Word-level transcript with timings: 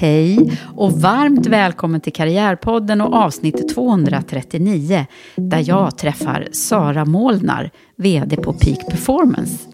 Hej 0.00 0.58
och 0.76 0.92
varmt 0.92 1.46
välkommen 1.46 2.00
till 2.00 2.12
Karriärpodden 2.12 3.00
och 3.00 3.14
avsnitt 3.14 3.74
239 3.74 5.06
där 5.36 5.64
jag 5.68 5.98
träffar 5.98 6.48
Sara 6.52 7.04
Målnar, 7.04 7.70
VD 7.96 8.36
på 8.36 8.52
Peak 8.52 8.90
Performance. 8.90 9.68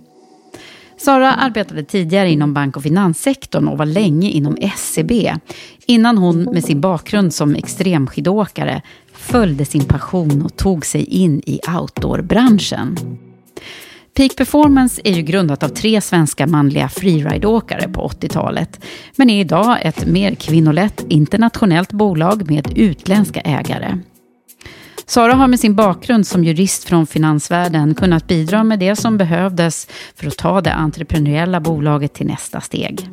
Sara 0.97 1.33
arbetade 1.33 1.85
tidigare 1.85 2.31
inom 2.31 2.55
bank 2.55 2.77
och 2.77 2.83
finanssektorn 2.83 3.69
och 3.69 3.79
var 3.79 3.87
länge 3.87 4.31
inom 4.31 4.57
SCB 4.61 5.35
innan 5.87 6.19
hon 6.19 6.43
med 6.43 6.65
sin 6.65 6.81
bakgrund 6.81 7.35
som 7.35 7.55
extremskidåkare 7.55 8.83
följde 9.13 9.65
sin 9.65 9.85
passion 9.85 10.43
och 10.43 10.57
tog 10.57 10.87
sig 10.87 11.05
in 11.05 11.43
i 11.47 11.61
outdoorbranschen. 11.81 12.97
Peak 14.17 14.37
Performance 14.37 15.01
är 15.05 15.13
ju 15.13 15.23
grundat 15.23 15.63
av 15.63 15.69
tre 15.69 16.01
svenska 16.01 16.47
manliga 16.47 16.89
freerideåkare 16.89 17.89
på 17.89 18.09
80-talet, 18.09 18.85
men 19.17 19.31
är 19.31 19.41
idag 19.41 19.79
ett 19.83 20.07
mer 20.07 20.35
kvinnolett 20.35 21.05
internationellt 21.09 21.93
bolag 21.93 22.51
med 22.51 22.79
utländska 22.79 23.41
ägare. 23.41 23.99
Sara 25.07 25.35
har 25.35 25.49
med 25.49 25.61
sin 25.61 25.75
bakgrund 25.75 26.27
som 26.27 26.45
jurist 26.45 26.85
från 26.85 27.07
finansvärlden 27.07 27.95
kunnat 27.95 28.27
bidra 28.27 28.65
med 28.65 28.79
det 28.79 28.97
som 28.97 29.19
behövdes 29.19 29.89
för 30.15 30.27
att 30.27 30.37
ta 30.37 30.61
det 30.61 30.73
entreprenöriella 30.73 31.61
bolaget 31.61 32.15
till 32.15 32.27
nästa 32.27 32.61
steg. 32.61 33.09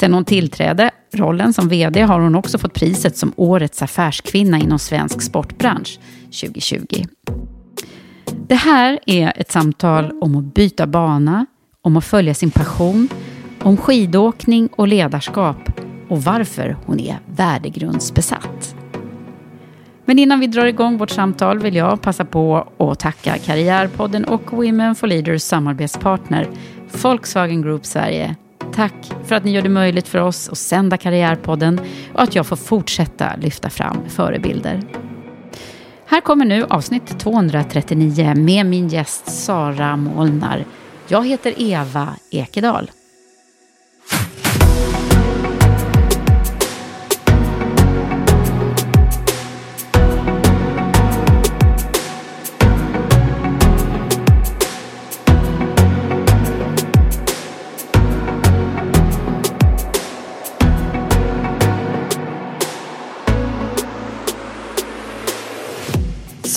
Sen 0.00 0.14
hon 0.14 0.24
tillträdde 0.24 0.90
rollen 1.12 1.52
som 1.52 1.68
VD 1.68 2.00
har 2.02 2.20
hon 2.20 2.34
också 2.34 2.58
fått 2.58 2.74
priset 2.74 3.16
som 3.16 3.32
Årets 3.36 3.82
affärskvinna 3.82 4.58
inom 4.58 4.78
svensk 4.78 5.22
sportbransch 5.22 5.98
2020. 6.40 7.04
Det 8.50 8.56
här 8.56 8.98
är 9.06 9.32
ett 9.36 9.50
samtal 9.50 10.12
om 10.20 10.36
att 10.36 10.54
byta 10.54 10.86
bana, 10.86 11.46
om 11.82 11.96
att 11.96 12.04
följa 12.04 12.34
sin 12.34 12.50
passion, 12.50 13.08
om 13.62 13.76
skidåkning 13.76 14.68
och 14.76 14.88
ledarskap 14.88 15.56
och 16.08 16.22
varför 16.22 16.76
hon 16.86 17.00
är 17.00 17.18
värdegrundsbesatt. 17.26 18.74
Men 20.04 20.18
innan 20.18 20.40
vi 20.40 20.46
drar 20.46 20.66
igång 20.66 20.98
vårt 20.98 21.10
samtal 21.10 21.58
vill 21.58 21.74
jag 21.76 22.02
passa 22.02 22.24
på 22.24 22.68
att 22.78 22.98
tacka 22.98 23.38
Karriärpodden 23.38 24.24
och 24.24 24.52
Women 24.52 24.94
for 24.94 25.06
Leaders 25.06 25.42
samarbetspartner 25.42 26.48
Volkswagen 27.02 27.62
Group 27.62 27.86
Sverige. 27.86 28.36
Tack 28.72 29.12
för 29.24 29.34
att 29.34 29.44
ni 29.44 29.50
gör 29.50 29.62
det 29.62 29.68
möjligt 29.68 30.08
för 30.08 30.18
oss 30.18 30.48
att 30.48 30.58
sända 30.58 30.96
Karriärpodden 30.96 31.80
och 32.14 32.22
att 32.22 32.34
jag 32.34 32.46
får 32.46 32.56
fortsätta 32.56 33.36
lyfta 33.36 33.70
fram 33.70 33.96
förebilder. 34.08 34.80
Här 36.10 36.20
kommer 36.20 36.44
nu 36.44 36.66
avsnitt 36.70 37.18
239 37.18 38.34
med 38.36 38.66
min 38.66 38.88
gäst 38.88 39.30
Sara 39.30 39.96
Molnar. 39.96 40.64
Jag 41.08 41.26
heter 41.26 41.54
Eva 41.56 42.08
Ekedal. 42.30 42.90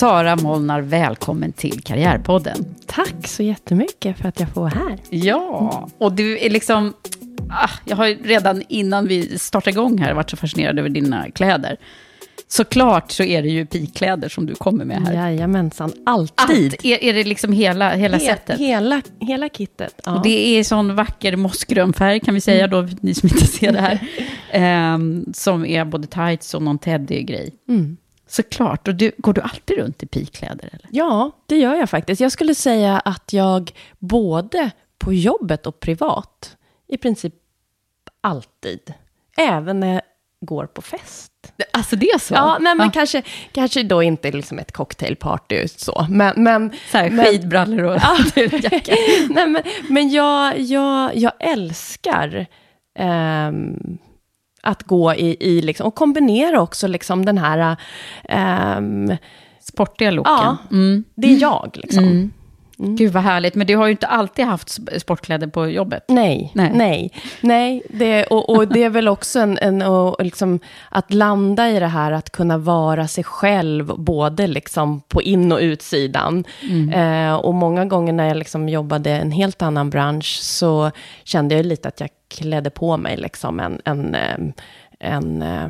Sara 0.04 0.36
Molnar, 0.36 0.80
välkommen 0.80 1.52
till 1.52 1.82
Karriärpodden. 1.82 2.74
Tack 2.86 3.26
så 3.26 3.42
jättemycket 3.42 4.18
för 4.18 4.28
att 4.28 4.40
jag 4.40 4.48
får 4.48 4.60
vara 4.60 4.70
här. 4.70 4.98
Ja, 5.10 5.88
och 5.98 6.12
du 6.12 6.38
är 6.38 6.50
liksom... 6.50 6.94
Ah, 7.50 7.70
jag 7.84 7.96
har 7.96 8.06
redan 8.06 8.62
innan 8.68 9.06
vi 9.06 9.38
startade 9.38 9.70
igång 9.70 9.98
här 9.98 10.14
varit 10.14 10.30
så 10.30 10.36
fascinerad 10.36 10.78
över 10.78 10.88
dina 10.88 11.30
kläder. 11.30 11.76
Såklart 12.48 13.10
så 13.10 13.22
är 13.22 13.42
det 13.42 13.48
ju 13.48 13.66
pikkläder 13.66 14.28
som 14.28 14.46
du 14.46 14.54
kommer 14.54 14.84
med 14.84 15.06
här. 15.06 15.14
Jajamensan, 15.14 15.92
alltid. 16.06 16.72
Allt, 16.72 16.84
är, 16.84 17.04
är 17.04 17.12
det 17.12 17.24
liksom 17.24 17.52
hela, 17.52 17.94
hela 17.94 18.16
He- 18.16 18.26
sättet? 18.26 18.60
Hela, 18.60 19.02
hela 19.20 19.48
kittet. 19.48 20.00
Ja. 20.04 20.20
Det 20.24 20.58
är 20.58 20.64
sån 20.64 20.96
vacker 20.96 21.36
mossgrön 21.36 21.92
färg 21.92 22.20
kan 22.20 22.34
vi 22.34 22.40
säga 22.40 22.66
då, 22.66 22.88
ni 23.00 23.14
som 23.14 23.28
inte 23.28 23.46
ser 23.46 23.72
det 23.72 23.80
här. 23.80 24.08
Ehm, 24.50 25.32
som 25.34 25.66
är 25.66 25.84
både 25.84 26.06
tights 26.06 26.54
och 26.54 26.62
någon 26.62 26.78
teddy-grej. 26.78 27.54
Mm. 27.68 27.96
Såklart. 28.26 28.88
Och 28.88 28.94
du, 28.94 29.12
går 29.18 29.32
du 29.32 29.40
alltid 29.40 29.78
runt 29.78 30.02
i 30.02 30.06
pikkläder? 30.06 30.68
Eller? 30.72 30.88
ja, 30.90 31.30
det 31.46 31.56
gör 31.58 31.74
jag 31.74 31.90
faktiskt. 31.90 32.20
Jag 32.20 32.32
skulle 32.32 32.54
säga 32.54 32.98
att 32.98 33.32
jag 33.32 33.70
både 33.98 34.70
på 34.98 35.12
jobbet 35.12 35.66
och 35.66 35.80
privat, 35.80 36.56
i 36.88 36.96
princip 36.96 37.34
alltid, 38.20 38.94
även 39.36 39.80
när 39.80 39.92
jag 39.92 40.02
går 40.40 40.66
på 40.66 40.82
fest. 40.82 41.30
Alltså 41.72 41.96
det 41.96 42.06
är 42.10 42.18
så? 42.18 42.34
Ja, 42.34 42.58
nej, 42.60 42.74
men 42.74 42.86
Ja. 42.86 42.90
kanske, 42.92 43.22
kanske 43.52 43.82
då 43.82 44.02
inte 44.02 44.30
liksom 44.32 44.58
ett 44.58 44.72
cocktailparty 44.72 45.68
så, 45.68 46.06
men... 46.10 46.42
men 46.42 46.72
Så 46.90 46.98
här, 46.98 47.10
men- 47.10 47.24
skidbrallor 47.26 47.82
och 47.84 47.96
jacka. 48.36 48.94
Nej, 49.30 49.46
men, 49.48 49.62
men 49.88 50.10
jag, 50.10 50.58
jag, 50.60 51.16
jag 51.16 51.32
älskar 51.40 52.46
ehm, 52.98 53.98
att 54.64 54.82
gå 54.82 55.14
i, 55.14 55.36
i 55.40 55.62
liksom, 55.62 55.86
och 55.86 55.94
kombinera 55.94 56.60
också 56.62 56.86
liksom 56.86 57.24
den 57.24 57.38
här, 57.38 57.76
ehm, 58.28 59.12
Sportiga 59.60 60.10
looken. 60.10 60.32
ja, 60.32 60.56
Mm. 60.70 61.04
det 61.14 61.26
är 61.34 61.40
jag 61.40 61.70
liksom. 61.74 62.04
Mm. 62.04 62.30
Gud 62.76 63.12
vad 63.12 63.22
härligt. 63.22 63.54
Men 63.54 63.66
du 63.66 63.76
har 63.76 63.86
ju 63.86 63.90
inte 63.90 64.06
alltid 64.06 64.44
haft 64.44 64.68
sp- 64.68 64.98
sportkläder 64.98 65.46
på 65.46 65.68
jobbet. 65.68 66.04
Nej, 66.08 66.50
Nej. 66.54 66.70
nej, 66.74 67.12
nej. 67.40 67.82
det, 67.90 68.24
och, 68.24 68.50
och 68.50 68.68
det 68.68 68.82
är 68.82 68.90
väl 68.90 69.08
också 69.08 69.40
en, 69.40 69.58
en 69.62 69.82
och 69.82 70.24
liksom, 70.24 70.60
att 70.88 71.12
landa 71.14 71.70
i 71.70 71.80
det 71.80 71.86
här 71.86 72.12
att 72.12 72.30
kunna 72.30 72.58
vara 72.58 73.08
sig 73.08 73.24
själv, 73.24 73.86
både 73.98 74.46
liksom 74.46 75.00
på 75.00 75.22
in 75.22 75.52
och 75.52 75.58
utsidan. 75.58 76.44
Eh, 76.94 77.34
och 77.34 77.54
många 77.54 77.84
gånger 77.84 78.12
när 78.12 78.28
jag 78.28 78.36
liksom 78.36 78.68
jobbade 78.68 79.10
i 79.10 79.12
en 79.12 79.30
helt 79.32 79.62
annan 79.62 79.90
bransch, 79.90 80.38
så 80.42 80.90
kände 81.24 81.54
jag 81.54 81.66
lite 81.66 81.88
att 81.88 82.00
jag 82.00 82.08
klädde 82.34 82.70
på 82.70 82.96
mig 82.96 83.16
liksom 83.16 83.60
en, 83.60 83.80
en, 83.84 84.14
eh, 84.14 84.38
en 85.00 85.42
eh, 85.42 85.68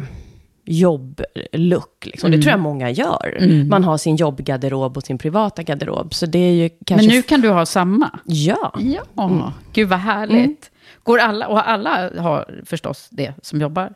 jobblook. 0.64 2.06
Liksom. 2.06 2.26
Mm. 2.26 2.38
Det 2.40 2.42
tror 2.42 2.50
jag 2.50 2.60
många 2.60 2.90
gör. 2.90 3.64
Man 3.68 3.84
har 3.84 3.98
sin 3.98 4.16
jobbgarderob 4.16 4.96
och 4.96 5.02
sin 5.02 5.18
privata 5.18 5.62
garderob. 5.62 6.14
Så 6.14 6.26
det 6.26 6.38
är 6.38 6.52
ju 6.52 6.70
kanske... 6.86 7.06
Men 7.06 7.16
nu 7.16 7.22
kan 7.22 7.40
du 7.40 7.50
ha 7.50 7.66
samma. 7.66 8.18
Ja. 8.24 8.72
Ja, 8.78 9.52
gud 9.72 9.88
vad 9.88 9.98
härligt. 9.98 10.70
Går 11.02 11.18
alla, 11.18 11.48
och 11.48 11.68
alla 11.68 12.10
har 12.18 12.62
förstås 12.66 13.08
det 13.10 13.34
som 13.42 13.60
jobbar? 13.60 13.94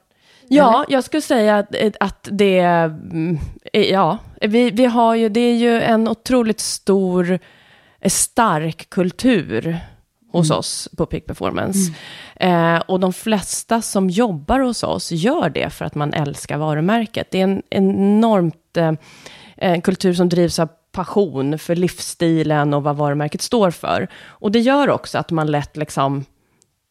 Ja, 0.48 0.84
jag 0.88 1.04
skulle 1.04 1.20
säga 1.20 1.56
att, 1.58 1.74
att 2.00 2.28
det... 2.32 2.58
mm, 2.58 3.38
Ja, 3.72 4.18
vi, 4.40 4.70
vi 4.70 4.84
har 4.84 5.14
ju... 5.14 5.28
Det 5.28 5.40
är 5.40 5.56
ju 5.56 5.80
en 5.80 6.08
otroligt 6.08 6.60
stor, 6.60 7.38
eh, 8.00 8.10
stark 8.10 8.90
kultur 8.90 9.78
hos 10.32 10.50
oss 10.50 10.88
på 10.96 11.06
Peak 11.06 11.26
Performance. 11.26 11.92
Eh, 12.36 12.76
och 12.76 13.00
de 13.00 13.12
flesta 13.12 13.82
som 13.82 14.10
jobbar 14.10 14.60
hos 14.60 14.82
oss 14.82 15.12
gör 15.12 15.50
det 15.50 15.70
för 15.70 15.84
att 15.84 15.94
man 15.94 16.12
älskar 16.12 16.58
varumärket. 16.58 17.30
Det 17.30 17.40
är 17.40 17.44
en 17.44 17.62
enormt 17.70 18.76
eh, 18.76 18.92
en 19.56 19.82
kultur 19.82 20.14
som 20.14 20.28
drivs 20.28 20.58
av 20.58 20.68
passion 20.92 21.58
för 21.58 21.76
livsstilen 21.76 22.74
och 22.74 22.82
vad 22.82 22.96
varumärket 22.96 23.42
står 23.42 23.70
för. 23.70 24.08
Och 24.26 24.52
det 24.52 24.60
gör 24.60 24.90
också 24.90 25.18
att 25.18 25.30
man 25.30 25.46
lätt 25.46 25.76
liksom 25.76 26.24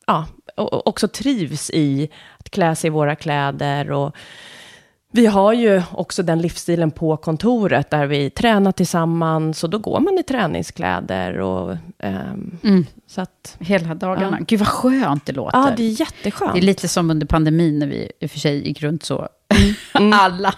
ja, 0.08 0.26
också 0.56 1.08
trivs 1.08 1.70
i 1.70 2.10
att 2.38 2.50
klä 2.50 2.76
sig 2.76 2.88
i 2.88 2.92
våra 2.92 3.16
kläder. 3.16 3.92
Och 3.92 4.16
vi 5.12 5.26
har 5.26 5.54
ju 5.54 5.82
också 5.92 6.24
den 6.24 6.42
livsstilen 6.42 6.92
på 6.92 7.18
kontoret 7.18 7.90
där 7.90 8.06
vi 8.06 8.30
tränar 8.30 8.72
tillsammans 8.72 9.64
och 9.64 9.70
då 9.70 9.78
går 9.78 10.00
man 10.00 10.18
i 10.18 10.24
träningskläder. 10.24 11.40
Och, 11.40 11.76
ehm, 12.00 12.86
så 13.08 13.22
att, 13.22 13.58
Hela 13.60 13.96
dagarna. 13.96 14.38
Ja. 14.40 14.46
Gud 14.48 14.60
vad 14.60 14.68
skönt 14.68 15.26
det 15.26 15.34
låter. 15.34 15.58
ja, 15.58 15.74
det 15.78 15.84
är 15.84 16.00
jätteskönt. 16.00 16.54
Det 16.54 16.60
är 16.60 16.62
lite 16.62 16.88
som 16.88 17.12
under 17.12 17.28
pandemin 17.28 17.80
när 17.80 17.88
vi 17.88 18.12
i 18.20 18.26
och 18.26 18.32
för 18.32 18.40
sig 18.40 18.68
gick 18.68 18.82
runt 18.82 19.04
så. 19.04 19.28
Alla. 20.14 20.54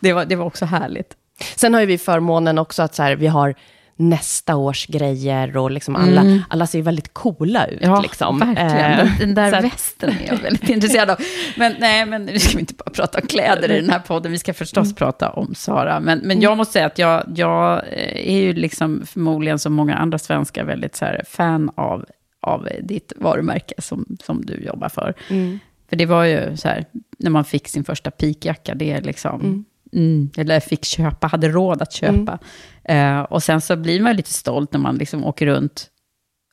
Det, 0.00 0.12
var, 0.12 0.24
det 0.24 0.36
var 0.36 0.44
också 0.44 0.64
härligt. 0.64 1.16
Sen 1.56 1.74
har 1.74 1.80
ju 1.80 1.86
vi 1.86 1.98
förmånen 1.98 2.58
också 2.58 2.82
att 2.82 2.94
så 2.94 3.02
här, 3.02 3.16
vi 3.16 3.26
har 3.26 3.54
nästa 3.96 4.56
års 4.56 4.86
grejer 4.86 5.56
och 5.56 5.70
liksom 5.70 5.96
alla, 5.96 6.42
alla 6.48 6.66
ser 6.66 6.78
ju 6.78 6.82
väldigt 6.82 7.14
coola 7.14 7.66
ut. 7.66 7.78
Ja, 7.82 8.00
liksom. 8.00 8.38
verkligen. 8.38 8.70
Eh, 8.90 8.96
Den, 8.98 9.08
den 9.18 9.34
där 9.34 9.52
att- 9.52 9.64
västen 9.64 10.10
är 10.10 10.26
jag 10.26 10.36
väldigt 10.36 10.68
intresserad 10.68 11.10
av. 11.10 11.16
Men 11.56 11.74
nej, 11.78 12.06
men 12.06 12.24
nu 12.24 12.38
ska 12.38 12.56
vi 12.56 12.60
inte 12.60 12.74
bara 12.74 12.90
prata 12.90 13.20
om 13.20 13.26
kläder 13.26 13.70
i 13.70 13.80
den 13.80 13.90
här 13.90 13.98
podden. 13.98 14.32
Vi 14.32 14.38
ska 14.38 14.54
förstås 14.54 14.86
Mm. 14.86 14.94
prata 14.94 15.30
om 15.30 15.54
Sara. 15.54 16.00
Men, 16.00 16.18
men 16.18 16.40
jag 16.40 16.56
måste 16.56 16.72
säga 16.72 16.86
att 16.86 16.98
jag, 16.98 17.24
jag 17.34 17.72
eh, 17.92 18.28
är 18.34 18.40
ju 18.40 18.52
liksom 18.52 19.02
förmodligen 19.06 19.58
som 19.58 19.72
många 19.72 19.94
andra 19.94 20.18
svenskar 20.18 20.64
väldigt 20.64 20.96
så 20.96 21.04
här 21.04 21.22
fan 21.28 21.70
av, 21.74 22.04
av 22.42 22.68
ditt 22.82 23.12
varumärke 23.16 23.74
som, 23.78 24.04
som 24.24 24.44
du 24.46 24.54
jobbar 24.64 24.88
för. 24.88 25.14
Mm. 25.30 25.58
För 25.88 25.96
det 25.96 26.06
var 26.06 26.24
ju 26.24 26.56
så 26.56 26.68
här, 26.68 26.84
när 27.18 27.30
man 27.30 27.44
fick 27.44 27.68
sin 27.68 27.84
första 27.84 28.10
pikjacka, 28.10 28.74
det 28.74 28.92
är 28.92 29.00
liksom... 29.02 29.64
Mm, 29.94 30.30
eller 30.36 30.60
fick 30.60 30.84
köpa, 30.84 31.26
hade 31.26 31.48
råd 31.48 31.82
att 31.82 31.92
köpa. 31.92 32.38
Mm. 32.84 33.18
Eh, 33.18 33.22
och 33.22 33.42
sen 33.42 33.60
så 33.60 33.76
blir 33.76 34.00
man 34.00 34.16
lite 34.16 34.32
stolt 34.32 34.72
när 34.72 34.80
man 34.80 34.96
liksom 34.96 35.24
åker 35.24 35.46
runt 35.46 35.90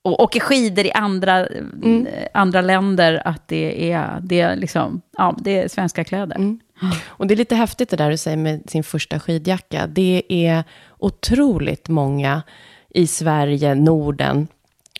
och 0.03 0.23
åker 0.23 0.39
skidor 0.39 0.85
i 0.85 0.91
andra, 0.91 1.47
Mm. 1.47 2.07
eh, 2.07 2.27
andra 2.33 2.61
länder, 2.61 3.21
att 3.25 3.47
det 3.47 3.91
är, 3.91 4.19
det, 4.21 4.39
är 4.41 4.55
liksom, 4.55 5.01
ja, 5.17 5.37
det 5.39 5.57
är 5.63 5.67
svenska 5.67 6.03
kläder. 6.03 6.35
Mm. 6.35 6.59
Och 7.07 7.27
det 7.27 7.33
är 7.33 7.35
lite 7.35 7.55
häftigt 7.55 7.89
det 7.89 7.97
där 7.97 8.11
du 8.11 8.17
säger 8.17 8.37
med 8.37 8.69
sin 8.69 8.83
första 8.83 9.19
skidjacka. 9.19 9.87
Det 9.87 10.23
är 10.29 10.63
otroligt 10.99 11.89
många 11.89 12.41
i 12.89 13.07
Sverige, 13.07 13.75
Norden, 13.75 14.47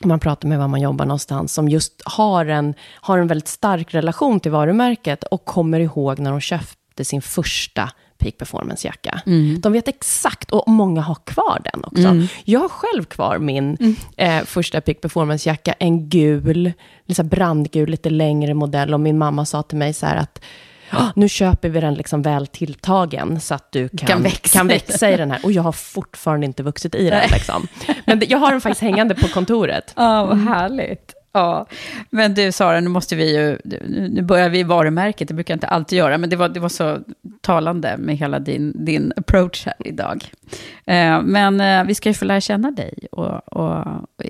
man 0.03 0.19
pratar 0.19 0.47
med 0.47 0.59
var 0.59 0.67
man 0.67 0.81
jobbar 0.81 1.05
någonstans, 1.05 1.53
som 1.53 1.69
just 1.69 2.01
har 2.05 2.45
en, 2.45 2.73
har 2.93 3.17
en 3.17 3.27
väldigt 3.27 3.47
stark 3.47 3.93
relation 3.93 4.39
till 4.39 4.51
varumärket 4.51 5.23
och 5.23 5.45
kommer 5.45 5.79
ihåg 5.79 6.19
när 6.19 6.31
de 6.31 6.41
köpte 6.41 7.05
sin 7.05 7.21
första 7.21 7.89
Peak 8.21 8.37
Performance-jacka. 8.37 9.21
De 9.59 9.73
vet 9.73 9.87
exakt, 9.87 10.51
och 10.51 10.63
många 10.67 11.01
har 11.01 11.15
kvar 11.25 11.61
den 11.73 11.83
också. 11.85 12.01
Jag 12.43 12.59
har 12.59 12.69
själv 12.69 13.03
kvar 13.03 13.37
min 13.37 13.95
eh, 14.17 14.43
första 14.43 14.81
Peak 14.81 15.01
Performance-jacka, 15.01 15.73
en 15.79 16.09
gul, 16.09 16.71
liksom 17.05 17.27
brandgul, 17.27 17.89
lite 17.89 18.09
längre 18.09 18.53
modell. 18.53 18.93
Och 18.93 18.99
min 18.99 19.17
mamma 19.17 19.45
sa 19.45 19.63
till 19.63 19.77
mig 19.77 19.93
så 19.93 20.05
här 20.05 20.15
att 20.15 20.41
"Ah, 20.89 21.07
nu 21.15 21.29
köper 21.29 21.69
vi 21.69 21.79
den 21.81 21.93
liksom 21.93 22.21
väl 22.21 22.47
tilltagen 22.47 23.39
så 23.39 23.53
att 23.53 23.71
du 23.71 23.89
kan, 23.89 24.07
Kan 24.07 24.23
växa 24.23 24.57
kan 24.59 24.71
i 24.71 24.73
växa 24.73 25.11
i 25.11 25.17
den 25.17 25.31
här. 25.31 25.39
Och 25.43 25.51
jag 25.51 25.63
har 25.63 25.71
fortfarande 25.71 26.45
inte 26.45 26.63
vuxit 26.63 26.95
i 26.95 27.09
den. 27.09 27.29
Liksom. 27.31 27.67
Men 28.05 28.21
jag 28.27 28.37
har 28.37 28.51
den 28.51 28.61
faktiskt 28.61 28.81
hängande 28.81 29.15
på 29.15 29.27
kontoret. 29.27 29.93
Ja, 29.95 30.25
vad 30.25 30.37
härligt. 30.37 31.13
Ja, 31.33 31.65
men 32.09 32.33
du 32.33 32.51
Sara, 32.51 32.79
nu 32.79 32.89
måste 32.89 33.15
vi 33.15 33.35
ju, 33.37 33.57
nu 33.89 34.21
börjar 34.21 34.49
vi 34.49 34.59
i 34.59 34.63
varumärket, 34.63 35.27
det 35.27 35.33
brukar 35.33 35.51
jag 35.53 35.55
inte 35.55 35.67
alltid 35.67 35.97
göra, 35.97 36.17
men 36.17 36.29
det 36.29 36.35
var, 36.35 36.49
det 36.49 36.59
var 36.59 36.69
så 36.69 36.99
talande 37.41 37.97
med 37.97 38.17
hela 38.17 38.39
din, 38.39 38.85
din 38.85 39.13
approach 39.15 39.65
här 39.65 39.75
idag. 39.79 40.31
Eh, 40.85 41.21
men 41.21 41.61
eh, 41.61 41.83
vi 41.83 41.95
ska 41.95 42.09
ju 42.09 42.13
få 42.13 42.25
lära 42.25 42.41
känna 42.41 42.71
dig 42.71 43.07
och, 43.11 43.57
och 43.57 43.85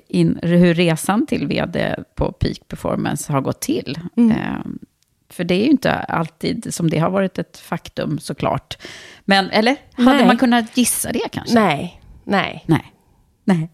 in, 0.08 0.38
hur 0.42 0.74
resan 0.74 1.26
till 1.26 1.46
vd 1.46 1.96
på 2.14 2.32
Peak 2.32 2.68
Performance 2.68 3.32
har 3.32 3.40
gått 3.40 3.60
till. 3.60 3.98
Eh, 4.16 4.64
för 5.30 5.44
det 5.44 5.54
är 5.54 5.64
ju 5.64 5.70
inte 5.70 5.92
alltid 5.92 6.74
som 6.74 6.90
det 6.90 6.98
har 6.98 7.10
varit 7.10 7.38
ett 7.38 7.58
faktum 7.58 8.18
såklart. 8.18 8.78
Men, 9.24 9.50
eller? 9.50 9.76
Hade 9.92 10.18
Nej. 10.18 10.26
man 10.26 10.38
kunnat 10.38 10.76
gissa 10.76 11.12
det 11.12 11.28
kanske? 11.32 11.54
Nej, 11.54 12.00
nej. 12.24 12.64
Nej. 12.66 12.92
Nej. 13.44 13.70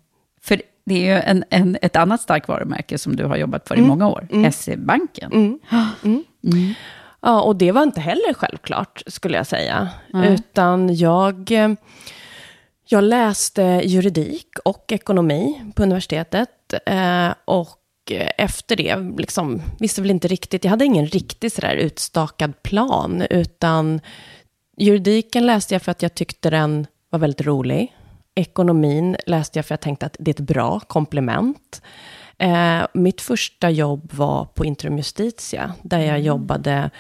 Det 0.89 0.95
är 1.09 1.15
ju 1.15 1.23
en, 1.23 1.45
en, 1.51 1.79
ett 1.83 1.97
annat 1.97 2.21
starkt 2.21 2.49
varumärke 2.49 2.99
som 2.99 3.17
du 3.17 3.25
har 3.25 3.37
jobbat 3.37 3.69
för 3.69 3.77
i 3.77 3.81
många 3.81 4.09
år. 4.09 4.51
SE-banken. 4.51 5.31
Ja, 7.21 7.41
och 7.43 7.57
det 7.57 7.73
var 7.73 7.83
inte 7.83 8.01
heller 8.01 8.35
självklart, 8.35 9.03
skulle 9.07 9.37
jag 9.37 9.47
säga. 9.47 9.89
Utan 10.25 10.97
jag, 10.97 11.53
eh, 11.53 11.69
jag 12.89 13.05
läste 13.05 13.63
juridik 13.85 14.47
och 14.65 14.93
ekonomi 14.93 15.63
på 15.75 15.83
universitetet. 15.83 16.75
Eh, 16.87 17.29
och 17.45 17.79
efter 18.39 18.77
det, 18.77 18.97
liksom, 19.19 19.63
visste 19.79 20.01
väl 20.01 20.11
inte 20.11 20.29
riktigt, 20.29 20.65
jag 20.65 20.71
hade 20.71 20.85
ingen 20.85 21.07
riktigt 21.07 21.53
sådär 21.53 21.75
utstakad 21.75 22.63
plan, 22.63 23.23
utan 23.31 24.01
juridiken 24.77 25.47
läste 25.47 25.75
jag 25.75 25.83
för 25.83 25.91
att 25.91 26.03
jag 26.03 26.15
tyckte 26.15 26.51
den 26.51 26.87
var 27.11 27.19
väldigt 27.19 27.47
rolig. 27.47 27.97
Ekonomin 28.39 29.17
läste 29.27 29.59
jag 29.59 29.67
för 29.67 29.73
jag 29.73 29.81
tänkte 29.81 30.07
att 30.07 30.17
det 30.19 30.31
är 30.31 30.35
ett 30.35 30.41
bra 30.49 30.81
komplement. 30.81 31.83
Eh, 32.39 32.81
mitt 32.95 33.21
första 33.21 33.71
jobb 33.71 34.11
var 34.15 34.45
på 34.45 34.65
Intrum 34.65 34.97
Justitia, 34.97 35.73
där 35.83 35.99
jag 35.99 36.21
jobbade 36.21 36.91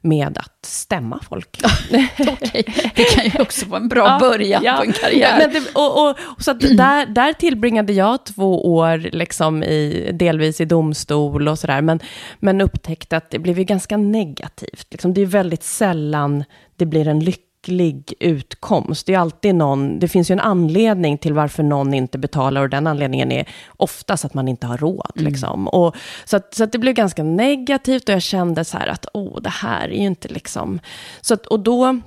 med 0.00 0.38
att 0.38 0.64
stämma 0.64 1.20
folk. 1.28 1.60
Okej, 2.18 2.64
Det 2.94 3.04
kan 3.04 3.24
ju 3.24 3.38
också 3.38 3.66
vara 3.66 3.80
en 3.80 3.88
bra 3.88 4.06
Ja, 4.06 4.18
början 4.20 4.62
ja. 4.64 4.76
på 4.76 4.82
en 4.82 4.92
karriär. 4.92 5.48
Det, 5.52 5.62
och, 5.74 6.08
och, 6.08 6.16
så 6.38 6.52
där, 6.76 7.06
där 7.06 7.32
tillbringade 7.32 7.92
jag 7.92 8.24
två 8.24 8.74
år, 8.74 8.98
liksom 8.98 9.62
i, 9.62 10.10
delvis 10.14 10.60
i 10.60 10.64
domstol 10.64 11.48
och 11.48 11.58
sådär, 11.58 11.80
men, 11.80 12.00
men 12.38 12.60
upptäckte 12.60 13.16
att 13.16 13.30
det 13.30 13.38
blev 13.38 13.58
ju 13.58 13.64
ganska 13.64 13.96
negativt. 13.96 14.86
Liksom, 14.90 15.14
det 15.14 15.20
är 15.20 15.26
väldigt 15.26 15.62
sällan 15.62 16.44
det 16.76 16.86
blir 16.86 17.08
en 17.08 17.20
lycklig 17.68 18.14
utkomst. 18.20 19.06
Det 19.06 19.14
är 19.14 19.18
alltid 19.18 19.54
någon, 19.54 19.98
det 19.98 20.08
finns 20.08 20.30
ju 20.30 20.32
en 20.32 20.40
anledning 20.40 21.18
till 21.18 21.32
varför 21.32 21.62
någon 21.62 21.94
inte 21.94 22.18
betalar 22.18 22.62
och 22.62 22.68
den 22.68 22.86
anledningen 22.86 23.32
är 23.32 23.48
oftast 23.76 24.24
att 24.24 24.34
man 24.34 24.48
inte 24.48 24.66
har 24.66 24.78
råd. 24.78 25.12
Liksom. 25.14 25.68
Och, 25.68 25.96
så 26.24 26.36
att, 26.36 26.54
så 26.54 26.64
att 26.64 26.72
det 26.72 26.78
blev 26.78 26.94
ganska 26.94 27.22
negativt 27.22 28.08
och 28.08 28.14
jag 28.14 28.22
kände 28.22 28.64
så 28.64 28.78
här 28.78 28.86
att, 28.86 29.06
åh, 29.14 29.40
det 29.40 29.50
här 29.50 29.88
är 29.88 29.98
ju 29.98 30.06
inte 30.06 30.28
liksom... 30.28 30.80
Så 31.20 31.34
att, 31.34 31.46
och 31.46 31.60
då 31.60 32.00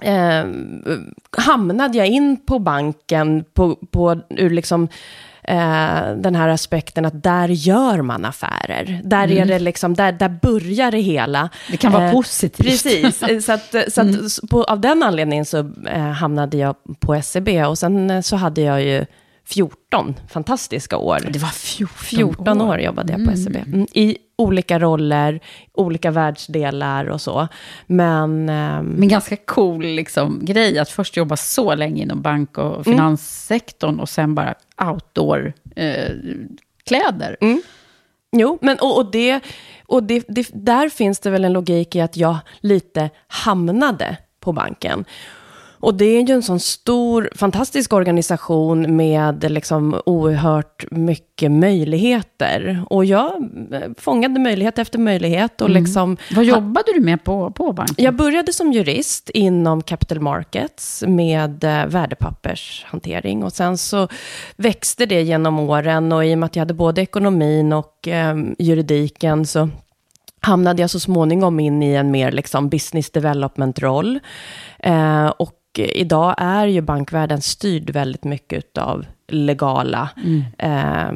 eh, 0.00 0.44
hamnade 1.38 1.98
jag 1.98 2.06
in 2.06 2.36
på 2.36 2.58
banken 2.58 3.44
på, 3.52 3.76
på 3.90 4.20
ur 4.28 4.50
liksom, 4.50 4.88
eh, 5.42 6.14
den 6.16 6.34
här 6.34 6.48
aspekten 6.48 7.04
att 7.04 7.22
där 7.22 7.48
gör 7.48 8.02
man 8.02 8.24
affärer. 8.24 9.00
Där, 9.04 9.30
är 9.32 9.44
det 9.44 9.58
liksom, 9.58 9.94
där, 9.94 10.12
där 10.12 10.28
börjar 10.28 10.90
det 10.90 11.00
hela. 11.00 11.48
Det 11.70 11.76
kan 11.76 11.92
vara 11.92 12.04
Eh, 12.06 12.12
positivt. 12.12 12.66
Precis, 12.66 13.18
så, 13.46 13.52
att, 13.52 13.74
så 13.92 14.00
att, 14.00 14.24
s- 14.26 14.40
på, 14.50 14.64
av 14.64 14.80
den 14.80 15.02
anledningen 15.02 15.44
så 15.44 15.58
eh, 15.86 16.00
hamnade 16.00 16.56
jag 16.56 16.74
på 17.00 17.22
SEB 17.22 17.48
och 17.48 17.78
sen 17.78 18.10
eh, 18.10 18.20
så 18.20 18.36
hade 18.36 18.60
jag 18.60 18.82
ju 18.82 19.06
14 19.52 20.14
fantastiska 20.28 20.96
år. 20.96 21.18
Det 21.30 21.38
var 21.38 21.48
14, 21.48 21.94
14 21.98 22.60
år 22.60 22.80
jobbade 22.80 23.12
jag 23.12 23.24
på 23.24 23.36
SEB. 23.36 23.56
Mm, 23.56 23.86
I 23.92 24.16
olika 24.36 24.78
roller, 24.78 25.40
olika 25.72 26.10
världsdelar 26.10 27.04
och 27.06 27.20
så. 27.20 27.48
Men... 27.86 28.48
ehm, 28.48 28.86
Men 28.86 29.08
ganska 29.08 29.36
cool 29.36 29.84
liksom, 29.84 30.38
grej 30.42 30.78
att 30.78 30.88
först 30.88 31.16
jobba 31.16 31.36
så 31.36 31.74
länge 31.74 32.02
inom 32.02 32.22
bank 32.22 32.58
och 32.58 32.84
finanssektorn 32.84 34.00
och 34.00 34.08
sen 34.08 34.34
bara 34.34 34.54
outdoor-kläder. 34.84 37.36
Jo, 38.32 38.58
men 38.62 38.78
och, 38.78 38.96
och, 38.98 39.10
det, 39.10 39.40
och 39.86 40.02
det, 40.02 40.24
det, 40.28 40.50
där 40.52 40.88
finns 40.88 41.20
det 41.20 41.30
väl 41.30 41.44
en 41.44 41.52
logik 41.52 41.96
i 41.96 42.00
att 42.00 42.16
jag 42.16 42.38
lite 42.60 43.10
hamnade 43.26 44.16
på 44.40 44.52
banken. 44.52 45.04
Och 45.82 45.94
det 45.94 46.04
är 46.04 46.22
ju 46.26 46.34
en 46.34 46.42
sån 46.42 46.60
stor, 46.60 47.30
fantastisk 47.34 47.92
organisation 47.92 48.96
med 48.96 49.50
liksom 49.52 50.00
oerhört 50.06 50.84
mycket 50.90 51.50
möjligheter. 51.52 52.84
Och 52.90 53.04
jag 53.04 53.30
eh, 53.72 53.80
fångade 53.98 54.40
möjlighet 54.40 54.78
efter 54.78 54.98
möjlighet. 54.98 55.60
Och 55.60 55.68
Mm. 55.70 55.82
liksom, 55.82 56.16
Vad 56.36 56.44
jobbade 56.44 56.92
du 56.94 57.00
med 57.00 57.24
på, 57.24 57.50
på 57.50 57.72
banken? 57.72 57.94
jag 58.04 58.16
började 58.16 58.52
som 58.52 58.72
jurist 58.72 59.30
inom 59.30 59.82
capital 59.82 60.20
markets 60.20 61.04
med 61.06 61.64
eh, 61.64 61.86
värdepappershantering. 61.86 63.44
Och 63.44 63.52
sen 63.52 63.78
så 63.78 64.08
växte 64.56 65.06
det 65.06 65.22
genom 65.22 65.58
åren 65.60 66.12
och 66.12 66.24
i 66.24 66.34
och 66.34 66.38
med 66.38 66.46
att 66.46 66.56
jag 66.56 66.60
hade 66.60 66.74
både 66.74 67.02
ekonomin 67.02 67.72
och 67.72 68.08
eh, 68.08 68.36
juridiken 68.58 69.46
så 69.46 69.68
hamnade 70.42 70.82
jag 70.82 70.90
så 70.90 71.00
småningom 71.00 71.60
in 71.60 71.82
i 71.82 71.94
en 71.94 72.10
mer 72.10 72.32
liksom 72.32 72.68
business 72.68 73.10
development-roll. 73.10 74.20
Eh, 74.78 75.26
och 75.26 75.52
idag 75.78 76.34
är 76.38 76.66
ju 76.66 76.80
bankvärlden 76.80 77.40
styrd 77.40 77.90
väldigt 77.90 78.24
mycket 78.24 78.78
av 78.78 79.06
legala 79.28 80.08
eh, 80.58 81.10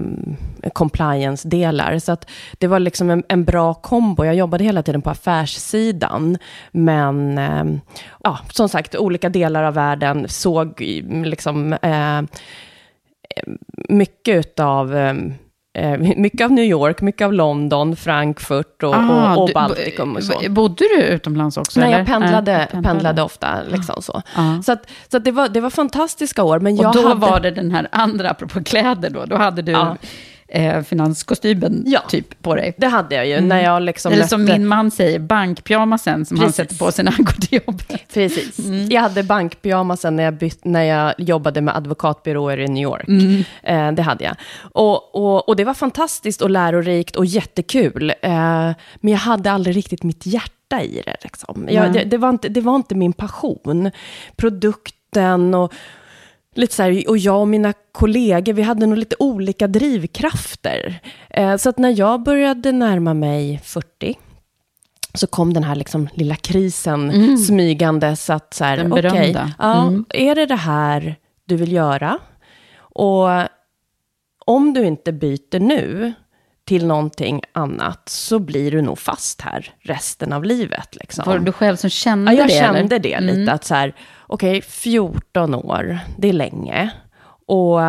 compliance-delar. 0.73 1.99
Så 1.99 2.12
att 2.12 2.30
det 2.58 2.66
var 2.66 2.78
liksom 2.78 3.11
en, 3.11 3.25
en 3.28 3.44
bra 3.44 3.75
kombo. 3.75 4.25
Jag 4.25 4.34
jobbade 4.34 4.64
hela 4.64 4.82
tiden 4.82 5.02
på 5.02 5.11
affärssidan. 5.11 6.38
Men 6.73 7.38
eh, 7.38 7.64
ja, 8.25 8.38
som 8.50 8.68
sagt, 8.68 8.94
olika 8.94 9.28
delar 9.28 9.62
av 9.62 9.75
världen 9.75 10.28
såg 10.28 10.80
liksom 11.25 11.73
eh, 11.73 12.23
mycket 13.88 14.61
av 14.61 14.96
mycket 16.16 16.45
av 16.45 16.52
New 16.52 16.64
York, 16.64 17.00
mycket 17.00 17.25
av 17.25 17.33
London, 17.33 17.97
Frankfurt 17.97 18.83
och, 18.83 18.95
Ah, 18.95 19.35
och, 19.37 19.43
och 19.43 19.50
Baltikum 19.54 20.16
och 20.16 20.25
så. 20.25 20.40
Bodde 20.50 20.85
du 20.97 21.02
utomlands 21.02 21.57
också? 21.57 21.81
Nej, 21.81 21.88
eller? 21.88 21.99
jag 21.99 22.07
pendlade, 22.07 22.52
Nej, 22.59 22.69
du 22.73 22.83
pendlade 22.83 23.23
ofta. 23.23 23.49
Liksom 23.69 24.02
så 24.02 24.23
Ja. 24.37 24.62
så, 24.64 24.73
att, 24.73 24.90
så 25.11 25.16
att 25.16 25.25
det, 25.25 25.31
var, 25.31 25.49
det 25.49 25.61
var 25.61 25.71
fantastiska 25.71 26.43
år. 26.43 26.59
Men 26.61 26.78
Och 26.87 26.93
då 26.95 27.09
hade, 27.09 27.21
var 27.21 27.40
det 27.40 27.50
den 27.50 27.71
här 27.71 27.88
andra, 27.93 28.31
apropå 28.31 28.62
kläder 28.62 29.11
då, 29.11 29.25
då 29.25 29.37
hade 29.37 29.62
du 29.62 29.73
Ja. 29.73 29.97
Eh, 30.49 30.83
finanskostymen 30.83 31.83
Ja. 31.87 32.01
typ 32.09 32.43
på 32.43 32.55
dig. 32.55 32.75
Det 32.79 32.87
hade 32.87 33.15
jag 33.15 33.27
ju, 33.29 33.41
när 33.41 33.63
jag 33.63 33.83
liksom 33.83 34.13
Eller 34.13 34.25
som 34.27 34.45
mötte- 34.45 34.59
min 34.59 34.67
man 34.67 34.91
säger, 34.91 35.19
bankpyjamasen 35.19 36.25
som 36.27 36.37
han 36.39 36.47
Precis. 36.47 36.57
sätter 36.57 36.77
på 36.85 36.93
sig 36.93 37.05
när 37.05 37.13
han 37.13 37.25
går 37.25 37.33
till 37.33 37.61
jobbet. 37.67 38.15
Precis. 38.15 38.59
Mm. 38.59 38.89
Jag 38.91 39.01
hade 39.03 39.23
bankpyjamasen 39.23 40.17
när 40.17 40.25
jag, 40.25 40.51
när 40.63 40.83
jag 40.83 41.15
jobbade 41.19 41.61
med 41.61 41.77
advokatbyråer 41.77 42.61
i 42.61 42.69
New 42.69 42.83
York. 42.83 43.09
Mm. 43.09 43.45
Eh, 43.63 43.93
det 43.93 44.03
hade 44.03 44.25
jag. 44.25 44.37
Och, 44.73 45.15
och, 45.15 45.49
och 45.49 45.57
det 45.57 45.65
var 45.65 45.75
fantastiskt 45.75 46.43
och 46.43 46.51
lärorikt 46.51 47.17
och 47.17 47.27
jättekul. 47.27 48.11
Eh, 48.23 48.31
men 49.01 49.13
jag 49.13 49.19
hade 49.19 49.51
aldrig 49.53 49.77
riktigt 49.77 50.03
mitt 50.03 50.27
hjärta 50.27 50.83
i 50.83 51.03
det. 51.05 51.17
Liksom. 51.23 51.69
Jag, 51.71 51.93
det, 51.93 52.05
det, 52.05 52.17
var 52.19 52.29
inte, 52.31 52.49
det 52.49 52.61
var 52.61 52.77
inte 52.77 52.95
min 52.95 53.13
passion. 53.13 53.91
Produkten 54.37 55.55
och 55.55 55.73
lite 56.54 56.75
så 56.75 56.82
här, 56.82 57.08
och 57.08 57.18
jag 57.18 57.40
och 57.40 57.49
mina 57.49 57.73
kollegor, 57.92 58.52
vi 58.52 58.62
hade 58.62 58.87
nog 58.87 58.99
lite 58.99 59.16
olika 59.18 59.66
drivkrafter. 59.68 61.00
Eh, 61.30 61.56
så 61.56 61.68
att 61.68 61.78
när 61.78 61.99
jag 61.99 62.23
började 62.23 62.73
närma 62.73 63.14
mig 63.14 63.61
40, 63.64 64.18
så 65.14 65.26
kom 65.26 65.52
den 65.54 65.64
här 65.64 65.75
liksom 65.75 66.08
lilla 66.14 66.37
krisen 66.37 67.38
smygande. 67.38 68.16
Så 68.16 68.32
att 68.32 68.54
så 68.54 68.64
här, 68.64 68.76
Den 68.76 68.92
okej, 68.92 69.02
berömda. 69.02 69.52
ja, 69.58 69.82
Mm. 69.87 70.04
är 70.08 70.34
det 70.34 70.46
det 70.46 70.54
här 70.56 71.16
du 71.44 71.56
vill 71.56 71.73
göra? 71.73 72.18
Och 72.76 73.28
om 74.46 74.73
du 74.75 74.84
inte 74.87 75.12
byter 75.12 75.61
nu 75.61 76.12
till 76.64 76.87
någonting 76.87 77.40
annat, 77.52 78.09
så 78.09 78.38
blir 78.38 78.71
du 78.71 78.83
nog 78.83 78.99
fast 78.99 79.40
här 79.40 79.75
resten 79.80 80.33
av 80.33 80.44
livet. 80.44 80.97
Liksom. 80.97 81.25
Var 81.26 81.38
det 81.38 81.44
du 81.44 81.52
själv 81.52 81.76
som 81.76 81.90
kände 81.90 82.33
Ja, 82.33 82.38
jag 82.38 82.49
det? 82.49 82.52
kände 82.52 82.78
eller? 82.80 82.99
det 82.99 83.14
Mm. 83.14 83.37
lite. 83.40 83.52
Att 83.52 83.64
så 83.64 83.75
här, 83.75 83.94
okej, 84.26 84.62
14 84.62 85.54
år, 85.54 85.99
det 86.18 86.28
är 86.28 86.33
länge. 86.33 86.90
Och 87.47 87.80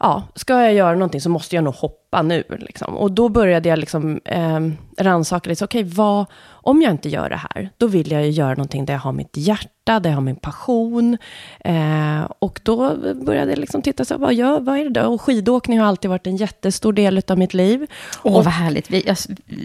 ja, 0.00 0.22
ska 0.34 0.62
jag 0.62 0.74
göra 0.74 0.92
någonting 0.94 1.20
så 1.20 1.28
måste 1.28 1.54
jag 1.56 1.64
nog 1.64 1.74
hoppa 1.74 2.22
nu. 2.22 2.44
Liksom. 2.58 2.96
Och 2.96 3.12
då 3.12 3.28
började 3.28 3.68
jag 3.68 3.78
liksom, 3.78 4.20
eh, 4.24 4.60
rannsaka 4.98 5.50
lite, 5.50 5.64
okej, 5.64 5.82
vad, 5.82 6.26
om 6.50 6.82
jag 6.82 6.90
inte 6.90 7.08
gör 7.08 7.28
det 7.28 7.40
här, 7.54 7.70
då 7.76 7.86
vill 7.86 8.10
jag 8.12 8.22
ju 8.24 8.30
göra 8.30 8.50
någonting 8.54 8.84
där 8.84 8.94
jag 8.94 9.00
har 9.00 9.12
mitt 9.12 9.36
hjärta, 9.36 9.68
där 9.84 10.10
jag 10.10 10.16
har 10.16 10.20
min 10.20 10.36
passion. 10.36 11.18
Eh, 11.60 12.22
och 12.38 12.60
då 12.62 12.96
började 13.14 13.50
jag 13.50 13.58
liksom 13.58 13.82
titta, 13.82 14.04
så, 14.04 14.18
vad, 14.18 14.34
gör, 14.34 14.60
vad 14.60 14.78
är 14.78 14.84
det 14.84 15.00
då? 15.00 15.06
Och 15.06 15.22
skidåkning 15.22 15.80
har 15.80 15.86
alltid 15.86 16.10
varit 16.10 16.26
en 16.26 16.36
jättestor 16.36 16.92
del 16.92 17.22
av 17.28 17.38
mitt 17.38 17.54
liv. 17.54 17.86
Åh, 18.22 18.36
och, 18.36 18.44
vad 18.44 18.52
härligt. 18.52 18.90
Vi, 18.90 19.02
jag, 19.06 19.16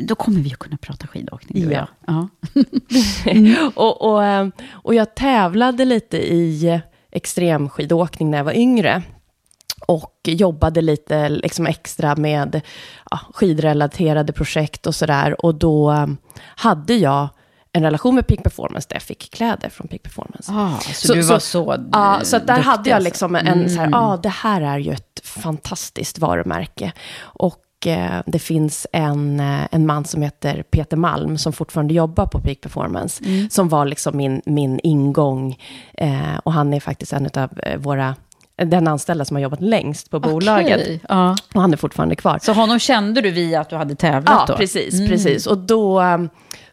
då 0.08 0.16
kommer 0.16 0.40
vi 0.40 0.54
att 0.54 0.60
kunna 0.60 0.78
prata 0.78 1.08
skidåkning, 1.08 1.62
du 1.62 1.68
och 1.68 1.74
Ja. 1.74 1.88
jag. 2.06 2.28
Ja. 3.36 3.70
och, 3.76 4.02
och, 4.12 4.24
eh, 4.24 4.48
och 4.72 4.96
jag 4.96 5.16
tävlade 5.16 5.86
lite 5.86 6.18
i 6.18 6.82
extremskidåkning 7.12 8.32
när 8.32 8.38
jag 8.38 8.46
var 8.46 8.58
yngre. 8.58 9.04
Och 9.88 10.14
jobbade 10.24 10.82
lite 10.82 11.30
liksom 11.30 11.68
extra 11.68 12.16
med 12.16 12.62
ja, 13.12 13.20
skidrelaterade 13.34 14.34
projekt 14.34 14.88
och 14.88 14.96
sådär. 14.96 15.46
Och 15.46 15.56
då 15.56 16.08
hade 16.56 16.94
jag 16.94 17.30
en 17.78 17.84
relation 17.84 18.16
med 18.16 18.28
Peak 18.28 18.44
Performance 18.44 18.88
där 18.90 18.96
jag 18.96 19.04
fick 19.04 19.32
kläder 19.34 19.70
från 19.70 19.88
Peak 19.88 20.04
Performance. 20.04 20.52
Ah, 20.56 20.80
så, 20.94 21.14
du 21.14 21.22
var 21.22 21.40
så 21.40 21.76
Ja, 21.92 22.20
så 22.24 22.38
där 22.40 22.46
duktig 22.46 22.64
hade 22.64 22.90
jag 22.90 22.96
alltså. 22.96 23.08
liksom 23.08 23.36
en 23.36 23.70
så 23.70 23.76
här, 23.80 23.88
Mm. 23.88 24.00
ja 24.00 24.20
det 24.24 24.30
här 24.30 24.62
är 24.62 24.78
ju 24.80 24.92
ett 24.94 25.22
fantastiskt 25.24 26.20
varumärke. 26.20 26.92
Och 27.20 27.64
eh, 27.88 28.22
det 28.26 28.40
finns 28.40 28.88
en, 28.94 29.40
eh, 29.40 29.68
en 29.72 29.86
man 29.86 30.06
som 30.06 30.22
heter 30.22 30.64
Peter 30.64 30.98
Malm, 30.98 31.38
som 31.38 31.54
fortfarande 31.54 31.94
jobbar 31.94 32.26
på 32.26 32.40
Peak 32.40 32.62
Performance, 32.62 33.24
Mm. 33.26 33.50
som 33.50 33.70
var 33.70 33.86
liksom 33.86 34.18
min, 34.18 34.42
min 34.46 34.80
ingång. 34.84 35.58
Eh, 35.94 36.38
och 36.44 36.54
han 36.54 36.74
är 36.74 36.80
faktiskt 36.80 37.14
en 37.14 37.30
av 37.38 37.50
våra, 37.78 38.16
den 38.64 38.88
anställda 38.88 39.26
som 39.26 39.36
har 39.36 39.42
jobbat 39.42 39.62
längst 39.62 40.12
på 40.12 40.20
bolaget. 40.20 41.02
Ja. 41.10 41.36
Och 41.56 41.62
han 41.62 41.74
är 41.74 41.78
fortfarande 41.78 42.16
kvar. 42.16 42.40
Så 42.42 42.54
honom 42.54 42.80
kände 42.80 43.22
du 43.22 43.32
via 43.32 43.62
att 43.62 43.70
du 43.70 43.76
hade 43.76 43.96
tävlat 43.96 44.34
Ja, 44.40 44.46
då? 44.48 44.54
Mm. 44.54 44.58
precis, 44.60 45.08
precis. 45.10 45.48
Och 45.48 45.58
då, 45.58 46.02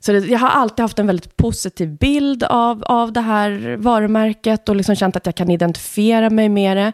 så 0.04 0.12
det, 0.12 0.18
jag 0.18 0.38
har 0.38 0.48
alltid 0.48 0.82
haft 0.82 0.98
en 0.98 1.06
väldigt 1.06 1.36
positiv 1.36 1.88
bild 1.88 2.44
av, 2.44 2.84
av 2.84 3.12
det 3.12 3.20
här 3.20 3.76
varumärket 3.76 4.68
och 4.68 4.76
liksom 4.76 4.96
känt 4.96 5.16
att 5.16 5.26
jag 5.26 5.34
kan 5.34 5.50
identifiera 5.50 6.30
mig 6.30 6.48
med 6.48 6.76
det. 6.76 6.92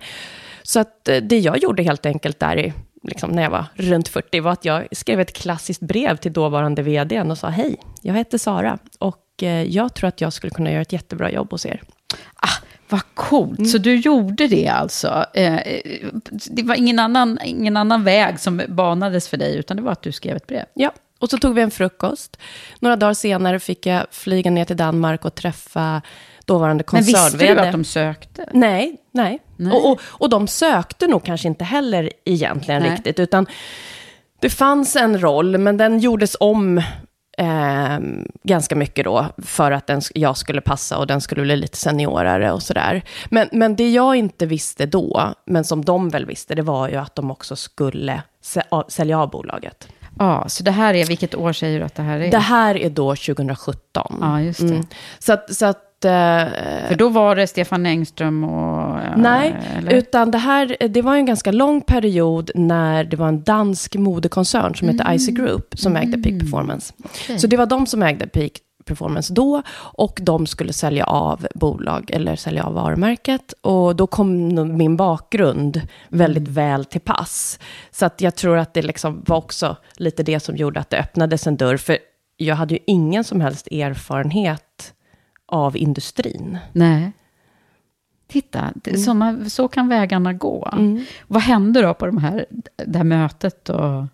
Så 0.63 0.81
att 0.81 1.09
eh, 1.09 1.17
det 1.17 1.39
jag 1.39 1.59
gjorde 1.59 1.83
helt 1.83 2.07
enkelt 2.07 2.41
där 2.41 2.59
i, 2.59 2.73
liksom 3.03 3.31
när 3.31 3.43
jag 3.43 3.51
var 3.51 3.65
runt 3.75 4.09
40 4.09 4.41
var 4.41 4.53
att 4.53 4.65
jag 4.65 4.87
skrev 4.93 5.21
ett 5.21 5.33
klassiskt 5.33 5.81
brev 5.81 6.17
till 6.17 6.33
dåvarande 6.33 6.83
vdn 6.83 7.31
och 7.31 7.39
sa 7.39 7.49
hej, 7.49 7.77
jag 8.03 8.15
heter 8.15 8.39
Sara 8.39 8.79
och 8.99 9.43
eh, 9.43 9.63
jag 9.63 9.95
tror 9.95 10.09
att 10.09 10.21
jag 10.21 10.33
skulle 10.33 10.51
kunna 10.51 10.71
göra 10.71 10.83
ett 10.83 10.93
jättebra 10.93 11.31
jobb 11.31 11.51
hos 11.51 11.67
er. 11.67 11.83
Ah, 12.35 12.65
vad 12.89 13.03
coolt. 13.15 13.71
Så 13.71 13.79
du 13.79 13.97
gjorde 13.97 14.47
det 14.47 14.69
alltså? 14.69 15.25
Eh, 15.35 15.61
det 16.51 16.63
var 16.63 16.75
ingen 16.75 16.99
annan, 16.99 17.39
ingen 17.45 17.77
annan 17.77 18.05
väg 18.05 18.41
som 18.41 18.63
banades 18.69 19.29
för 19.29 19.37
dig, 19.37 19.57
utan 19.57 19.77
det 19.77 19.83
var 19.83 19.93
att 19.93 20.03
du 20.03 20.13
skrev 20.13 20.37
ett 20.37 20.47
brev? 20.47 20.65
Ja, 20.75 20.93
och 21.21 21.31
så 21.31 21.39
tog 21.39 21.55
vi 21.55 21.63
en 21.63 21.71
frukost. 21.71 22.37
Några 22.79 22.97
dagar 22.97 23.15
senare 23.15 23.61
fick 23.61 23.87
jag 23.87 24.07
flyga 24.11 24.51
ner 24.51 24.65
till 24.65 24.77
Danmark 24.77 25.25
och 25.25 25.35
träffa 25.35 26.03
dåvarande 26.45 26.85
Men 26.93 27.03
koncern 27.03 27.39
visste 27.39 27.55
du 27.55 27.61
att 27.61 27.73
de 27.73 27.85
sökte? 27.85 28.49
Nej, 28.53 28.97
nej. 29.13 29.39
Nej. 29.57 29.73
Och, 29.73 29.91
och, 29.91 30.01
och 30.03 30.31
de 30.31 30.49
sökte 30.49 31.07
nog 31.07 31.25
kanske 31.25 31.49
inte 31.49 31.65
heller 31.65 32.11
egentligen 32.25 32.83
Nej. 32.83 32.91
riktigt, 32.91 33.19
utan 33.19 33.47
det 34.41 34.51
fanns 34.51 34.97
en 34.97 35.21
roll, 35.21 35.59
men 35.59 35.77
den 35.77 35.99
gjordes 35.99 36.37
om 36.41 36.79
eh, 37.39 37.99
ganska 38.43 38.77
mycket 38.77 39.05
då, 39.05 39.27
för 39.45 39.71
att 39.71 39.87
den, 39.87 40.01
jag 40.15 40.37
skulle 40.37 40.61
passa 40.61 40.99
och 40.99 41.07
den 41.07 41.21
skulle 41.21 41.43
bli 41.43 41.57
lite 41.57 41.77
seniorare 41.77 42.53
och 42.53 42.63
sådär. 42.63 43.03
Men, 43.31 43.49
men 43.53 43.77
det 43.77 43.91
jag 43.91 44.17
inte 44.17 44.47
visste 44.47 44.87
då, 44.87 45.35
men 45.47 45.65
som 45.65 45.85
de 45.85 46.09
väl 46.09 46.27
visste, 46.27 46.55
det 46.55 46.63
var 46.63 46.89
ju 46.89 46.97
att 46.97 47.15
de 47.15 47.31
också 47.31 47.57
skulle 47.57 48.23
sälja 48.89 49.19
av 49.19 49.31
bolaget. 49.31 49.89
Ja, 50.19 50.45
så 50.49 50.63
det 50.63 50.71
här 50.71 50.95
är, 50.95 51.07
vilket 51.07 51.35
år 51.35 51.53
säger 51.53 51.79
du 51.79 51.85
att 51.85 51.95
det 51.95 52.03
här 52.03 52.21
är? 52.21 52.31
Det 52.31 52.39
här 52.39 52.77
är 52.77 52.91
då 52.91 53.17
2017. 53.17 54.19
Ja, 54.21 54.41
just 54.41 54.61
det. 54.61 54.83
Så 55.19 55.33
att, 55.33 55.55
så 55.55 55.67
att 55.67 56.05
eh, 56.05 56.11
För 56.89 56.95
då 56.95 57.09
var 57.09 57.37
det 57.37 57.47
Stefan 57.47 57.87
Engström 57.87 58.45
och... 58.45 58.99
ja, 58.99 59.17
Nej, 59.17 59.55
eller? 59.77 59.93
utan 59.93 60.31
det 60.31 60.39
här, 60.39 60.77
det 60.89 61.03
var 61.03 61.17
en 61.17 61.27
ganska 61.27 61.53
lång 61.53 61.81
period 61.81 62.51
när 62.55 63.05
det 63.05 63.17
var 63.17 63.29
en 63.29 63.43
dansk 63.43 63.97
modekoncern 63.97 64.75
som 64.75 64.89
hette 64.89 65.15
Icy 65.15 65.33
Group 65.33 65.79
som 65.79 65.97
ägde 65.97 66.19
Peak 66.19 66.41
Performance. 66.41 66.93
Så 67.39 67.47
det 67.47 67.57
var 67.57 67.67
de 67.67 67.87
som 67.87 68.03
ägde 68.03 68.27
Peak 68.27 68.53
Performance 68.91 69.35
då 69.35 69.63
och 69.79 70.19
de 70.23 70.47
skulle 70.47 70.73
sälja 70.73 71.05
av 71.05 71.47
bolag 71.55 72.11
eller 72.11 72.37
sälja 72.37 72.65
av 72.65 72.75
varumärket. 72.75 73.53
Och 73.61 73.97
då 73.97 74.07
kom 74.07 74.49
min 74.77 74.97
bakgrund 74.97 75.81
väldigt 76.09 76.49
väl 76.49 76.85
till 76.85 77.01
pass. 77.01 77.59
Så 77.91 78.07
att 78.07 78.21
jag 78.21 78.35
tror 78.35 78.59
att 78.59 78.75
det 78.75 78.83
liksom 78.83 79.23
var 79.27 79.37
också 79.37 79.77
lite 79.97 80.23
det 80.23 80.41
som 80.41 80.57
gjorde 80.57 80.81
att 80.81 80.91
det 80.91 80.99
öppnades 80.99 81.47
en 81.47 81.57
dörr. 81.57 81.77
För 81.77 81.99
jag 82.37 82.57
hade 82.57 82.75
ju 82.75 82.81
ingen 82.87 83.25
som 83.25 83.41
helst 83.41 83.67
erfarenhet 83.71 84.95
av 85.47 85.77
industrin. 85.77 86.59
Nej. 86.73 87.13
Titta, 88.29 88.73
Mm. 88.87 88.99
såna, 89.01 89.49
så 89.51 89.69
kan 89.69 89.89
vägarna 89.89 90.33
gå. 90.33 90.69
Vad 91.27 91.43
hände 91.43 91.83
då 91.83 91.95
på 91.95 92.07
de 92.07 92.19
här, 92.19 92.47
det 92.87 92.99
här 92.99 93.05
mötet? 93.05 93.69
Och, 93.69 94.05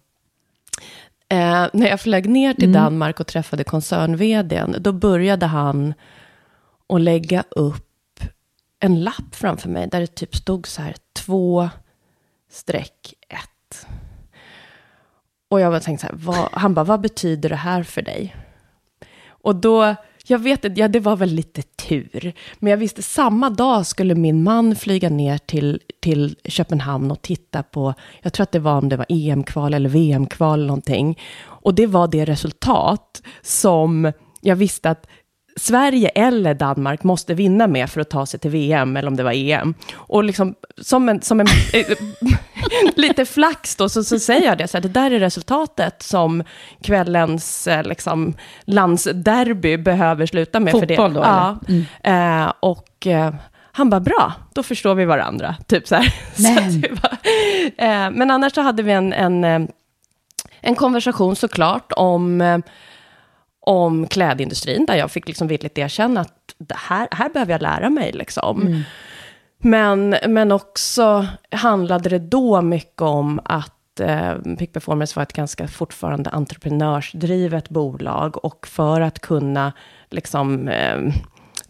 Eh, 1.28 1.66
när 1.73 1.88
jag 1.88 2.00
flög 2.00 2.28
ner 2.28 2.54
till 2.54 2.73
Danmark 2.73 3.21
och 3.21 3.26
träffade 3.26 3.64
koncern 3.64 4.16
då 4.83 4.92
började 4.92 5.47
han 5.47 5.95
att 6.88 7.00
lägga 7.00 7.45
upp 7.50 8.21
en 8.80 9.04
lapp 9.04 9.35
framför 9.35 9.68
mig 9.68 9.88
där 9.88 10.00
det 10.00 10.06
typ 10.06 10.37
stod 10.37 10.66
så 10.66 10.83
här 10.83 10.95
två 11.12 11.68
streck 12.50 13.14
ett. 13.28 13.87
Och 15.49 15.61
jag 15.61 15.73
bara 15.73 15.80
tänkte 15.80 16.06
så 16.06 16.12
här, 16.12 16.18
vad, 16.25 16.49
han 16.52 16.75
bara, 16.75 16.85
vad 16.85 17.00
betyder 17.00 17.49
det 17.49 17.56
här 17.56 17.83
för 17.83 18.02
dig? 18.02 18.37
Och 19.28 19.56
då, 19.56 19.95
jag 20.26 20.38
vet 20.38 20.64
inte, 20.64 20.80
ja 20.80 20.88
det 20.88 21.00
var 21.00 21.16
väl 21.16 21.28
lite 21.28 21.62
tur. 21.62 22.33
Men 22.59 22.71
jag 22.71 22.76
visste, 22.76 23.02
samma 23.02 23.50
dag 23.50 23.87
skulle 23.87 24.14
min 24.14 24.42
man 24.42 24.76
flyga 24.76 25.09
ner 25.09 25.38
till, 25.38 25.80
till 26.00 26.37
Köpenhamn 26.45 27.11
och 27.11 27.23
titta 27.23 27.62
på, 27.62 27.95
jag 28.23 28.33
tror 28.33 28.42
att 28.42 28.52
det 28.52 28.59
var 28.59 28.78
om 28.78 28.88
det 28.88 28.97
var 28.97 29.06
EM-kval 29.09 29.75
eller 29.75 29.88
VM-kval 29.88 30.59
eller 30.59 30.66
någonting. 30.66 31.18
Och 31.42 31.75
det 31.75 31.87
var 31.87 32.09
det 32.09 32.25
resultat 32.25 33.23
som 33.42 34.12
jag 34.40 34.56
visste 34.56 34.90
att 34.90 35.06
Sverige 35.57 36.09
eller 36.09 36.55
Danmark 36.55 37.03
måste 37.03 37.35
vinna 37.35 37.67
med 37.67 37.91
för 37.91 38.01
att 38.01 38.11
ta 38.11 38.27
sig 38.27 38.41
till 38.41 38.51
VM, 38.51 38.97
eller 38.97 39.09
om 39.09 39.17
det 39.17 39.23
var 39.23 39.33
EM. 39.33 39.75
Och 39.95 40.25
liksom, 40.25 40.55
som 40.83 41.09
en, 41.09 41.23
som 41.23 41.41
en 41.41 41.47
lite 42.97 43.27
flax 43.27 43.77
då, 43.77 43.89
så, 43.89 44.05
så 44.05 44.19
säger 44.19 44.47
jag 44.47 44.59
det, 44.59 44.69
så 44.69 44.77
här, 44.77 44.83
det 44.83 44.89
där 44.89 45.11
är 45.11 45.19
resultatet 45.19 46.03
som 46.03 46.43
kvällens 46.83 47.67
eh, 47.67 47.83
liksom, 47.83 48.35
landsderby 48.65 49.77
behöver 49.77 50.27
sluta 50.27 50.61
med. 50.61 50.73
Fotboll 50.73 50.97
för 50.97 51.09
då, 51.09 51.21
det. 51.21 51.27
Ja. 51.27 51.59
Mm. 51.69 52.43
Eh, 52.43 52.53
och 52.61 53.07
eh, 53.07 53.35
han 53.73 53.91
bara, 53.91 54.01
bra, 54.01 54.33
då 54.53 54.63
förstår 54.63 54.95
vi 54.95 55.05
varandra. 55.05 55.57
Typ 55.67 55.89
så 55.89 55.95
här. 55.95 56.15
Men, 56.37 56.73
så 56.83 56.89
bara, 57.03 57.17
eh, 57.79 58.11
men 58.11 58.31
annars 58.31 58.55
så 58.55 58.61
hade 58.61 58.83
vi 58.83 58.93
en, 58.93 59.13
en, 59.13 59.45
eh, 59.45 59.61
en 60.61 60.75
konversation 60.75 61.37
såklart 61.37 61.93
om 61.97 62.41
eh, 62.41 62.59
om 63.67 64.07
klädindustrin, 64.07 64.87
där 64.87 64.95
jag 64.95 65.11
fick 65.11 65.29
liksom 65.29 65.49
villigt 65.49 65.79
erkänna 65.79 66.21
att 66.21 66.55
det 66.59 66.77
här, 66.79 67.09
här 67.11 67.29
behöver 67.29 67.53
jag 67.53 67.63
lära 67.63 67.91
mig. 67.91 68.13
Liksom. 68.13 68.63
Mm. 68.63 68.83
Men, 69.59 70.17
men 70.27 70.53
också 70.53 71.27
handlade 71.51 72.09
det 72.09 72.19
då 72.19 72.63
mycket 72.63 73.03
om 73.03 73.41
att 73.45 74.01
eh, 74.01 74.35
Peak 74.59 74.73
Performance 74.73 75.13
var 75.17 75.23
ett 75.23 75.33
ganska 75.33 75.69
fortfarande 75.69 76.31
entreprenörsdrivet 76.31 77.69
bolag, 77.69 78.45
och 78.45 78.67
för 78.67 79.01
att 79.01 79.19
kunna 79.19 79.73
liksom, 80.11 80.69
eh, 80.69 80.99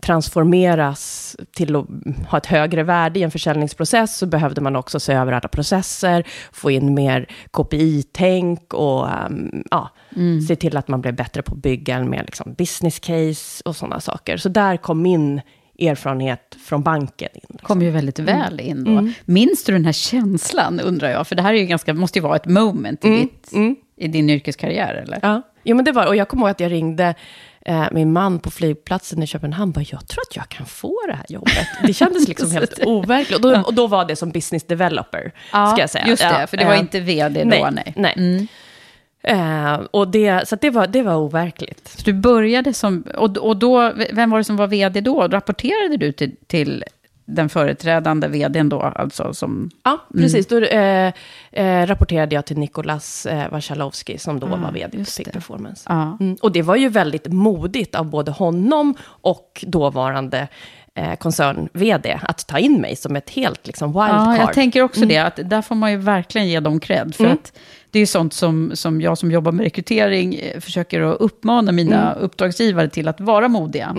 transformeras 0.07 1.37
till 1.53 1.77
att 1.77 1.87
ha 2.29 2.39
ett 2.39 2.47
högre 2.47 2.83
värde 2.83 3.21
i 3.21 3.23
en 3.23 3.31
försäljningsprocess, 3.31 4.17
så 4.17 4.27
behövde 4.27 4.61
man 4.61 4.77
också 4.77 5.01
se 5.01 5.13
över 5.13 5.33
alla 5.33 5.49
processer, 5.49 6.25
få 6.53 6.71
in 6.71 6.95
mer 6.95 7.27
KPI-tänk 7.51 8.75
och 8.75 9.09
um, 9.27 9.65
ja, 9.71 9.91
mm. 10.17 10.41
se 10.41 10.57
till 10.57 10.77
att 10.77 10.89
man 10.89 11.01
blev 11.01 11.15
bättre 11.15 11.43
på 11.43 11.55
att 11.55 11.63
bygga 11.63 11.97
en 11.97 12.11
mer 12.11 12.23
liksom, 12.23 12.55
business 12.55 12.99
case 12.99 13.63
och 13.65 13.77
sådana 13.77 14.01
saker. 14.01 14.37
Så 14.37 14.49
där 14.49 14.77
kom 14.77 15.03
min 15.03 15.41
erfarenhet 15.79 16.57
från 16.67 16.83
banken 16.83 17.29
in. 17.35 17.41
Liksom. 17.49 17.67
Kom 17.67 17.83
ju 17.83 17.91
väldigt 17.91 18.19
mm. 18.19 18.39
väl 18.39 18.61
in 18.61 18.85
då. 18.85 18.91
Mm. 18.91 19.13
Minns 19.25 19.65
du 19.65 19.73
den 19.73 19.85
här 19.85 19.93
känslan, 19.93 20.81
undrar 20.81 21.11
jag? 21.11 21.27
För 21.27 21.37
det 21.37 21.43
här 21.43 21.55
är 21.55 21.59
ju 21.59 21.67
ganska, 21.67 21.95
måste 21.95 22.19
ju 22.19 22.23
vara 22.23 22.37
ett 22.37 22.47
moment 22.47 23.05
i, 23.05 23.09
mm. 23.09 23.21
ditt, 23.21 23.53
mm. 23.53 23.77
i 23.97 24.09
din 24.09 24.31
yrkeskarriär, 24.31 24.95
eller? 24.95 25.19
Ja, 25.23 25.43
jo, 25.65 25.77
men 25.77 25.85
det 25.85 25.93
var 25.93 26.07
Och 26.07 26.17
jag 26.17 26.29
kommer 26.29 26.43
ihåg 26.43 26.51
att 26.51 26.61
jag 26.61 26.73
ringde 26.73 27.15
eh, 27.67 27.87
min 27.93 28.13
man 28.13 28.39
på 28.39 28.51
flygplatsen 28.51 29.23
i 29.23 29.27
Köpenhamn, 29.27 29.73
bara, 29.73 29.85
jag 29.89 30.09
tror 30.09 30.23
att 30.31 30.37
jag 30.37 30.49
kan 30.49 30.67
få 30.67 31.01
det 31.07 31.15
här 31.15 31.27
jobbet. 31.29 31.67
Det 31.83 31.93
kändes 31.93 32.29
liksom 32.29 32.51
helt 32.51 32.79
overkligt. 32.85 33.45
Och 33.45 33.53
då, 33.53 33.61
och 33.61 33.75
då 33.75 33.87
var 33.87 34.05
det 34.05 34.17
som 34.17 34.31
business 34.31 34.65
developer, 34.65 35.33
ja, 35.53 35.67
ska 35.67 35.81
jag 35.81 35.91
säga. 35.91 36.07
just 36.07 36.23
det, 36.23 36.47
för 36.47 36.57
det 36.57 36.65
var 36.65 36.75
eh, 36.75 36.81
inte 36.81 37.01
vd 37.01 37.43
då, 37.45 37.49
nej. 37.49 37.71
nej. 37.73 37.93
nej. 37.97 38.15
Mm. 38.17 38.49
Uh, 39.31 39.75
och 39.91 40.09
det, 40.09 40.49
så 40.49 40.57
det, 40.57 40.71
var, 40.71 40.87
det 40.87 41.03
var 41.03 41.15
overkligt. 41.15 41.89
Så 41.89 42.03
du 42.05 42.13
började 42.13 42.75
som, 42.75 43.05
och, 43.15 43.37
och 43.37 43.57
då, 43.57 43.93
vem 44.13 44.31
var 44.31 44.39
det 44.39 44.45
som 44.45 44.57
var 44.57 44.67
vd 44.67 45.01
då? 45.01 45.29
Rapporterade 45.29 45.97
du 45.97 46.13
till, 46.13 46.37
till 46.47 46.85
den 47.27 47.49
företrädande 47.49 48.29
vdn 48.29 48.69
då, 48.69 48.81
alltså 48.81 49.35
som... 49.35 49.71
Ja, 49.83 50.07
precis. 50.15 50.53
Mm. 50.53 50.63
Då 50.63 50.69
eh, 50.69 51.13
eh, 51.53 51.87
rapporterade 51.87 52.35
jag 52.35 52.47
till 52.47 52.59
Nikolas 52.59 53.27
eh, 53.27 53.51
Warszalowski, 53.51 54.19
som 54.19 54.41
då 54.41 54.47
ah, 54.47 54.57
var 54.57 54.73
vd 54.73 54.99
på 54.99 55.05
Peak 55.17 55.33
Performance. 55.33 55.83
Ah. 55.87 56.17
Mm. 56.21 56.37
Och 56.43 56.53
det 56.53 56.63
var 56.63 56.77
ju 56.77 56.89
väldigt 56.89 57.33
modigt 57.33 57.95
av 57.95 58.11
både 58.11 58.31
honom 58.31 58.95
och 59.05 59.65
dåvarande 59.67 60.49
eh, 60.95 61.17
koncern-vd 61.17 62.21
att 62.23 62.47
ta 62.47 62.59
in 62.59 62.81
mig 62.81 62.97
som 62.97 63.17
ett 63.17 63.31
helt 63.31 63.67
liksom, 63.67 63.89
wildcard. 63.89 64.27
Ja, 64.27 64.37
jag 64.37 64.53
tänker 64.53 64.83
också 64.83 65.01
mm. 65.01 65.09
det, 65.09 65.19
att 65.19 65.51
där 65.51 65.63
får 65.63 65.75
man 65.75 65.91
ju 65.91 65.97
verkligen 65.97 66.49
ge 66.49 66.61
dem 66.61 66.81
cred. 66.81 67.15
För 67.15 67.25
mm. 67.25 67.35
att 67.37 67.59
det 67.91 68.01
är 68.01 68.07
sånt 68.07 68.33
som, 68.33 68.71
som 68.75 69.01
jag 69.01 69.19
som 69.19 69.31
jobbar 69.31 69.53
med 69.53 69.65
rekrytering 69.65 70.35
eh, 70.35 70.61
försöker 70.61 71.01
att 71.01 71.21
uppmana 71.21 71.73
mina 71.73 72.13
mm. 72.13 72.25
uppdragsgivare 72.25 72.89
till 72.89 73.09
att 73.09 73.21
vara 73.21 73.49
modiga. 73.49 73.95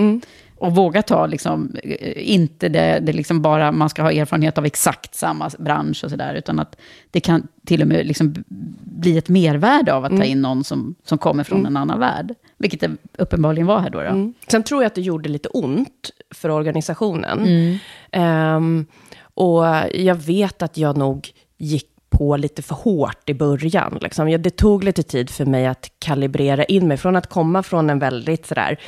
Och 0.60 0.76
våga 0.76 1.02
ta, 1.02 1.26
liksom, 1.26 1.76
eh, 1.84 2.34
inte 2.34 2.70
det, 2.70 3.00
det 3.02 3.14
liksom 3.14 3.42
bara 3.42 3.72
man 3.72 3.90
ska 3.90 4.02
ha 4.02 4.12
erfarenhet 4.12 4.58
av 4.58 4.66
exakt 4.66 5.16
samma 5.16 5.50
bransch 5.60 6.04
och 6.04 6.10
sådär, 6.10 6.34
utan 6.36 6.60
att 6.60 6.78
det 7.12 7.20
kan 7.20 7.48
till 7.66 7.82
och 7.82 7.88
med 7.88 8.06
liksom 8.06 8.36
bli 8.84 9.18
ett 9.18 9.30
mervärde 9.30 9.94
av 9.94 10.06
att 10.06 10.12
mm. 10.12 10.22
ta 10.22 10.26
in 10.26 10.42
någon 10.42 10.64
som, 10.64 10.96
som 11.04 11.18
kommer 11.18 11.44
från 11.44 11.60
mm. 11.60 11.72
en 11.72 11.78
annan 11.78 12.00
värld. 12.00 12.34
Vilket 12.58 12.80
det 12.80 12.92
uppenbarligen 13.18 13.68
var 13.68 13.80
här 13.80 13.90
då. 13.90 14.00
då. 14.00 14.06
Mm. 14.06 14.34
Sen 14.48 14.64
tror 14.64 14.82
jag 14.82 14.88
att 14.88 14.96
det 14.96 15.02
gjorde 15.02 15.30
lite 15.30 15.50
ont 15.50 16.12
för 16.36 16.50
organisationen. 16.50 17.80
Um, 18.18 18.86
och 19.20 19.66
jag 19.94 20.16
vet 20.16 20.62
att 20.62 20.78
jag 20.78 20.98
nog 20.98 21.30
gick 21.58 21.90
på 22.10 22.38
lite 22.38 22.62
för 22.62 22.76
hårt 22.76 23.30
i 23.30 23.34
början. 23.34 23.98
Liksom. 24.02 24.42
Det 24.42 24.50
tog 24.50 24.84
lite 24.84 25.04
tid 25.04 25.30
för 25.30 25.46
mig 25.46 25.68
att 25.68 25.92
kalibrera 26.00 26.64
in 26.64 26.88
mig, 26.88 26.98
från 26.98 27.16
att 27.16 27.30
komma 27.30 27.64
från 27.64 27.90
en 27.90 28.00
väldigt 28.00 28.46
sådär, 28.46 28.80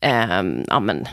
eh, 0.00 0.42
ja 0.66 0.80
men, 0.80 1.06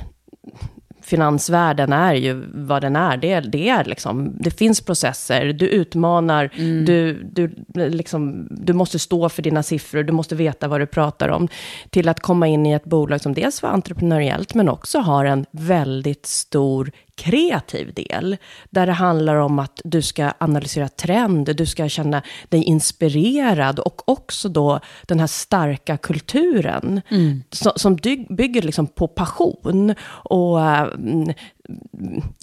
finansvärlden 1.05 1.93
är 1.93 2.13
ju 2.13 2.43
vad 2.53 2.81
den 2.81 2.95
är. 2.95 3.17
Det, 3.17 3.39
det, 3.39 3.69
är 3.69 3.85
liksom, 3.85 4.35
det 4.39 4.51
finns 4.51 4.81
processer, 4.81 5.45
du 5.45 5.67
utmanar, 5.67 6.51
mm. 6.57 6.85
du, 6.85 7.23
du, 7.23 7.55
liksom, 7.89 8.47
du 8.51 8.73
måste 8.73 8.99
stå 8.99 9.29
för 9.29 9.41
dina 9.41 9.63
siffror, 9.63 10.03
du 10.03 10.13
måste 10.13 10.35
veta 10.35 10.67
vad 10.67 10.79
du 10.79 10.85
pratar 10.85 11.29
om. 11.29 11.47
Till 11.89 12.09
att 12.09 12.19
komma 12.19 12.47
in 12.47 12.65
i 12.65 12.71
ett 12.71 12.85
bolag 12.85 13.21
som 13.21 13.33
dels 13.33 13.63
var 13.63 13.69
entreprenöriellt, 13.69 14.53
men 14.53 14.69
också 14.69 14.99
har 14.99 15.25
en 15.25 15.45
väldigt 15.51 16.25
stor 16.25 16.91
kreativ 17.15 17.93
del, 17.93 18.37
där 18.69 18.85
det 18.85 18.91
handlar 18.91 19.35
om 19.35 19.59
att 19.59 19.81
du 19.83 20.01
ska 20.01 20.33
analysera 20.37 20.87
trender, 20.87 21.53
du 21.53 21.65
ska 21.65 21.89
känna 21.89 22.21
dig 22.49 22.63
inspirerad 22.63 23.79
och 23.79 24.09
också 24.09 24.49
då 24.49 24.79
den 25.01 25.19
här 25.19 25.27
starka 25.27 25.97
kulturen 25.97 27.01
mm. 27.09 27.43
som, 27.51 27.71
som 27.75 27.95
bygger 28.29 28.61
liksom 28.61 28.87
på 28.87 29.07
passion 29.07 29.95
och 30.07 30.57
um, 30.57 31.33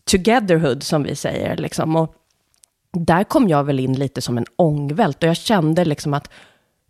togetherhood 0.04 0.82
som 0.82 1.02
vi 1.02 1.16
säger. 1.16 1.56
Liksom. 1.56 1.96
Och 1.96 2.14
där 2.92 3.24
kom 3.24 3.48
jag 3.48 3.64
väl 3.64 3.80
in 3.80 3.92
lite 3.92 4.20
som 4.20 4.38
en 4.38 4.46
ångvält 4.56 5.22
och 5.22 5.28
jag 5.28 5.36
kände 5.36 5.84
liksom 5.84 6.14
att 6.14 6.30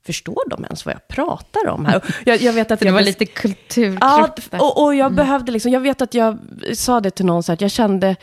förstår 0.06 0.42
de 0.50 0.64
ens 0.64 0.86
vad 0.86 0.94
jag 0.94 1.08
pratar 1.08 1.68
om 1.68 1.84
här? 1.86 2.04
Jag, 2.24 2.40
jag 2.40 2.52
vet 2.52 2.70
att 2.70 2.80
det, 2.80 2.84
det 2.88 2.92
var 2.92 3.00
lite 3.00 3.26
kulturkrock 3.26 4.38
ja, 4.50 4.60
och, 4.60 4.84
och 4.84 4.94
jag 4.94 5.06
mm. 5.06 5.16
behövde 5.16 5.52
liksom, 5.52 5.72
jag 5.72 5.80
vet 5.80 6.02
att 6.02 6.14
jag 6.14 6.38
sa 6.74 7.00
det 7.00 7.10
till 7.10 7.26
någon, 7.26 7.42
så 7.42 7.52
att 7.52 7.60
jag 7.60 7.70
kände 7.70 8.16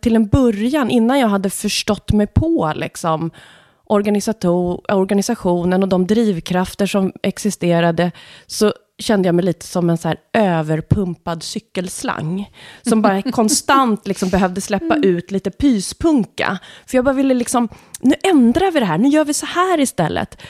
till 0.00 0.16
en 0.16 0.26
början, 0.26 0.90
innan 0.90 1.18
jag 1.18 1.28
hade 1.28 1.50
förstått 1.50 2.12
mig 2.12 2.26
på 2.26 2.72
liksom, 2.76 3.30
organisationen 3.86 5.82
och 5.82 5.88
de 5.88 6.06
drivkrafter 6.06 6.86
som 6.86 7.12
existerade, 7.22 8.12
så 8.46 8.72
kände 8.98 9.28
jag 9.28 9.34
mig 9.34 9.44
lite 9.44 9.66
som 9.66 9.90
en 9.90 9.98
så 9.98 10.14
överpumpad 10.32 11.42
cykelslang. 11.42 12.50
Som 12.82 13.02
bara 13.02 13.22
konstant 13.32 14.06
liksom 14.06 14.28
behövde 14.28 14.60
släppa 14.60 14.94
mm. 14.94 15.02
ut 15.02 15.30
lite 15.30 15.50
pyspunka. 15.50 16.58
För 16.86 16.98
jag 16.98 17.04
bara 17.04 17.14
ville 17.14 17.34
liksom, 17.34 17.68
nu 18.00 18.14
ändrar 18.22 18.70
vi 18.70 18.80
det 18.80 18.86
här, 18.86 18.98
nu 18.98 19.08
gör 19.08 19.24
vi 19.24 19.34
så 19.34 19.46
här 19.46 19.80
istället. 19.80 20.42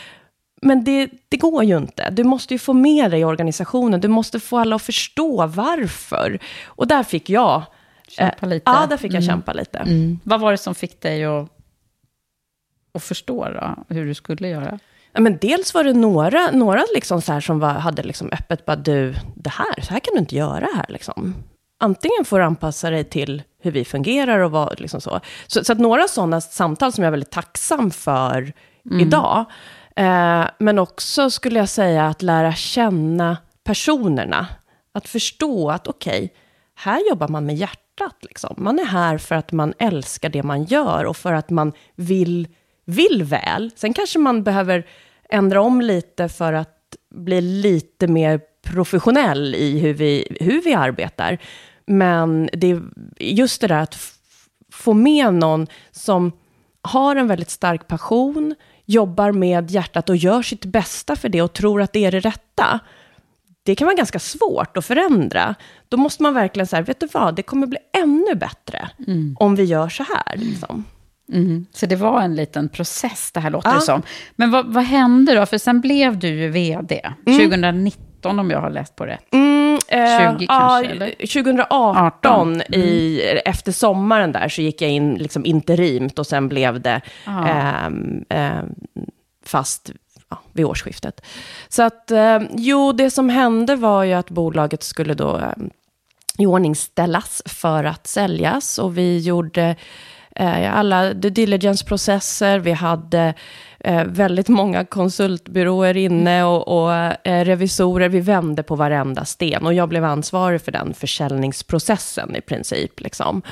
Men 0.66 0.84
det, 0.84 1.10
det 1.28 1.36
går 1.36 1.64
ju 1.64 1.76
inte. 1.76 2.10
Du 2.10 2.24
måste 2.24 2.54
ju 2.54 2.58
få 2.58 2.72
med 2.72 3.10
dig 3.10 3.24
organisationen. 3.24 4.00
Du 4.00 4.08
måste 4.08 4.40
få 4.40 4.58
alla 4.58 4.76
att 4.76 4.82
förstå 4.82 5.46
varför. 5.46 6.38
Och 6.64 6.86
där 6.86 7.02
fick 7.02 7.30
jag... 7.30 7.62
Kämpa 8.08 8.46
lite. 8.46 8.70
ja, 8.70 8.86
där 8.90 8.96
fick 8.96 9.12
jag 9.12 9.22
mm. 9.22 9.28
kämpa 9.28 9.52
lite. 9.52 9.78
Mm. 9.78 10.20
Vad 10.24 10.40
var 10.40 10.52
det 10.52 10.58
som 10.58 10.74
fick 10.74 11.00
dig 11.00 11.24
att, 11.24 11.48
att 12.94 13.02
förstå 13.02 13.48
då, 13.48 13.94
hur 13.94 14.06
du 14.06 14.14
skulle 14.14 14.48
göra? 14.48 14.78
Ja, 15.12 15.20
men 15.20 15.38
dels 15.40 15.74
var 15.74 15.84
det 15.84 15.92
några, 15.92 16.50
några 16.50 16.84
liksom 16.94 17.22
så 17.22 17.32
här 17.32 17.40
som 17.40 17.58
var, 17.58 17.72
hade 17.72 18.02
liksom 18.02 18.28
öppet, 18.32 18.64
bara 18.64 18.76
du, 18.76 19.14
det 19.34 19.50
här, 19.50 19.80
så 19.82 19.92
här 19.92 20.00
kan 20.00 20.14
du 20.14 20.20
inte 20.20 20.36
göra 20.36 20.68
här. 20.76 20.86
Liksom. 20.88 21.34
Antingen 21.80 22.24
får 22.24 22.38
du 22.38 22.44
anpassa 22.44 22.90
dig 22.90 23.04
till 23.04 23.42
hur 23.62 23.70
vi 23.70 23.84
fungerar 23.84 24.38
och 24.38 24.50
vad, 24.50 24.80
liksom 24.80 25.00
så. 25.00 25.20
Så, 25.46 25.64
så 25.64 25.72
att 25.72 25.78
några 25.78 26.08
sådana 26.08 26.40
samtal 26.40 26.92
som 26.92 27.04
jag 27.04 27.08
är 27.08 27.10
väldigt 27.10 27.30
tacksam 27.30 27.90
för 27.90 28.52
mm. 28.84 29.00
idag, 29.00 29.38
Eh, 29.38 29.46
Eh, 29.96 30.46
men 30.58 30.78
också 30.78 31.30
skulle 31.30 31.58
jag 31.58 31.68
säga 31.68 32.06
att 32.06 32.22
lära 32.22 32.54
känna 32.54 33.36
personerna. 33.64 34.46
Att 34.92 35.08
förstå 35.08 35.70
att 35.70 35.86
okej, 35.86 36.24
okay, 36.24 36.28
här 36.74 37.08
jobbar 37.08 37.28
man 37.28 37.46
med 37.46 37.56
hjärtat. 37.56 38.16
Liksom. 38.20 38.54
Man 38.58 38.78
är 38.78 38.84
här 38.84 39.18
för 39.18 39.34
att 39.34 39.52
man 39.52 39.74
älskar 39.78 40.28
det 40.28 40.42
man 40.42 40.64
gör 40.64 41.04
och 41.04 41.16
för 41.16 41.32
att 41.32 41.50
man 41.50 41.72
vill, 41.94 42.48
vill 42.84 43.24
väl. 43.24 43.70
Sen 43.76 43.92
kanske 43.92 44.18
man 44.18 44.42
behöver 44.42 44.86
ändra 45.28 45.60
om 45.60 45.80
lite 45.80 46.28
för 46.28 46.52
att 46.52 46.96
bli 47.10 47.40
lite 47.40 48.06
mer 48.06 48.40
professionell 48.62 49.54
i 49.54 49.78
hur 49.78 49.94
vi, 49.94 50.36
hur 50.40 50.62
vi 50.62 50.74
arbetar. 50.74 51.38
men 51.86 52.48
det 52.52 52.70
är 52.70 52.82
just 53.18 53.60
det 53.60 53.66
där 53.66 53.80
att 53.80 53.98
få 54.72 54.92
med 54.92 55.34
någon 55.34 55.66
som 55.90 56.32
har 56.82 57.16
en 57.16 57.28
väldigt 57.28 57.50
stark 57.50 57.86
passion, 57.88 58.54
jobbar 58.86 59.32
med 59.32 59.70
hjärtat 59.70 60.08
och 60.10 60.16
gör 60.16 60.42
sitt 60.42 60.64
bästa 60.64 61.16
för 61.16 61.28
det 61.28 61.42
och 61.42 61.52
tror 61.52 61.82
att 61.82 61.92
det 61.92 62.04
är 62.04 62.10
det 62.12 62.20
rätta. 62.20 62.80
Det 63.62 63.74
kan 63.74 63.86
vara 63.86 63.96
ganska 63.96 64.18
svårt 64.18 64.76
att 64.76 64.84
förändra. 64.84 65.54
Då 65.88 65.96
måste 65.96 66.22
man 66.22 66.34
verkligen 66.34 66.66
säga, 66.66 66.82
vet 66.82 67.00
du 67.00 67.08
vad, 67.12 67.34
det 67.34 67.42
kommer 67.42 67.66
bli 67.66 67.78
ännu 67.98 68.34
bättre 68.34 68.90
om 69.38 69.56
vi 69.56 69.64
gör 69.64 69.88
så 69.88 70.02
här. 70.02 70.36
Liksom. 70.36 70.84
Mm. 71.32 71.66
Så 71.72 71.86
det 71.86 71.96
var 71.96 72.22
en 72.22 72.34
liten 72.36 72.68
process, 72.68 73.32
det 73.32 73.40
här 73.40 73.50
låter 73.50 73.68
Ja. 73.68 73.74
det 73.74 73.80
som. 73.80 74.02
Men 74.36 74.50
vad, 74.50 74.66
vad 74.66 74.84
hände 74.84 75.34
då? 75.34 75.46
För 75.46 75.58
sen 75.58 75.80
blev 75.80 76.18
du 76.18 76.28
ju 76.28 76.48
vd, 76.50 77.12
2019 77.26 77.90
om 78.26 78.50
jag 78.50 78.60
har 78.60 78.70
läst 78.70 78.96
på 78.96 79.06
rätt. 79.06 79.34
Mm, 79.34 79.78
eh, 79.88 80.36
20 80.36 80.46
ja, 80.48 80.58
kanske, 80.58 80.92
eller? 80.92 81.10
2018, 81.10 82.62
i, 82.62 83.20
efter 83.44 83.72
sommaren 83.72 84.32
där, 84.32 84.48
så 84.48 84.62
gick 84.62 84.82
jag 84.82 84.90
in 84.90 85.14
liksom 85.14 85.46
interimt 85.46 86.18
och 86.18 86.26
sen 86.26 86.48
blev 86.48 86.80
det 86.80 87.00
Ah. 87.24 87.46
ehm, 87.48 88.24
fast 89.44 89.90
ja, 90.28 90.38
vid 90.52 90.64
årsskiftet. 90.64 91.20
Så 91.68 91.82
att, 91.82 92.10
eh, 92.10 92.38
jo, 92.56 92.92
det 92.92 93.10
som 93.10 93.28
hände 93.28 93.76
var 93.76 94.04
ju 94.04 94.12
att 94.12 94.30
bolaget 94.30 94.82
skulle 94.82 95.14
då 95.14 95.36
eh, 95.36 95.52
iordningställas 96.38 97.42
för 97.46 97.84
att 97.84 98.06
säljas 98.06 98.78
och 98.78 98.98
vi 98.98 99.18
gjorde 99.18 99.76
eh, 100.36 100.78
alla 100.78 101.14
due 101.14 101.30
diligence-processer, 101.30 102.58
vi 102.58 102.72
hade 102.72 103.34
eh, 103.86 104.04
väldigt 104.04 104.48
många 104.48 104.84
konsultbyråer 104.84 105.96
inne 105.96 106.44
och, 106.44 106.68
och 106.68 106.92
eh, 106.92 107.44
revisorer. 107.44 108.08
Vi 108.08 108.20
vände 108.20 108.62
på 108.62 108.76
varenda 108.76 109.24
sten 109.24 109.66
och 109.66 109.74
jag 109.74 109.88
blev 109.88 110.04
ansvarig 110.04 110.62
för 110.62 110.72
den 110.72 110.94
försäljningsprocessen 110.94 112.36
i 112.36 112.40
princip. 112.40 113.00
Liksom. 113.00 113.42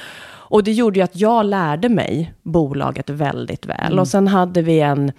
Och 0.46 0.64
det 0.64 0.72
gjorde 0.72 0.98
ju 0.98 1.02
att 1.02 1.16
jag 1.16 1.46
lärde 1.46 1.88
mig 1.88 2.34
bolaget 2.42 3.10
väldigt 3.10 3.66
väl. 3.66 3.98
Och 3.98 4.08
sen 4.08 4.28
hade 4.28 4.62
vi 4.62 4.80
en 4.80 5.12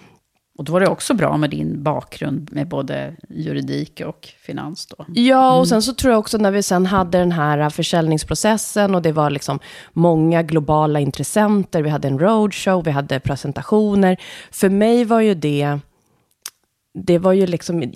Och 0.57 0.63
då 0.63 0.73
var 0.73 0.79
det 0.79 0.87
också 0.87 1.13
bra 1.13 1.37
med 1.37 1.49
din 1.49 1.83
bakgrund 1.83 2.49
med 2.51 2.67
både 2.67 3.15
juridik 3.29 4.01
och 4.05 4.29
finans 4.45 4.85
då. 4.85 5.05
Ja, 5.07 5.59
och 5.59 5.67
sen 5.67 5.81
så 5.81 5.93
tror 5.93 6.11
jag 6.11 6.19
också 6.19 6.37
när 6.37 6.51
vi 6.51 6.63
sen 6.63 6.85
hade 6.85 7.17
den 7.17 7.31
här 7.31 7.69
försäljningsprocessen 7.69 8.95
och 8.95 9.01
det 9.01 9.11
var 9.11 9.29
liksom 9.29 9.59
många 9.93 10.43
globala 10.43 10.99
intressenter, 10.99 11.81
vi 11.81 11.89
hade 11.89 12.07
en 12.07 12.19
roadshow, 12.19 12.83
vi 12.83 12.91
hade 12.91 13.19
presentationer. 13.19 14.17
För 14.51 14.69
mig 14.69 15.05
var 15.05 15.21
ju 15.21 15.33
det, 15.33 15.79
det 16.93 17.17
var 17.17 17.33
ju 17.33 17.47
liksom, 17.47 17.93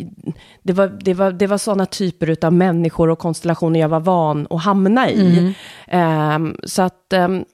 det 0.64 0.74
var, 0.74 0.88
det 0.88 1.14
var, 1.14 1.32
det 1.32 1.48
var 1.48 1.58
sådana 1.58 1.86
typer 1.86 2.46
av 2.46 2.54
människor 2.54 3.10
och 3.10 3.20
konstellationer 3.20 3.80
jag 3.80 3.90
var 3.90 4.00
van 4.00 4.48
att 4.50 4.64
hamna 4.64 5.10
i. 5.10 5.54
Ehm, 5.88 6.58
så 6.64 6.82
att, 6.82 7.14
ehm, 7.14 7.46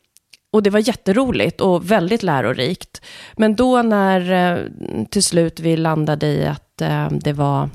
och 0.56 0.64
det 0.64 0.70
var 0.70 0.88
jätteroligt 0.88 1.62
och 1.62 1.92
väldigt 1.92 2.24
lärorikt. 2.24 3.02
Men 3.38 3.56
då 3.56 3.82
när 3.82 4.32
eh, 4.32 5.06
till 5.10 5.24
slut 5.24 5.60
vi 5.60 5.78
landade 5.78 6.28
i 6.28 6.46
att 6.46 6.82
eh, 6.82 7.10
det 7.12 7.34
var 7.34 7.70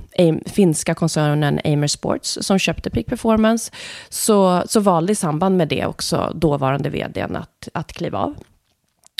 finska 0.46 0.94
koncernen 0.94 1.60
Amer 1.64 1.86
Sports 1.86 2.38
som 2.40 2.58
köpte 2.58 2.90
Peak 2.90 3.06
Performance, 3.06 3.72
så, 4.08 4.62
så 4.66 4.80
valde 4.80 5.12
i 5.12 5.14
samband 5.14 5.56
med 5.56 5.68
det 5.68 5.86
också 5.86 6.32
dåvarande 6.34 6.90
vdn 6.90 7.36
att, 7.36 7.68
att 7.74 7.92
kliva 7.92 8.18
av. 8.18 8.36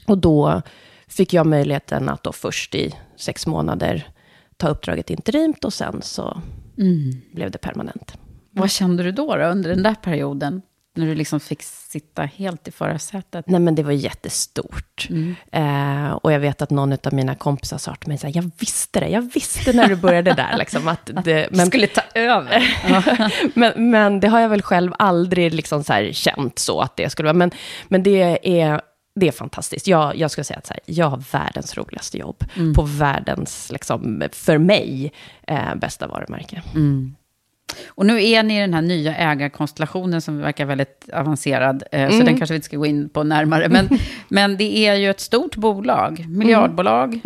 Och 0.07 0.19
då 0.19 0.63
fick 1.09 1.33
jag 1.33 1.47
möjligheten 1.47 2.09
att 2.09 2.23
då 2.23 2.33
först 2.33 2.75
i 2.75 2.95
sex 3.17 3.47
månader 3.47 4.09
ta 4.57 4.69
uppdraget 4.69 5.11
interimt 5.11 5.65
och 5.65 5.73
sen 5.73 6.03
så 6.03 6.43
blev 7.33 7.51
det 7.51 7.59
permanent. 7.59 8.15
Vad 8.51 8.71
kände 8.71 9.03
du 9.03 9.13
då, 9.13 9.37
då 9.37 9.45
under 9.45 9.71
den 9.71 9.83
där 9.83 9.95
perioden? 9.95 10.63
När 10.95 11.07
du 11.07 11.15
liksom 11.15 11.41
fick 11.41 11.63
sitta 11.63 12.23
helt 12.23 12.69
i 12.69 12.71
förarsätet? 12.71 13.45
Nej, 13.49 13.61
men 13.61 13.75
det 13.75 13.83
var 13.83 13.93
jättestort. 13.93 15.09
Eh, 15.53 16.11
och 16.11 16.33
jag 16.33 16.41
vet 16.41 16.63
att 16.63 16.71
någon 16.71 16.93
av 16.93 17.13
mina 17.13 17.35
kompisar 17.35 17.79
sa 17.79 17.95
till 17.95 18.09
mig, 18.09 18.19
så 18.19 18.27
här, 18.27 18.37
jag 18.37 18.51
visste 18.59 19.01
det, 19.01 19.09
jag 19.09 19.33
visste 19.35 19.73
när 19.73 19.89
du 19.89 19.97
började 19.97 20.33
där. 20.33 20.57
Liksom, 20.59 20.89
att 20.89 21.11
det, 21.25 21.49
men, 21.51 21.67
skulle 21.67 21.87
ta 21.87 22.03
över. 22.15 22.63
men, 23.59 23.91
men 23.91 24.21
det 24.21 24.29
har 24.29 24.41
jag 24.41 24.49
väl 24.49 24.63
själv 24.63 24.93
aldrig 24.99 25.55
liksom 25.55 25.85
så 25.85 25.93
här 25.93 26.13
känt 26.13 26.59
så 26.59 26.81
att 26.81 26.97
det 26.97 27.11
skulle 27.11 27.27
vara. 27.27 27.37
Men, 27.37 27.51
men 27.89 28.03
det 28.03 28.61
är... 28.61 28.81
Det 29.15 29.29
är 29.29 29.33
fantastiskt. 29.33 29.87
Jag, 29.87 30.17
jag 30.17 30.31
skulle 30.31 30.45
säga 30.45 30.59
att 30.59 30.67
så 30.67 30.73
här, 30.73 30.81
jag 30.87 31.07
har 31.07 31.23
världens 31.33 31.77
roligaste 31.77 32.19
jobb 32.19 32.45
på 32.75 32.83
världens, 32.83 33.71
liksom, 33.73 34.23
för 34.33 34.59
mig, 34.59 35.13
eh, 35.47 35.75
bästa 35.75 36.07
varumärke. 36.07 36.63
Och 37.87 38.07
nu 38.07 38.25
är 38.25 38.43
ni 38.43 38.57
i 38.57 38.61
den 38.61 38.75
här 38.75 38.83
nya 38.83 39.17
ägarkonstellationen 39.17 40.21
som 40.21 40.39
verkar 40.39 40.65
väldigt 40.65 41.09
avancerad, 41.13 41.83
eh, 41.93 42.11
så 42.11 42.25
den 42.25 42.39
kanske 42.39 42.53
vi 42.53 42.57
inte 42.57 42.67
ska 42.67 42.77
gå 42.77 42.87
in 42.87 43.09
på 43.09 43.23
närmare. 43.23 43.69
Men, 43.69 43.89
men 44.29 44.57
det 44.57 44.87
är 44.87 44.95
ju 44.95 45.11
ett 45.11 45.21
stort 45.21 45.57
bolag, 45.57 46.25
miljardbolag. 46.29 47.21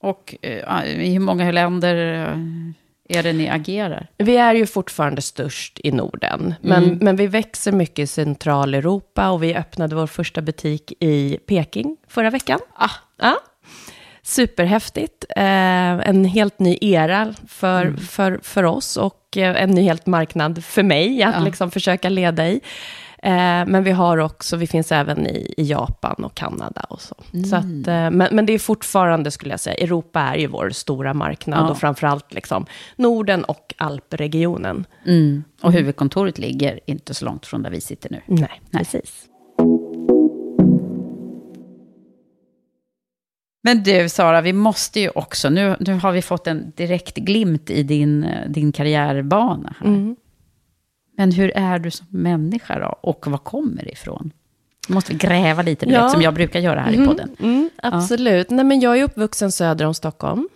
Och 0.00 0.34
eh, 0.42 0.84
i 0.84 1.12
hur 1.12 1.20
många 1.20 1.52
länder 1.52 2.22
eh, 2.22 3.18
är 3.18 3.22
det 3.22 3.32
ni 3.32 3.48
agerar? 3.48 4.06
Vi 4.18 4.36
är 4.36 4.54
ju 4.54 4.66
fortfarande 4.66 5.22
störst 5.22 5.80
i 5.84 5.92
Norden, 5.92 6.54
men, 6.60 6.98
men 7.00 7.16
vi 7.16 7.26
växer 7.26 7.72
mycket 7.72 7.98
i 7.98 8.06
Centraleuropa 8.06 9.30
och 9.30 9.42
vi 9.42 9.54
öppnade 9.54 9.96
vår 9.96 10.06
första 10.06 10.42
butik 10.42 10.92
i 11.00 11.38
Peking 11.46 11.96
förra 12.08 12.30
veckan. 12.30 12.58
Ah. 12.74 12.90
Ja. 13.16 13.36
Superhäftigt. 14.24 15.24
Eh, 15.36 15.44
en 16.08 16.24
helt 16.24 16.58
ny 16.58 16.78
era 16.80 17.34
för, 17.48 17.92
för, 17.92 18.38
för 18.42 18.62
oss 18.64 18.96
och 18.96 19.36
eh, 19.36 19.62
en 19.62 19.70
ny 19.70 19.82
helt 19.82 20.06
marknad 20.06 20.64
för 20.64 20.82
mig 20.82 21.22
att 21.22 21.34
Ja. 21.34 21.40
liksom 21.44 21.70
försöka 21.70 22.08
leda 22.08 22.48
i. 22.48 22.60
Eh, 23.22 23.32
men 23.66 23.84
vi 23.84 23.90
har 23.90 24.18
också, 24.18 24.56
vi 24.56 24.66
finns 24.66 24.92
även 24.92 25.26
i, 25.26 25.54
i 25.56 25.62
Japan 25.62 26.24
och 26.24 26.34
Kanada 26.34 26.80
och 26.88 27.00
så. 27.00 27.14
så 27.50 27.56
att, 27.56 27.64
eh, 27.64 28.10
men, 28.10 28.28
men 28.32 28.46
det 28.46 28.52
är 28.52 28.58
fortfarande, 28.58 29.30
skulle 29.30 29.50
jag 29.52 29.60
säga, 29.60 29.76
Europa 29.76 30.20
är 30.20 30.36
ju 30.36 30.46
vår 30.46 30.70
stora 30.70 31.14
marknad 31.14 31.66
Ja. 31.66 31.70
och 31.70 31.78
framförallt 31.78 32.34
liksom 32.34 32.66
Norden 32.96 33.44
och 33.44 33.74
alpregionen. 33.76 34.84
Och 35.62 35.72
huvudkontoret 35.72 36.38
ligger 36.38 36.80
inte 36.86 37.14
så 37.14 37.24
långt 37.24 37.46
från 37.46 37.62
där 37.62 37.70
vi 37.70 37.80
sitter 37.80 38.10
nu. 38.10 38.20
Nej, 38.26 38.60
precis. 38.72 39.24
Men 43.66 43.82
du, 43.82 44.08
Sara, 44.08 44.40
vi 44.40 44.52
måste 44.52 45.00
ju 45.00 45.08
också... 45.14 45.50
Nu, 45.50 45.76
nu 45.80 45.94
har 45.94 46.12
vi 46.12 46.22
fått 46.22 46.46
en 46.46 46.72
direkt 46.76 47.16
glimt 47.16 47.70
i 47.70 47.82
din, 47.82 48.24
eh, 48.24 48.50
din 48.50 48.72
karriärbana. 48.72 49.74
Här. 49.78 50.14
Men 51.16 51.32
hur 51.32 51.50
är 51.56 51.78
du 51.78 51.90
som 51.90 52.06
människa 52.10 52.78
då? 52.78 52.98
Och 53.00 53.26
var 53.26 53.38
kommer 53.38 53.82
det 53.84 53.90
ifrån? 53.90 54.32
Nu 54.88 54.94
måste 54.94 55.12
vi 55.12 55.18
gräva 55.18 55.62
lite, 55.62 55.86
Ja. 55.90 56.02
vet, 56.02 56.12
som 56.12 56.22
jag 56.22 56.34
brukar 56.34 56.60
göra 56.60 56.80
här 56.80 56.92
i 56.92 57.06
podden. 57.06 57.36
Mm, 57.38 57.70
absolut. 57.76 58.50
Nej, 58.50 58.64
men 58.64 58.80
jag 58.80 58.98
är 58.98 59.04
uppvuxen 59.04 59.52
söder 59.52 59.84
om 59.84 59.94
Stockholm. 59.94 60.48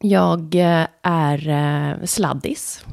Jag 0.00 0.54
eh, 0.54 0.86
är 1.02 1.48
eh, 1.48 2.04
sladdis. 2.04 2.84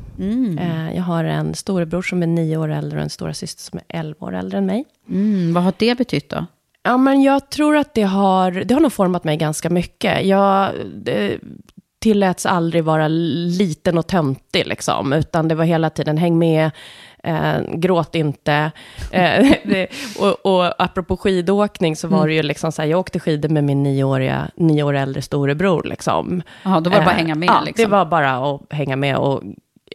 Eh, 0.59 0.95
jag 0.95 1.03
har 1.03 1.23
en 1.23 1.55
storebror 1.55 2.01
som 2.01 2.23
är 2.23 2.27
nio 2.27 2.57
år 2.57 2.69
äldre 2.69 2.97
och 2.97 3.03
en 3.03 3.09
stora 3.09 3.33
syster 3.33 3.61
som 3.61 3.79
är 3.87 3.99
elva 3.99 4.27
år 4.27 4.35
äldre 4.35 4.57
än 4.57 4.65
mig. 4.65 4.85
Mm, 5.09 5.53
vad 5.53 5.63
har 5.63 5.73
det 5.77 5.97
betytt 5.97 6.29
då? 6.29 6.45
Ja, 6.85 6.97
men 6.97 7.21
jag 7.21 7.49
tror 7.49 7.77
att 7.77 7.93
det 7.93 8.03
har, 8.03 8.51
det 8.51 8.73
har 8.73 8.81
nog 8.81 8.93
format 8.93 9.23
mig 9.23 9.37
ganska 9.37 9.69
mycket. 9.69 10.25
Jag 10.25 10.71
det 10.95 11.39
tilläts 11.99 12.45
aldrig 12.45 12.83
vara 12.83 13.07
liten 13.07 13.97
och 13.97 14.07
töntig, 14.07 14.67
liksom, 14.67 15.13
utan 15.13 15.47
det 15.47 15.55
var 15.55 15.65
hela 15.65 15.89
tiden, 15.89 16.17
häng 16.17 16.39
med, 16.39 16.71
eh, 17.23 17.61
gråt 17.73 18.15
inte. 18.15 18.71
Eh, 19.11 19.51
det, 19.63 19.87
och, 20.19 20.45
och 20.45 20.81
apropå 20.81 21.17
skidåkning, 21.17 21.95
så 21.95 22.07
var 22.07 22.27
det 22.27 22.33
ju 22.33 22.43
liksom 22.43 22.71
så 22.71 22.81
här, 22.81 22.89
jag 22.89 22.99
åkte 22.99 23.19
skidor 23.19 23.49
med 23.49 23.63
min 23.63 23.83
nioåriga, 23.83 24.49
nio 24.55 24.83
år 24.83 24.93
äldre 24.93 25.21
storebror. 25.21 25.83
Liksom. 25.83 26.41
Ja, 26.63 26.79
då 26.79 26.89
var 26.89 26.99
det 26.99 27.05
bara 27.05 27.11
att 27.11 27.11
Eh, 27.11 27.17
hänga 27.17 27.35
med. 27.35 27.49
Ja, 27.49 27.61
liksom. 27.65 27.83
det 27.83 27.91
var 27.91 28.05
bara 28.05 28.35
att 28.35 28.61
hänga 28.69 28.95
med. 28.95 29.17
Och 29.17 29.43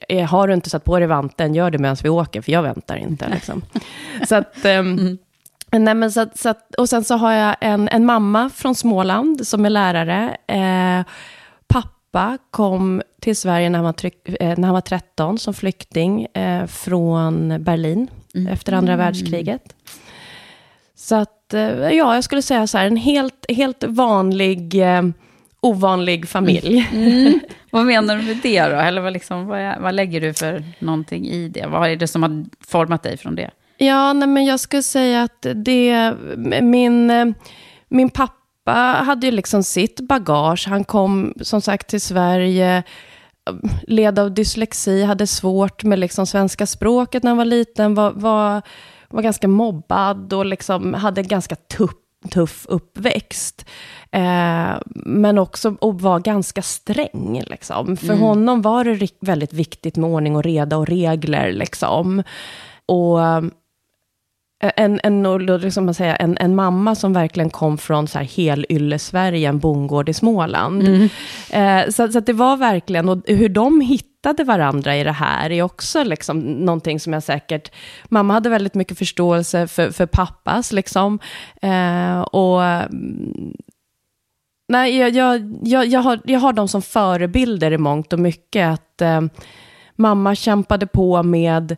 eh, 0.09 0.29
har 0.29 0.48
du 0.48 0.55
inte 0.55 0.70
satt 0.70 0.85
på 0.85 0.98
dig 0.98 1.09
vanten, 1.09 1.55
gör 1.55 1.70
det 1.70 1.79
medan 1.79 1.96
vi 2.03 2.09
åker, 2.09 2.42
för 2.42 2.53
jag 2.53 2.62
väntar 2.62 2.96
inte. 2.96 3.29
Liksom. 3.29 3.62
så 4.29 4.35
att, 4.35 4.64
ehm, 4.64 5.18
nej, 5.72 5.94
men 5.94 6.12
så, 6.12 6.26
så 6.35 6.54
och 6.78 6.88
sen 6.88 7.04
så 7.04 7.16
har 7.16 7.33
jag 7.33 7.56
en, 7.61 7.88
en 7.88 8.06
mamma 8.06 8.50
från 8.50 8.74
Småland 8.74 9.46
som 9.46 9.64
är 9.64 9.70
lärare. 9.70 10.37
Eh, 10.46 11.06
pappa 11.68 12.38
kom 12.50 13.02
till 13.20 13.37
Sverige 13.37 13.70
när 13.70 13.78
han 13.78 13.85
var, 13.85 13.92
tryck, 13.92 14.28
eh, 14.28 14.59
när 14.59 14.64
han 14.64 14.74
var 14.74 14.80
13 14.80 15.38
som 15.38 15.54
flykting 15.54 16.24
eh, 16.24 16.66
från 16.66 17.64
Berlin 17.64 18.11
efter 18.48 18.72
andra 18.72 18.96
världskriget. 18.96 19.74
Så 20.94 21.14
att, 21.14 21.54
eh, 21.54 21.62
ja, 21.62 22.14
jag 22.14 22.24
skulle 22.24 22.42
säga 22.42 22.66
så 22.66 22.78
här, 22.78 22.87
en 22.87 22.96
helt, 22.96 23.46
helt 23.48 23.85
vanlig, 23.85 24.83
eh, 24.83 25.02
ovanlig 25.61 26.28
familj. 26.28 26.88
Vad 27.70 27.87
menar 27.87 28.16
du 28.16 28.22
med 28.22 28.37
det 28.42 28.62
då? 28.62 28.76
Eller 28.76 29.00
vad, 29.00 29.12
liksom, 29.12 29.46
vad, 29.46 29.59
är, 29.59 29.78
vad 29.80 29.94
lägger 29.94 30.20
du 30.20 30.35
för 30.35 30.64
någonting 30.78 31.26
i 31.26 31.48
det? 31.48 31.66
Vad 31.66 31.90
är 31.90 31.96
det 31.96 32.06
som 32.06 32.22
har 32.22 32.44
format 32.66 33.02
dig 33.02 33.16
från 33.16 33.35
det? 33.35 33.50
Ja, 33.83 34.12
nej, 34.12 34.29
men 34.29 34.45
jag 34.45 34.61
skulle 34.61 34.83
säga 34.83 35.23
att 35.23 35.47
det, 35.55 36.14
min, 36.62 37.35
min 37.88 38.11
pappa 38.11 38.73
hade 39.07 39.27
ju 39.27 39.33
liksom 39.33 39.62
sitt 39.62 40.01
bagage. 40.01 40.66
Han 40.69 40.85
kom 40.85 41.35
som 41.40 41.61
sagt 41.61 41.88
till 41.88 42.01
Sverige 42.01 42.83
led 43.83 44.19
av 44.19 44.35
dyslexi, 44.35 45.03
hade 45.05 45.27
svårt 45.27 45.85
med 45.85 45.99
liksom 45.99 46.27
svenska 46.27 46.66
språket 46.66 47.23
när 47.23 47.31
han 47.31 47.38
var 47.38 47.45
liten, 47.45 47.95
var, 47.95 48.11
var, 48.11 48.62
var 49.09 49.23
ganska 49.23 49.49
mobbad 49.49 50.33
och 50.33 50.47
liksom 50.47 50.95
hade 50.95 51.21
en 51.21 51.29
ganska 51.29 51.57
tuff, 51.57 51.90
tuff 52.31 52.66
uppväxt. 52.69 53.66
Eh, 54.11 54.73
men 54.95 55.38
också 55.38 55.77
och 55.81 56.01
var 56.01 56.19
ganska 56.19 56.62
sträng. 56.62 57.43
Liksom. 57.47 57.97
För 57.97 58.07
mm. 58.07 58.21
honom 58.21 58.62
var 58.62 58.85
det 58.85 59.11
väldigt 59.21 59.53
viktigt 59.53 59.97
med 59.97 60.11
ordning 60.11 60.37
och 60.37 60.43
reda 60.43 60.77
och 60.77 60.87
regler. 60.87 61.53
Liksom. 61.53 62.23
Och 62.87 63.19
en, 64.61 65.01
en, 65.03 65.46
liksom 65.46 65.85
man 65.85 65.94
säger, 65.94 66.16
en, 66.20 66.37
en 66.40 66.55
mamma 66.55 66.94
som 66.94 67.12
verkligen 67.12 67.51
kom 67.51 67.79
från 67.79 68.09
så 68.09 68.18
här 68.18 68.25
helylle-Sverige, 68.25 69.49
en 69.49 69.59
bondgård 69.59 70.09
i 70.09 70.14
Småland. 70.14 70.83
Mm. 70.83 71.09
Eh, 71.51 71.90
så, 71.90 72.12
så 72.12 72.20
det 72.20 72.33
var 72.33 72.57
verkligen, 72.57 73.09
och 73.09 73.23
hur 73.27 73.49
de 73.49 73.81
hittade 73.81 74.44
varandra 74.44 74.96
i 74.96 75.05
det 75.05 75.12
här 75.12 75.53
är 75.53 75.62
också 75.62 76.05
liksom 76.05 76.40
någonting 76.40 77.01
som 77.01 77.12
jag 77.12 77.23
säkert... 77.23 77.73
Mamma 78.09 78.35
hade 78.35 78.49
väldigt 78.49 78.75
mycket 78.75 78.99
förståelse 78.99 79.66
för, 79.68 79.90
för 79.90 80.07
pappas, 80.07 80.73
liksom. 80.73 81.18
Eh, 81.62 82.20
och... 82.20 82.61
Nej, 84.68 84.96
jag, 84.96 85.11
jag, 85.11 85.59
jag, 85.62 85.87
jag, 85.87 86.01
har, 86.01 86.20
jag 86.25 86.40
har 86.40 86.53
dem 86.53 86.68
som 86.68 86.83
förebilder 86.83 87.70
i 87.70 87.79
mångt 87.79 88.12
och 88.12 88.18
mycket. 88.18 88.68
Att 88.68 89.03
eh, 89.03 89.20
mamma 89.96 90.35
kämpade 90.35 90.87
på 90.87 91.23
med 91.23 91.77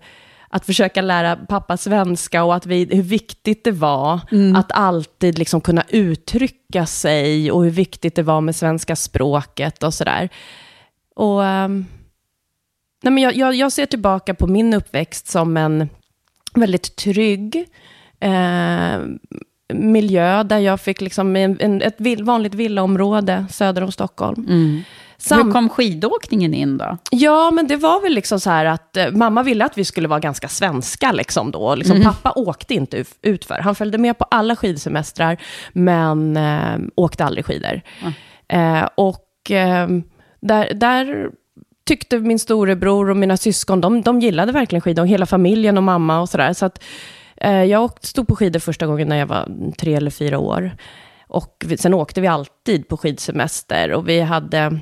att 0.55 0.67
försöka 0.67 1.03
lära 1.03 1.37
pappa 1.37 1.77
svenska 1.77 2.45
och 2.45 2.55
att 2.55 2.67
vi, 2.67 2.89
hur 2.91 3.03
viktigt 3.03 3.65
det 3.65 3.71
var 3.71 4.21
mm. 4.33 4.57
att 4.57 4.73
alltid 4.73 5.39
liksom 5.39 5.61
kunna 5.61 5.85
uttrycka 5.89 6.87
sig 6.87 7.53
och 7.53 7.65
hur 7.65 7.71
viktigt 7.71 8.15
det 8.15 8.23
var 8.23 8.41
med 8.41 8.57
svenska 8.57 8.97
språket 8.97 9.83
och 9.83 9.95
sådär. 9.95 10.29
Och, 11.17 11.41
um, 11.41 11.87
nej 13.03 13.13
men 13.13 13.19
jag, 13.19 13.37
jag, 13.37 13.55
jag, 13.55 13.73
ser 13.73 13.87
tillbaka 13.87 14.35
på 14.35 14.47
min 14.47 14.75
uppväxt 14.75 15.29
som 15.29 15.57
en 15.57 15.89
väldigt 16.55 16.97
trygg 16.97 17.65
eh, 18.21 18.99
miljö 19.75 20.43
där 20.43 20.59
jag 20.59 20.81
fick 20.81 21.01
liksom 21.01 21.37
en, 21.37 21.57
en, 21.61 21.83
ett 21.83 22.21
vanligt 22.21 22.55
villaområde 22.55 23.47
söder 23.51 23.83
om 23.83 23.93
Stockholm. 23.93 24.47
Mm. 24.49 24.83
Sam 25.23 25.47
Hur 25.47 25.53
kom 25.53 25.69
skidåkningen 25.69 26.55
in 26.55 26.79
då? 26.79 26.99
Ja, 27.11 27.51
men 27.51 27.67
det 27.67 27.77
var 27.77 28.01
väl 28.03 28.13
liksom 28.15 28.41
så 28.41 28.51
här 28.51 28.65
att 28.65 28.97
eh, 28.97 29.11
mamma 29.11 29.43
ville 29.43 29.65
att 29.65 29.79
vi 29.79 29.85
skulle 29.85 30.09
vara 30.09 30.21
ganska 30.21 30.49
svenska 30.49 31.13
liksom 31.13 31.51
då. 31.51 31.75
Liksom, 31.75 31.97
mm. 31.97 32.09
Pappa 32.09 32.33
åkte 32.37 32.75
inte 32.75 33.05
utför. 33.23 33.59
Han 33.59 33.75
följde 33.75 33.99
med 33.99 34.19
på 34.19 34.25
alla 34.31 34.57
skidsemestrar, 34.57 35.37
men 35.73 36.37
eh, 36.37 36.79
åkte 36.95 37.25
aldrig 37.25 37.45
skidor. 37.45 37.81
Mm. 38.01 38.13
Eh, 38.83 38.89
och 38.95 39.51
eh, 39.51 39.89
där, 40.41 40.75
där 40.75 41.31
tyckte 41.85 42.19
min 42.19 42.39
storebror 42.39 43.11
och 43.11 43.17
mina 43.17 43.37
syskon, 43.37 43.81
de, 43.81 44.03
de 44.03 44.21
gillade 44.21 44.53
verkligen 44.53 44.81
skidor, 44.81 45.05
hela 45.05 45.27
familjen 45.27 45.77
och 45.77 45.83
mamma 45.83 46.21
och 46.21 46.29
sådär. 46.29 46.53
Så 46.53 46.67
att 46.67 46.83
eh, 47.37 47.65
jag 47.65 47.91
stod 48.01 48.29
på 48.29 48.37
skidor 48.37 48.61
första 48.61 48.87
gången 48.87 49.09
när 49.09 49.17
jag 49.17 49.27
var 49.27 49.73
tre 49.79 49.95
eller 49.95 50.11
fyra 50.11 50.39
år. 50.39 50.71
Och 51.29 51.65
sen 51.79 51.95
åkte 51.95 52.21
vi 52.21 52.27
alltid 52.27 52.89
på 52.89 52.97
skidsemester 52.97 53.93
och 53.93 54.09
vi 54.09 54.21
hade 54.21 54.81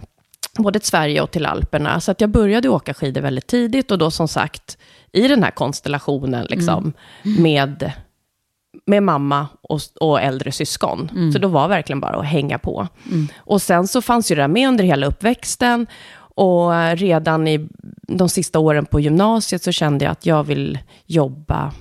både 0.58 0.78
till 0.78 0.88
Sverige 0.88 1.20
och 1.20 1.30
till 1.30 1.46
Alperna. 1.46 2.00
Så 2.00 2.10
att 2.10 2.20
jag 2.20 2.30
började 2.30 2.68
åka 2.68 2.94
skidor 2.94 3.20
väldigt 3.20 3.46
tidigt 3.46 3.90
och 3.90 3.98
då 3.98 4.10
som 4.10 4.28
sagt 4.28 4.78
i 5.12 5.28
den 5.28 5.42
här 5.42 5.50
konstellationen 5.50 6.46
liksom, 6.50 6.92
mm. 7.24 7.42
med, 7.42 7.92
med 8.86 9.02
mamma 9.02 9.48
och, 9.62 9.80
och 10.00 10.20
äldre 10.20 10.52
syskon. 10.52 11.10
Mm. 11.12 11.32
Så 11.32 11.38
då 11.38 11.48
var 11.48 11.62
det 11.62 11.68
verkligen 11.68 12.00
bara 12.00 12.16
att 12.16 12.26
hänga 12.26 12.58
på. 12.58 12.88
Mm. 13.10 13.28
Och 13.36 13.62
sen 13.62 13.88
så 13.88 14.02
fanns 14.02 14.30
ju 14.30 14.34
det 14.34 14.42
där 14.42 14.48
med 14.48 14.68
under 14.68 14.84
hela 14.84 15.06
uppväxten. 15.06 15.86
Och 16.34 16.96
redan 16.96 17.48
i 17.48 17.68
de 18.02 18.28
sista 18.28 18.58
åren 18.58 18.86
på 18.86 19.00
gymnasiet 19.00 19.62
så 19.62 19.72
kände 19.72 20.04
jag 20.04 20.12
att 20.12 20.26
jag 20.26 20.44
vill 20.44 20.78
jobba 21.06 21.72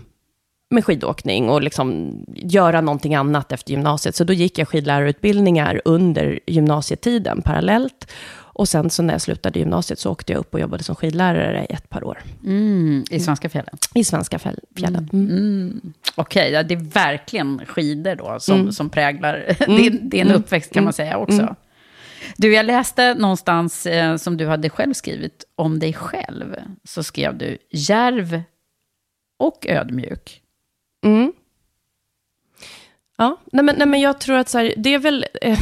med 0.69 0.85
skidåkning 0.85 1.49
och 1.49 1.61
liksom 1.61 2.13
göra 2.35 2.81
någonting 2.81 3.15
annat 3.15 3.51
efter 3.51 3.71
gymnasiet. 3.71 4.15
Så 4.15 4.23
då 4.23 4.33
gick 4.33 4.57
jag 4.57 4.67
skidlärarutbildningar 4.67 5.81
under 5.85 6.39
gymnasietiden 6.47 7.41
parallellt. 7.41 8.11
Och 8.59 8.69
sen 8.69 8.89
så 8.89 9.03
när 9.03 9.13
jag 9.13 9.21
slutade 9.21 9.59
gymnasiet 9.59 9.99
så 9.99 10.11
åkte 10.11 10.33
jag 10.33 10.39
upp 10.39 10.53
och 10.53 10.59
jobbade 10.59 10.83
som 10.83 10.95
skidlärare 10.95 11.65
i 11.69 11.73
ett 11.73 11.89
par 11.89 12.03
år. 12.03 12.23
Mm, 12.43 13.03
I 13.09 13.19
svenska 13.19 13.49
fjällen? 13.49 13.77
I 13.93 14.03
svenska 14.03 14.39
fjällen. 14.39 15.09
Mm. 15.13 15.37
Mm. 15.37 15.93
Okej, 16.15 16.49
okay, 16.49 16.63
det 16.63 16.73
är 16.73 16.93
verkligen 16.93 17.65
skidor 17.65 18.15
då 18.15 18.39
som, 18.39 18.59
mm. 18.59 18.71
som 18.71 18.89
präglar 18.89 19.55
mm. 19.59 19.81
din, 19.81 20.09
din 20.09 20.27
mm. 20.27 20.35
uppväxt 20.35 20.73
kan 20.73 20.83
man 20.83 20.93
säga 20.93 21.17
också. 21.17 21.55
Du, 22.37 22.53
jag 22.53 22.65
läste 22.65 23.13
någonstans 23.13 23.85
eh, 23.85 24.15
som 24.15 24.37
du 24.37 24.47
hade 24.47 24.69
själv 24.69 24.93
skrivit 24.93 25.45
om 25.55 25.79
dig 25.79 25.93
själv. 25.93 26.55
Så 26.83 27.03
skrev 27.03 27.37
du 27.37 27.57
järv 27.71 28.41
och 29.37 29.65
ödmjuk. 29.67 30.41
Mm. 31.05 31.33
Ja, 33.17 33.37
nej 33.51 33.63
men, 33.65 33.75
nej 33.75 33.87
men 33.87 34.01
jag 34.01 34.19
tror 34.19 34.37
att 34.37 34.49
så 34.49 34.57
här, 34.57 34.73
det 34.77 34.93
är 34.93 34.99
väl... 34.99 35.25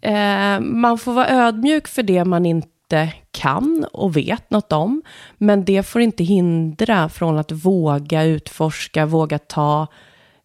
Eh, 0.00 0.60
man 0.60 0.98
får 0.98 1.12
vara 1.12 1.28
ödmjuk 1.28 1.88
för 1.88 2.02
det 2.02 2.24
man 2.24 2.46
inte 2.46 3.12
kan 3.30 3.86
och 3.92 4.16
vet 4.16 4.50
något 4.50 4.72
om. 4.72 5.02
Men 5.38 5.64
det 5.64 5.82
får 5.82 6.00
inte 6.00 6.24
hindra 6.24 7.08
från 7.08 7.38
att 7.38 7.52
våga 7.52 8.22
utforska, 8.22 9.06
våga 9.06 9.38
ta 9.38 9.86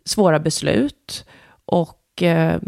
svåra 0.05 0.39
beslut. 0.39 1.25
Och 1.65 2.23
eh, 2.23 2.59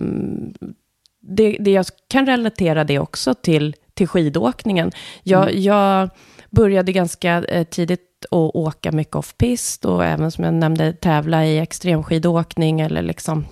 det, 1.22 1.58
det, 1.60 1.72
jag 1.72 1.86
kan 2.08 2.26
relatera 2.26 2.84
det 2.84 3.00
också 3.00 3.34
till, 3.34 3.76
till 3.94 4.08
skidåkningen. 4.08 4.92
Jag, 5.24 5.50
mm. 5.50 5.62
jag 5.62 6.10
började 6.50 6.92
ganska 6.92 7.44
eh, 7.44 7.64
tidigt 7.64 8.26
att 8.32 8.56
åka 8.56 8.92
mycket 8.92 9.16
off-pist 9.16 9.86
och 9.86 10.06
även 10.06 10.32
som 10.32 10.44
jag 10.44 10.54
nämnde 10.54 10.94
tävla 10.94 11.46
i 11.46 11.60
extremskidåkning 11.60 12.82
eller 12.82 13.02
liksom 13.02 13.46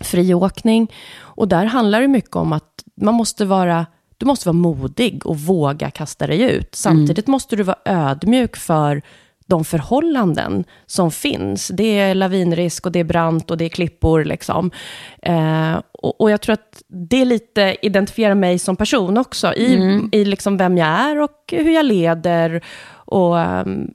friåkning. 0.00 0.92
Och 1.18 1.48
där 1.48 1.64
handlar 1.64 2.00
det 2.00 2.08
mycket 2.08 2.36
om 2.36 2.52
att 2.52 2.84
man 3.00 3.14
måste 3.14 3.44
vara, 3.44 3.86
du 4.16 4.26
måste 4.26 4.48
vara 4.48 4.56
modig 4.56 5.26
och 5.26 5.38
våga 5.38 5.90
kasta 5.90 6.26
dig 6.26 6.42
ut. 6.42 6.74
Samtidigt 6.74 7.28
mm. 7.28 7.32
måste 7.32 7.56
du 7.56 7.62
vara 7.62 7.78
ödmjuk 7.84 8.56
för 8.56 9.02
de 9.46 9.64
förhållanden 9.64 10.64
som 10.86 11.10
finns. 11.10 11.68
Det 11.68 11.98
är 11.98 12.14
lavinrisk 12.14 12.86
och 12.86 12.92
det 12.92 13.00
är 13.00 13.04
brant 13.04 13.50
och 13.50 13.56
det 13.56 13.64
är 13.64 13.68
klippor. 13.68 14.24
Liksom. 14.24 14.70
Eh, 15.22 15.80
och, 15.92 16.20
och, 16.20 16.30
jag 16.30 16.40
tror 16.40 16.52
att 16.52 16.82
det 16.88 17.24
lite 17.24 17.76
identifierar 17.82 18.34
mig 18.34 18.58
som 18.58 18.76
person 18.76 19.18
också, 19.18 19.54
i, 19.54 19.76
mm. 19.76 20.08
i 20.12 20.24
liksom 20.24 20.56
vem 20.56 20.78
jag 20.78 20.88
är 20.88 21.20
och 21.20 21.44
hur 21.52 21.70
jag 21.70 21.84
leder. 21.84 22.64
Och 22.94 23.36
um, 23.36 23.90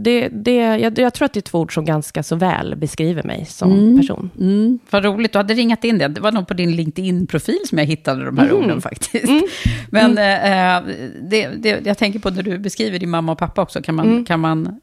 det, 0.00 0.28
det, 0.28 0.56
jag, 0.56 0.98
jag, 0.98 1.14
tror 1.14 1.26
att 1.26 1.32
det 1.32 1.38
är 1.38 1.42
två 1.42 1.60
ord 1.60 1.74
som 1.74 1.84
ganska 1.84 2.22
så 2.22 2.36
väl 2.36 2.76
beskriver 2.76 3.22
mig 3.22 3.44
som 3.44 3.72
mm. 3.72 4.00
person. 4.00 4.30
Mm. 4.38 4.78
Vad 4.90 5.04
roligt, 5.04 5.32
du 5.32 5.38
hade 5.38 5.54
ringat 5.54 5.84
in 5.84 5.98
det. 5.98 6.08
Det 6.08 6.20
var 6.20 6.32
nog 6.32 6.48
på 6.48 6.54
din 6.54 6.76
LinkedIn-profil 6.76 7.58
som 7.68 7.78
jag 7.78 7.86
hittade 7.86 8.24
de 8.24 8.38
här 8.38 8.44
mm. 8.44 8.56
orden 8.56 8.80
faktiskt. 8.80 9.28
Mm. 9.28 9.42
Men 9.90 10.18
mm. 10.18 10.88
eh, 10.88 10.94
det, 11.22 11.46
det, 11.48 11.86
jag 11.86 11.98
tänker 11.98 12.18
på 12.18 12.30
när 12.30 12.42
du 12.42 12.58
beskriver 12.58 12.98
din 12.98 13.10
mamma 13.10 13.32
och 13.32 13.38
pappa 13.38 13.62
också, 13.62 13.82
kan 13.82 13.94
man, 13.94 14.06
mm. 14.06 14.24
kan 14.24 14.40
man, 14.40 14.80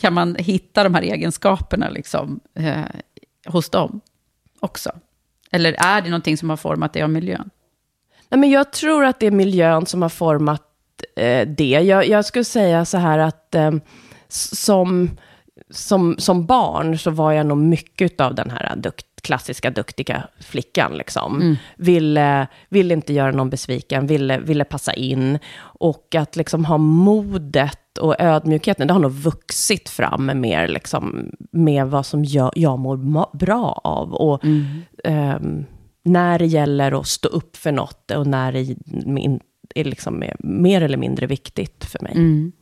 kan 0.00 0.12
man 0.12 0.34
hitta 0.34 0.84
de 0.84 0.94
här 0.94 1.02
egenskaperna 1.02 1.88
liksom, 1.88 2.40
eh, 2.54 2.80
hos 3.46 3.70
dem 3.70 4.00
också? 4.60 4.90
Eller 5.50 5.72
är 5.78 6.02
det 6.02 6.08
någonting 6.08 6.36
som 6.36 6.50
har 6.50 6.56
format 6.56 6.92
det 6.92 7.02
av 7.02 7.10
miljön? 7.10 7.50
Nej, 8.28 8.40
men 8.40 8.50
jag 8.50 8.72
tror 8.72 9.04
att 9.04 9.20
det 9.20 9.26
är 9.26 9.30
miljön 9.30 9.86
som 9.86 10.02
har 10.02 10.08
format 10.08 10.62
eh, 11.16 11.48
det. 11.48 11.70
Jag, 11.70 12.08
jag 12.08 12.24
skulle 12.24 12.44
säga 12.44 12.84
så 12.84 12.98
här 12.98 13.18
att 13.18 13.54
eh, 13.54 13.70
som, 14.28 15.10
som, 15.70 16.16
som 16.18 16.46
barn 16.46 16.98
så 16.98 17.10
var 17.10 17.32
jag 17.32 17.46
nog 17.46 17.58
mycket 17.58 18.20
av 18.20 18.34
den 18.34 18.50
här 18.50 18.76
dukt, 18.76 19.06
klassiska 19.22 19.70
duktiga 19.70 20.28
flickan. 20.40 20.96
Liksom. 20.96 21.40
Mm. 21.40 21.56
Ville, 21.76 22.46
ville 22.68 22.94
inte 22.94 23.12
göra 23.12 23.30
någon 23.30 23.50
besviken, 23.50 24.06
ville, 24.06 24.38
ville 24.38 24.64
passa 24.64 24.92
in. 24.92 25.38
Och 25.60 26.14
att 26.14 26.36
liksom 26.36 26.64
ha 26.64 26.78
modet 26.78 27.98
och 27.98 28.20
ödmjukheten, 28.20 28.86
det 28.86 28.92
har 28.92 29.00
nog 29.00 29.12
vuxit 29.12 29.88
fram 29.88 30.30
mer 30.34 30.68
liksom, 30.68 31.30
med 31.50 31.86
vad 31.86 32.06
som 32.06 32.24
jag, 32.24 32.52
jag 32.54 32.78
mår 32.78 33.36
bra 33.36 33.80
av. 33.84 34.14
Och 34.14 34.44
mm. 34.44 34.82
um, 35.04 35.66
när 36.02 36.38
det 36.38 36.46
gäller 36.46 37.00
att 37.00 37.06
stå 37.06 37.28
upp 37.28 37.56
för 37.56 37.72
något 37.72 38.10
och 38.10 38.26
när 38.26 38.52
det 38.52 38.76
är 39.74 39.84
liksom 39.84 40.24
mer 40.38 40.82
eller 40.82 40.96
mindre 40.96 41.26
viktigt 41.26 41.84
för 41.84 42.02
mig. 42.02 42.12
Mm. 42.12 42.52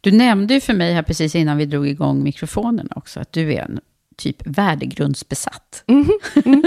Du 0.00 0.10
nämnde 0.10 0.54
ju 0.54 0.60
för 0.60 0.74
mig 0.74 0.92
här 0.92 1.02
precis 1.02 1.34
innan 1.34 1.56
vi 1.56 1.66
drog 1.66 1.88
igång 1.88 2.22
mikrofonen 2.22 2.88
också, 2.96 3.20
att 3.20 3.32
du 3.32 3.52
är 3.54 3.62
en 3.62 3.80
typ 4.16 4.46
värdegrundsbesatt. 4.46 5.84
Mm, 5.86 6.06
mm, 6.44 6.64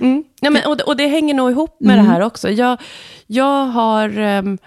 mm. 0.00 0.24
Ja, 0.40 0.50
men, 0.50 0.62
och, 0.66 0.80
och, 0.80 0.96
det 0.96 1.06
hänger 1.06 1.34
nog 1.34 1.50
ihop 1.50 1.76
med 1.80 1.96
det 1.96 2.00
mm. 2.00 2.12
här 2.12 2.20
också. 2.20 2.50
Jag, 2.50 2.80
jag 3.26 3.64
har... 3.64 4.18
Um, 4.18 4.58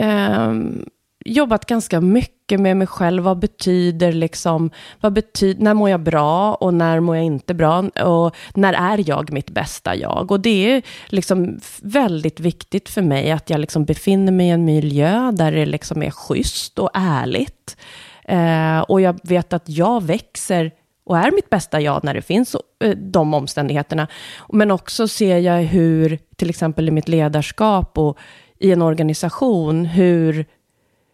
um, 0.00 0.86
jobbat 1.24 1.66
ganska 1.66 2.00
mycket 2.00 2.60
med 2.60 2.76
mig 2.76 2.86
själv. 2.86 3.22
Vad 3.22 3.38
betyder 3.38 4.12
liksom, 4.12 4.70
vad 5.00 5.12
betyder, 5.12 5.62
när 5.64 5.74
mår 5.74 5.90
jag 5.90 6.00
bra 6.00 6.54
och 6.54 6.74
när 6.74 7.00
mår 7.00 7.16
jag 7.16 7.24
inte 7.24 7.54
bra? 7.54 7.78
Och 8.04 8.36
när 8.54 8.72
är 8.72 9.08
jag 9.08 9.32
mitt 9.32 9.50
bästa 9.50 9.96
jag? 9.96 10.30
Och 10.30 10.40
det 10.40 10.72
är 10.72 10.82
liksom 11.06 11.60
väldigt 11.82 12.40
viktigt 12.40 12.88
för 12.88 13.02
mig 13.02 13.30
att 13.30 13.50
jag 13.50 13.60
liksom 13.60 13.84
befinner 13.84 14.32
mig 14.32 14.46
i 14.46 14.50
en 14.50 14.64
miljö 14.64 15.30
där 15.32 15.52
det 15.52 15.66
liksom 15.66 16.02
är 16.02 16.10
schysst 16.10 16.78
och 16.78 16.90
ärligt. 16.94 17.76
Eh, 18.24 18.80
och 18.80 19.00
jag 19.00 19.18
vet 19.22 19.52
att 19.52 19.68
jag 19.68 20.02
växer 20.02 20.70
och 21.04 21.18
är 21.18 21.30
mitt 21.30 21.50
bästa 21.50 21.80
jag 21.80 22.04
när 22.04 22.14
det 22.14 22.22
finns 22.22 22.56
eh, 22.84 22.90
de 22.90 23.34
omständigheterna. 23.34 24.06
Men 24.48 24.70
också 24.70 25.08
ser 25.08 25.38
jag 25.38 25.62
hur, 25.62 26.18
till 26.36 26.50
exempel 26.50 26.88
i 26.88 26.90
mitt 26.90 27.08
ledarskap 27.08 27.98
och 27.98 28.18
i 28.58 28.72
en 28.72 28.82
organisation, 28.82 29.84
hur, 29.84 30.46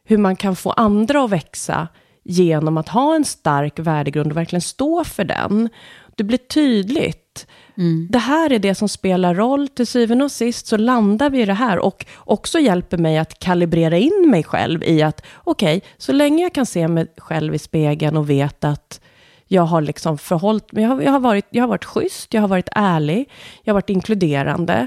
hur 0.09 0.18
man 0.18 0.37
kan 0.37 0.57
få 0.57 0.71
andra 0.71 1.25
att 1.25 1.31
växa 1.31 1.88
genom 2.25 2.77
att 2.77 2.88
ha 2.88 3.14
en 3.14 3.25
stark 3.25 3.79
värdegrund 3.79 4.31
och 4.31 4.37
verkligen 4.37 4.62
stå 4.62 5.05
för 5.05 5.25
den. 5.25 5.68
Det 6.16 6.25
blir 6.25 6.38
tydligt. 6.38 7.47
Mm. 7.77 8.09
Det 8.11 8.18
här 8.18 8.53
är 8.53 8.59
det 8.59 8.75
som 8.75 8.88
spelar 8.88 9.35
roll. 9.35 9.68
Till 9.68 9.87
syvende 9.87 10.25
och 10.25 10.33
sist 10.33 10.66
så 10.66 10.77
landar 10.77 11.31
vi 11.31 11.42
i 11.42 11.44
det 11.44 11.55
här 11.55 11.79
och 11.79 12.07
också 12.18 12.59
hjälper 12.59 12.99
mig 12.99 13.18
att 13.18 13.38
kalibrera 13.38 13.99
in 13.99 14.27
mig 14.31 14.44
själv 14.44 14.85
i 14.85 15.03
att 15.03 15.27
okej, 15.37 15.77
okay, 15.77 15.90
så 15.99 16.12
länge 16.12 16.42
jag 16.42 16.55
kan 16.55 16.66
se 16.66 16.88
mig 16.88 17.07
själv 17.16 17.55
i 17.55 17.59
spegeln 17.59 18.16
och 18.16 18.31
vet 18.31 18.64
att 18.64 19.01
jag 19.47 19.62
har 19.62 19.81
liksom 19.81 20.18
förhållit 20.18 20.73
mig, 20.73 20.83
jag 20.83 20.90
har, 20.90 21.03
jag 21.03 21.12
har, 21.12 21.21
varit, 21.21 21.47
jag 21.51 21.62
har 21.62 21.68
varit 21.68 21.85
schysst, 21.85 22.35
jag 22.35 22.40
har 22.40 22.49
varit 22.49 22.68
ärlig, 22.73 23.31
jag 23.62 23.73
har 23.73 23.75
varit 23.75 23.90
inkluderande. 23.90 24.87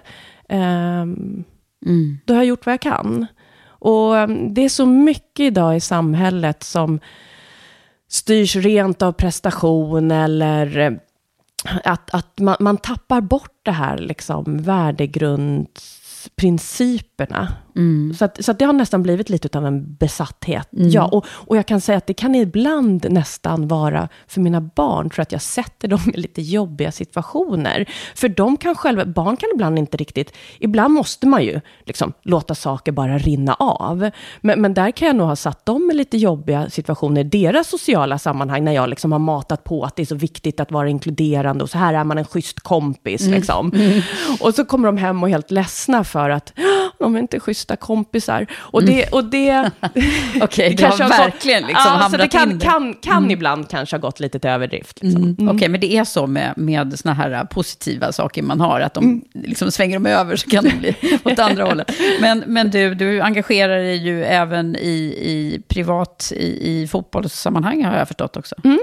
Um, 0.49 1.43
mm. 1.85 2.17
Då 2.25 2.33
har 2.33 2.39
jag 2.39 2.45
gjort 2.45 2.65
vad 2.65 2.73
jag 2.73 2.81
kan. 2.81 3.27
Och 3.81 4.17
ehm, 4.17 4.53
det 4.53 4.65
är 4.65 4.69
så 4.69 4.85
mycket 4.85 5.43
idag 5.43 5.75
i 5.75 5.79
samhället 5.79 6.63
som 6.63 6.99
styrs 8.09 8.55
rent 8.55 9.01
av 9.01 9.11
prestation 9.11 10.11
eller 10.11 10.77
eh, 10.77 10.91
att, 11.83 12.13
att 12.13 12.39
man, 12.39 12.55
man 12.59 12.77
tappar 12.77 13.21
bort 13.21 13.59
det 13.63 13.71
här 13.71 13.97
liksom 13.97 14.57
värdegrundsprinciperna. 14.57 17.53
Mm. 17.75 18.13
Så, 18.13 18.25
att, 18.25 18.45
så 18.45 18.51
att 18.51 18.59
det 18.59 18.65
har 18.65 18.73
nästan 18.73 19.03
blivit 19.03 19.29
lite 19.29 19.57
av 19.57 19.65
en 19.65 19.95
besatthet. 19.95 20.73
Mm. 20.73 20.89
Ja, 20.89 21.05
och, 21.05 21.25
och 21.29 21.57
jag 21.57 21.65
kan 21.65 21.81
säga 21.81 21.97
att 21.97 22.07
det 22.07 22.13
kan 22.13 22.35
ibland 22.35 23.05
nästan 23.09 23.67
vara 23.67 24.09
för 24.27 24.41
mina 24.41 24.61
barn, 24.61 25.09
för 25.09 25.21
att 25.21 25.31
jag 25.31 25.41
sätter 25.41 25.87
dem 25.87 25.99
i 26.13 26.17
lite 26.17 26.41
jobbiga 26.41 26.91
situationer. 26.91 27.85
För 28.15 28.29
de 28.29 28.57
kan 28.57 28.75
själva, 28.75 29.05
barn 29.05 29.37
kan 29.37 29.49
ibland 29.53 29.79
inte 29.79 29.97
riktigt, 29.97 30.33
ibland 30.59 30.93
måste 30.93 31.27
man 31.27 31.43
ju 31.43 31.61
liksom 31.85 32.13
låta 32.21 32.55
saker 32.55 32.91
bara 32.91 33.17
rinna 33.17 33.53
av. 33.53 34.09
Men, 34.41 34.61
men 34.61 34.73
där 34.73 34.91
kan 34.91 35.07
jag 35.07 35.15
nog 35.15 35.27
ha 35.27 35.35
satt 35.35 35.65
dem 35.65 35.91
i 35.91 35.95
lite 35.95 36.17
jobbiga 36.17 36.69
situationer, 36.69 37.23
deras 37.23 37.67
sociala 37.67 38.17
sammanhang, 38.17 38.63
när 38.63 38.71
jag 38.71 38.89
liksom 38.89 39.11
har 39.11 39.19
matat 39.19 39.63
på 39.63 39.83
att 39.83 39.95
det 39.95 40.01
är 40.01 40.05
så 40.05 40.15
viktigt 40.15 40.59
att 40.59 40.71
vara 40.71 40.89
inkluderande 40.89 41.63
och 41.63 41.69
så 41.69 41.77
här 41.77 41.93
är 41.93 42.03
man 42.03 42.17
en 42.17 42.25
schysst 42.25 42.59
kompis. 42.59 43.21
Mm. 43.21 43.33
Liksom. 43.33 43.71
Mm. 43.75 44.01
Och 44.39 44.55
så 44.55 44.65
kommer 44.65 44.85
de 44.85 44.97
hem 44.97 45.23
och 45.23 45.29
är 45.29 45.31
helt 45.31 45.51
ledsna 45.51 46.03
för 46.03 46.29
att 46.29 46.53
de 47.01 47.15
är 47.15 47.19
inte 47.19 47.39
schyssta 47.39 47.75
kompisar. 47.75 48.47
Och 48.53 48.83
det... 48.83 49.07
Och 49.07 49.25
det 49.25 49.71
Okej, 49.81 50.43
okay, 50.43 50.73
det 50.75 50.85
har 50.85 51.09
verkligen 51.09 51.61
liksom 51.61 51.81
ja, 51.85 51.89
hamnat 51.89 52.11
så 52.11 52.17
det 52.17 52.27
kan, 52.27 52.51
in 52.51 52.59
kan, 52.59 52.93
kan 52.93 53.17
mm. 53.17 53.31
ibland 53.31 53.69
kanske 53.69 53.95
ha 53.95 54.01
gått 54.01 54.19
lite 54.19 54.39
till 54.39 54.49
överdrift. 54.49 55.03
Liksom. 55.03 55.23
Mm. 55.23 55.35
Mm. 55.39 55.47
Okej, 55.47 55.55
okay, 55.55 55.69
men 55.69 55.81
det 55.81 55.93
är 55.93 56.03
så 56.03 56.27
med, 56.27 56.53
med 56.57 56.99
såna 56.99 57.13
här 57.13 57.45
positiva 57.45 58.11
saker 58.11 58.41
man 58.41 58.59
har, 58.59 58.79
att 58.79 58.93
de 58.93 59.03
mm. 59.03 59.21
liksom 59.33 59.71
svänger 59.71 59.99
de 59.99 60.09
över 60.09 60.35
så 60.35 60.49
kan 60.49 60.63
det 60.63 60.75
bli 60.79 60.95
åt 61.23 61.39
andra 61.39 61.63
hållet. 61.63 61.91
Men, 62.21 62.43
men 62.47 62.69
du, 62.69 62.95
du 62.95 63.21
engagerar 63.21 63.77
dig 63.77 63.97
ju 63.97 64.23
även 64.23 64.75
i, 64.75 65.15
i 65.21 65.61
privat, 65.67 66.31
i, 66.35 66.81
i 66.81 66.87
fotbollssammanhang 66.87 67.83
har 67.83 67.97
jag 67.97 68.07
förstått 68.07 68.37
också. 68.37 68.55
Mm. 68.63 68.79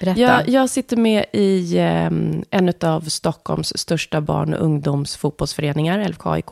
Berätta. 0.00 0.20
Jag, 0.20 0.48
jag, 0.48 0.70
sitter 0.70 0.96
med 0.96 1.24
i 1.32 1.78
um, 1.80 2.44
en 2.50 2.72
av 2.80 3.00
Stockholms 3.00 3.78
största 3.78 4.20
barn 4.20 4.54
och 4.54 4.64
ungdomsfotbollsföreningar, 4.64 6.08
LKAIK. 6.08 6.50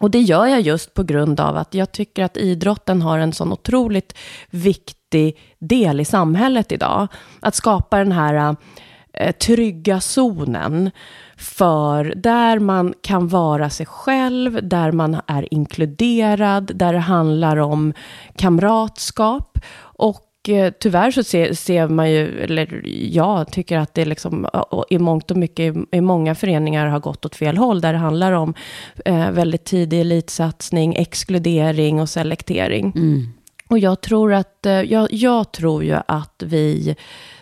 Och 0.00 0.10
det 0.10 0.20
gör 0.20 0.46
jag 0.46 0.60
just 0.60 0.94
på 0.94 1.02
grund 1.02 1.40
av 1.40 1.56
att 1.56 1.74
jag 1.74 1.92
tycker 1.92 2.24
att 2.24 2.36
idrotten 2.36 3.02
har 3.02 3.18
en 3.18 3.32
sån 3.32 3.52
otroligt 3.52 4.16
viktig 4.50 5.38
del 5.58 6.00
i 6.00 6.04
samhället 6.04 6.72
idag. 6.72 7.08
Att 7.40 7.54
skapa 7.54 7.98
den 7.98 8.12
här 8.12 8.56
eh, 9.12 9.32
trygga 9.32 10.00
zonen 10.00 10.90
för 11.36 12.14
där 12.16 12.58
man 12.58 12.94
kan 13.02 13.28
vara 13.28 13.70
sig 13.70 13.86
själv, 13.86 14.68
där 14.68 14.92
man 14.92 15.20
är 15.26 15.54
inkluderad, 15.54 16.70
där 16.74 16.92
det 16.92 16.98
handlar 16.98 17.56
om 17.56 17.92
kamratskap. 18.36 19.58
Och 19.78 20.33
tyvärr 20.78 21.10
så 21.10 21.24
ser, 21.24 21.52
ser, 21.52 21.88
man 21.88 22.10
ju, 22.10 22.40
eller 22.40 22.82
jag 23.12 23.52
tycker 23.52 23.78
att 23.78 23.94
det 23.94 24.04
liksom 24.04 24.48
i 24.90 24.98
mångt 24.98 25.30
och 25.30 25.36
mycket 25.36 25.74
i 25.92 26.00
många 26.00 26.34
föreningar 26.34 26.86
har 26.86 27.00
gått 27.00 27.24
åt 27.24 27.36
fel 27.36 27.56
håll, 27.56 27.80
där 27.80 27.92
det 27.92 27.98
handlar 27.98 28.32
om 28.32 28.54
eh, 29.04 29.30
väldigt 29.30 29.64
tidig 29.64 30.00
elitsatsning, 30.00 30.94
exkludering 30.96 32.00
och 32.00 32.08
selektering. 32.08 32.92
Mm. 32.96 33.26
Och 33.68 33.78
jag 33.78 34.00
tror 34.00 34.32
att, 34.32 34.66
eh, 34.66 34.72
jag, 34.72 35.12
jag 35.12 35.52
tror 35.52 35.84
ju 35.84 35.96
att 36.06 36.42
vi 36.46 36.96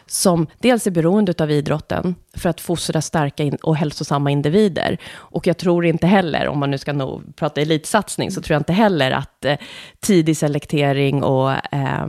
som 0.07 0.47
dels 0.59 0.87
är 0.87 0.91
beroende 0.91 1.35
av 1.39 1.51
idrotten 1.51 2.15
för 2.37 2.49
att 2.49 2.61
fostra 2.61 3.01
starka 3.01 3.53
och 3.63 3.77
hälsosamma 3.77 4.31
individer. 4.31 4.99
Och 5.15 5.47
jag 5.47 5.59
tror 5.59 5.87
inte 5.87 6.07
heller, 6.07 6.49
om 6.49 6.59
man 6.59 6.71
nu 6.71 6.79
ska 6.79 6.93
nog 6.93 7.37
prata 7.37 7.61
elitsatsning, 7.61 8.31
så 8.31 8.43
tror 8.43 8.55
jag 8.55 8.61
inte 8.61 8.73
heller 8.73 9.11
att 9.11 9.45
eh, 9.45 9.57
tidig 10.01 10.37
selektering 10.37 11.23
och 11.23 11.53
eh, 11.75 12.07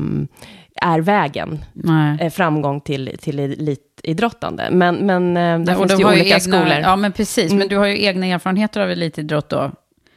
är 0.81 0.99
vägen. 0.99 1.65
Nej. 1.73 2.17
Eh, 2.21 2.29
framgång 2.29 2.81
till, 2.81 3.17
till 3.21 3.39
elitidrottande. 3.39 4.67
Men, 4.71 4.95
men 4.95 5.37
eh, 5.37 5.59
där 5.59 5.75
finns 5.75 5.91
det 5.91 5.97
ju 5.97 6.05
olika 6.05 6.23
egna, 6.23 6.39
skolor. 6.39 6.79
Ja, 6.81 6.95
men 6.95 7.11
precis. 7.11 7.45
Mm. 7.45 7.57
Men 7.57 7.67
du 7.67 7.77
har 7.77 7.85
ju 7.85 8.03
egna 8.03 8.25
erfarenheter 8.25 8.81
av 8.81 8.91
elitidrott 8.91 9.49
då. 9.49 9.71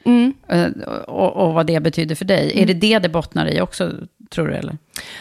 Mm. 0.04 0.34
Eh, 0.48 0.66
och, 1.06 1.36
och, 1.36 1.54
vad 1.54 1.66
det 1.66 1.80
betyder 1.80 2.14
för 2.14 2.24
dig. 2.24 2.52
Mm. 2.52 2.62
Är 2.62 2.66
det 2.66 2.74
det 2.74 2.98
det 2.98 3.08
bottnar 3.08 3.46
i 3.46 3.60
också, 3.60 3.92
tror 4.30 4.48
du? 4.48 4.54
Eller? 4.54 4.78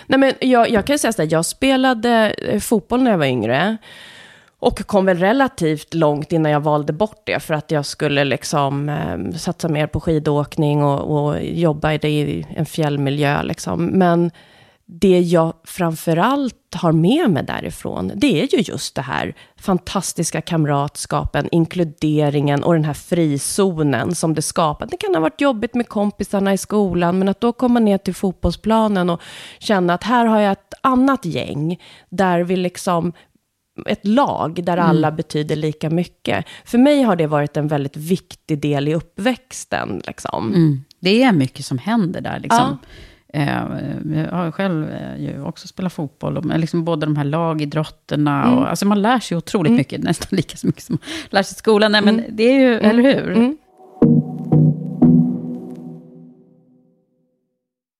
Nej, 0.08 0.20
men 0.20 0.34
jag, 0.40 0.70
jag 0.70 0.86
kan 0.86 1.00
säga 1.00 1.14
så 1.14 1.22
här, 1.22 1.30
jag 1.32 1.46
spelade 1.46 2.36
fotboll 2.62 3.04
när 3.04 3.12
jag 3.12 3.18
var 3.18 3.26
yngre. 3.26 3.78
Och 4.60 4.88
kom 4.88 5.06
väl 5.06 5.18
relativt 5.18 5.94
långt 5.94 6.32
innan 6.32 6.52
jag 6.52 6.60
valde 6.60 6.94
bort 6.94 7.22
det, 7.24 7.40
för 7.40 7.54
att 7.54 7.72
jag 7.72 7.86
skulle 7.86 8.24
liksom 8.24 8.90
eh, 8.90 9.38
satsa 9.38 9.68
mer 9.68 9.88
på 9.88 10.00
skidåkning 10.00 10.84
och, 10.84 11.28
och 11.28 11.44
jobba 11.44 11.94
i, 11.94 11.98
det, 11.98 12.10
i 12.10 12.46
en 12.56 12.66
fjällmiljö. 12.66 13.44
Liksom. 13.44 13.86
Men 13.86 14.32
det 14.88 15.20
jag 15.20 15.54
framförallt 15.64 16.76
har 16.76 16.92
med 16.92 17.30
mig 17.30 17.44
därifrån, 17.44 18.12
det 18.16 18.42
är 18.42 18.56
ju 18.56 18.62
just 18.62 18.96
det 18.96 19.02
här 19.02 19.36
fantastiska 19.58 20.42
kamratskapen, 20.42 21.50
inkluderingen 21.52 22.64
och 22.64 22.74
den 22.74 22.86
här 22.86 22.94
frizonen 22.94 24.16
som 24.16 24.34
det 24.34 24.42
skapar. 24.42 24.88
Det 24.92 24.98
kan 24.98 25.16
ha 25.16 25.22
varit 25.22 25.42
jobbigt 25.42 25.74
med 25.74 25.90
kompisarna 25.90 26.54
i 26.54 26.58
skolan, 26.58 27.20
men 27.20 27.30
att 27.30 27.42
då 27.42 27.54
komma 27.54 27.80
ner 27.80 27.98
till 27.98 28.16
fotbollsplanen 28.16 29.10
och 29.10 29.22
känna 29.60 29.94
att 29.94 30.04
här 30.04 30.26
har 30.26 30.40
jag 30.40 30.52
ett 30.52 30.74
annat 30.82 31.26
gäng, 31.26 31.82
där 32.10 32.44
vi 32.44 32.56
liksom 32.56 33.14
ett 33.86 34.08
lag 34.08 34.64
där 34.64 34.78
mm. 34.78 34.90
alla 34.90 35.12
betyder 35.12 35.56
lika 35.56 35.90
mycket. 35.90 36.46
För 36.66 36.78
mig 36.78 37.02
har 37.02 37.16
det 37.16 37.28
varit 37.28 37.58
en 37.58 37.68
väldigt 37.68 37.98
viktig 37.98 38.62
del 38.62 38.88
i 38.88 38.96
uppväxten. 38.96 40.02
Liksom. 40.08 40.54
Mm. 40.54 40.84
Det 41.00 41.24
är 41.24 41.32
mycket 41.32 41.66
som 41.66 41.78
händer 41.78 42.22
där. 42.22 42.40
Liksom. 42.40 42.80
Ja. 42.82 42.88
Eh, 43.36 43.48
jag 44.16 44.32
har 44.32 44.52
själv 44.52 44.90
eh, 44.90 45.18
ju 45.18 45.42
också 45.42 45.68
spelat 45.68 45.94
fotboll, 45.94 46.38
och 46.38 46.60
liksom 46.60 46.86
både 46.86 47.06
de 47.06 47.16
här 47.16 47.24
lagidrotterna. 47.24 48.44
Mm. 48.44 48.58
Och, 48.58 48.70
alltså 48.70 48.86
man 48.86 49.02
lär 49.02 49.20
sig 49.20 49.38
otroligt 49.38 49.70
mm. 49.70 49.78
mycket, 49.78 50.04
nästan 50.04 50.28
lika 50.32 50.58
så 50.58 50.68
mycket 50.68 50.84
som 50.84 50.94
man 51.02 51.10
lär 51.30 51.44
sig 51.44 51.56
i 51.56 51.58
skolan. 51.58 51.92
Nej, 51.92 52.02
men 52.02 52.20
mm. 52.20 52.36
det 52.36 52.44
är 52.44 52.60
ju, 52.60 52.80
mm. 52.80 52.90
eller 52.90 53.04
hur? 53.04 53.32
Mm. 53.32 53.58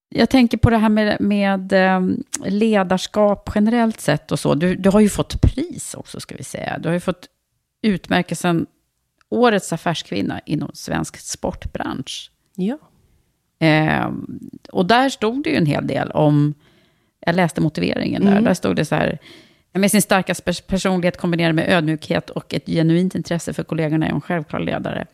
Jag 0.10 0.30
tänker 0.30 0.58
på 0.58 0.70
det 0.70 0.78
här 0.78 0.90
med, 0.90 1.18
med 1.22 1.74
eh, 1.74 2.02
ledarskap 2.46 3.52
generellt 3.56 4.02
sett 4.02 4.32
och 4.32 4.40
så. 4.40 4.56
Du, 4.56 4.76
du 4.76 4.90
har 4.90 5.00
ju 5.00 5.10
fått 5.10 5.42
pris 5.42 5.94
också, 5.94 6.20
ska 6.20 6.36
vi 6.36 6.44
säga. 6.44 6.78
Du 6.78 6.90
har 6.90 6.94
ju 6.94 7.00
fått 7.00 7.28
utmärkelsen 7.82 8.66
Årets 9.30 9.74
affärskvinna 9.74 10.40
inom 10.46 10.70
svensk 10.74 11.18
sportbransch. 11.18 12.32
Ja. 12.56 12.78
Eh, 13.66 14.12
och 14.72 14.86
där 14.86 15.10
stod 15.10 15.44
det 15.44 15.50
ju 15.50 15.56
en 15.56 15.66
hel 15.66 15.88
del 15.88 16.12
om, 16.12 16.54
jag 17.26 17.36
läste 17.36 17.62
motiveringen 17.62 18.26
där, 18.26 18.32
mm. 18.32 18.44
där 18.44 18.54
stod 18.54 18.76
det 18.76 18.86
så 18.86 18.96
här, 18.96 19.20
med 19.74 19.92
sin 19.92 20.02
starka 20.02 20.36
personlighet 20.68 21.18
kombinerad 21.18 21.56
med 21.56 21.70
ödmjukhet 21.70 22.30
och 22.30 22.54
ett 22.54 22.66
genuint 22.66 23.16
intresse 23.16 23.54
för 23.54 23.64
kollegorna 23.64 24.08
är 24.08 24.12
hon 24.12 24.22
självklar 24.22 24.60
ledare. 24.60 25.06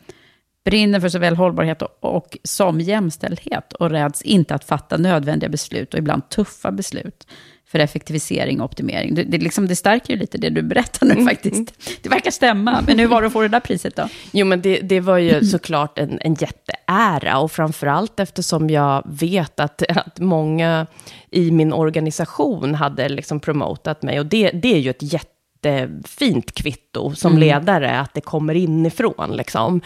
Brinner 0.66 1.00
för 1.00 1.10
såväl 1.10 1.36
hållbarhet 1.36 1.82
och, 1.82 2.16
och 2.16 2.38
som 2.44 2.80
jämställdhet 2.80 3.74
och 3.74 3.90
räds 3.90 4.22
inte 4.22 4.56
att 4.56 4.64
fatta 4.64 4.98
nödvändiga 4.98 5.50
beslut 5.50 5.94
och 5.94 6.00
ibland 6.00 6.30
tuffa 6.30 6.72
beslut. 6.72 7.28
För 7.72 7.80
effektivisering 7.80 8.62
och 8.62 8.66
optimering. 8.66 9.16
Det, 9.16 9.24
det, 9.24 9.38
liksom, 9.38 9.68
det 9.68 9.76
stärker 9.76 10.14
ju 10.14 10.20
lite 10.20 10.38
det 10.38 10.50
du 10.50 10.62
berättar 10.62 11.06
nu 11.06 11.26
faktiskt. 11.26 11.74
Det 12.02 12.10
verkar 12.10 12.32
stämma. 12.32 12.84
Men 12.88 13.00
hur 13.00 13.08
var 13.08 13.22
det 13.22 13.28
att 13.28 13.34
få 13.34 13.42
det 13.42 13.48
där 13.48 13.60
priset 13.60 13.96
då? 13.96 14.08
Jo, 14.32 14.46
men 14.46 14.62
det, 14.62 14.80
det 14.80 15.00
var 15.00 15.18
ju 15.18 15.46
såklart 15.46 16.00
en, 16.00 16.20
en 16.22 16.34
jätteära. 16.34 17.40
Och 17.40 17.52
framförallt 17.52 18.20
eftersom 18.20 18.70
jag 18.70 19.04
vet 19.06 19.60
att, 19.60 19.84
att 19.90 20.20
många 20.20 20.88
i 21.30 21.52
min 21.52 21.74
organisation 21.74 22.76
hade 22.76 23.10
liksom 23.10 23.40
promotat 23.40 24.04
mig. 24.04 24.20
Och 24.20 24.26
det, 24.26 24.52
det 24.52 24.74
är 24.74 24.80
ju 24.80 24.90
ett 24.90 25.14
jättefint 25.14 26.52
kvitto 26.52 27.16
som 27.16 27.32
mm. 27.32 27.40
ledare, 27.40 28.00
att 28.00 28.14
det 28.14 28.22
kommer 28.22 28.56
inifrån. 28.56 29.32
Liksom. 29.32 29.82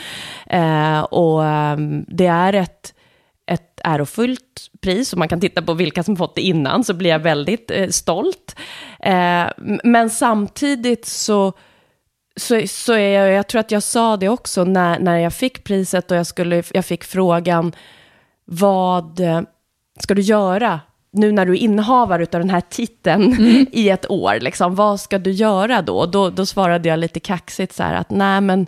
Eh, 0.47 0.99
och 0.99 1.39
um, 1.39 2.05
det 2.07 2.25
är 2.25 2.53
ett 2.53 2.94
ett 3.47 3.79
ärofullt 3.83 4.71
pris, 4.81 5.13
och 5.13 5.19
man 5.19 5.27
kan 5.27 5.39
titta 5.39 5.61
på 5.61 5.73
vilka 5.73 6.03
som 6.03 6.17
fått 6.17 6.35
det 6.35 6.41
innan, 6.41 6.83
så 6.83 6.93
blir 6.93 7.09
jag 7.09 7.19
väldigt 7.19 7.71
eh, 7.71 7.87
stolt. 7.87 8.55
Eh, 8.99 9.45
men 9.83 10.09
samtidigt 10.09 11.05
så, 11.05 11.53
så, 12.35 12.61
så 12.67 12.93
är 12.93 13.09
jag, 13.09 13.31
jag 13.31 13.47
tror 13.47 13.59
att 13.59 13.71
jag 13.71 13.83
sa 13.83 14.17
det 14.17 14.29
också 14.29 14.63
när, 14.63 14.99
när 14.99 15.17
jag 15.17 15.33
fick 15.33 15.63
priset 15.63 16.11
och 16.11 16.17
jag, 16.17 16.27
skulle, 16.27 16.63
jag 16.73 16.85
fick 16.85 17.03
frågan, 17.03 17.75
vad 18.45 19.21
ska 19.99 20.13
du 20.13 20.21
göra 20.21 20.79
nu 21.15 21.31
när 21.31 21.45
du 21.45 21.51
är 21.51 21.57
innehavare 21.57 22.21
av 22.21 22.39
den 22.39 22.49
här 22.49 22.61
titeln 22.61 23.33
mm. 23.33 23.65
i 23.71 23.89
ett 23.89 24.11
år, 24.11 24.39
liksom, 24.39 24.75
vad 24.75 24.99
ska 24.99 25.19
du 25.19 25.31
göra 25.31 25.81
då? 25.81 26.05
då? 26.05 26.29
Då 26.29 26.45
svarade 26.45 26.89
jag 26.89 26.99
lite 26.99 27.19
kaxigt 27.19 27.73
så 27.73 27.83
här 27.83 27.93
att, 27.93 28.09
nej 28.09 28.41
men 28.41 28.67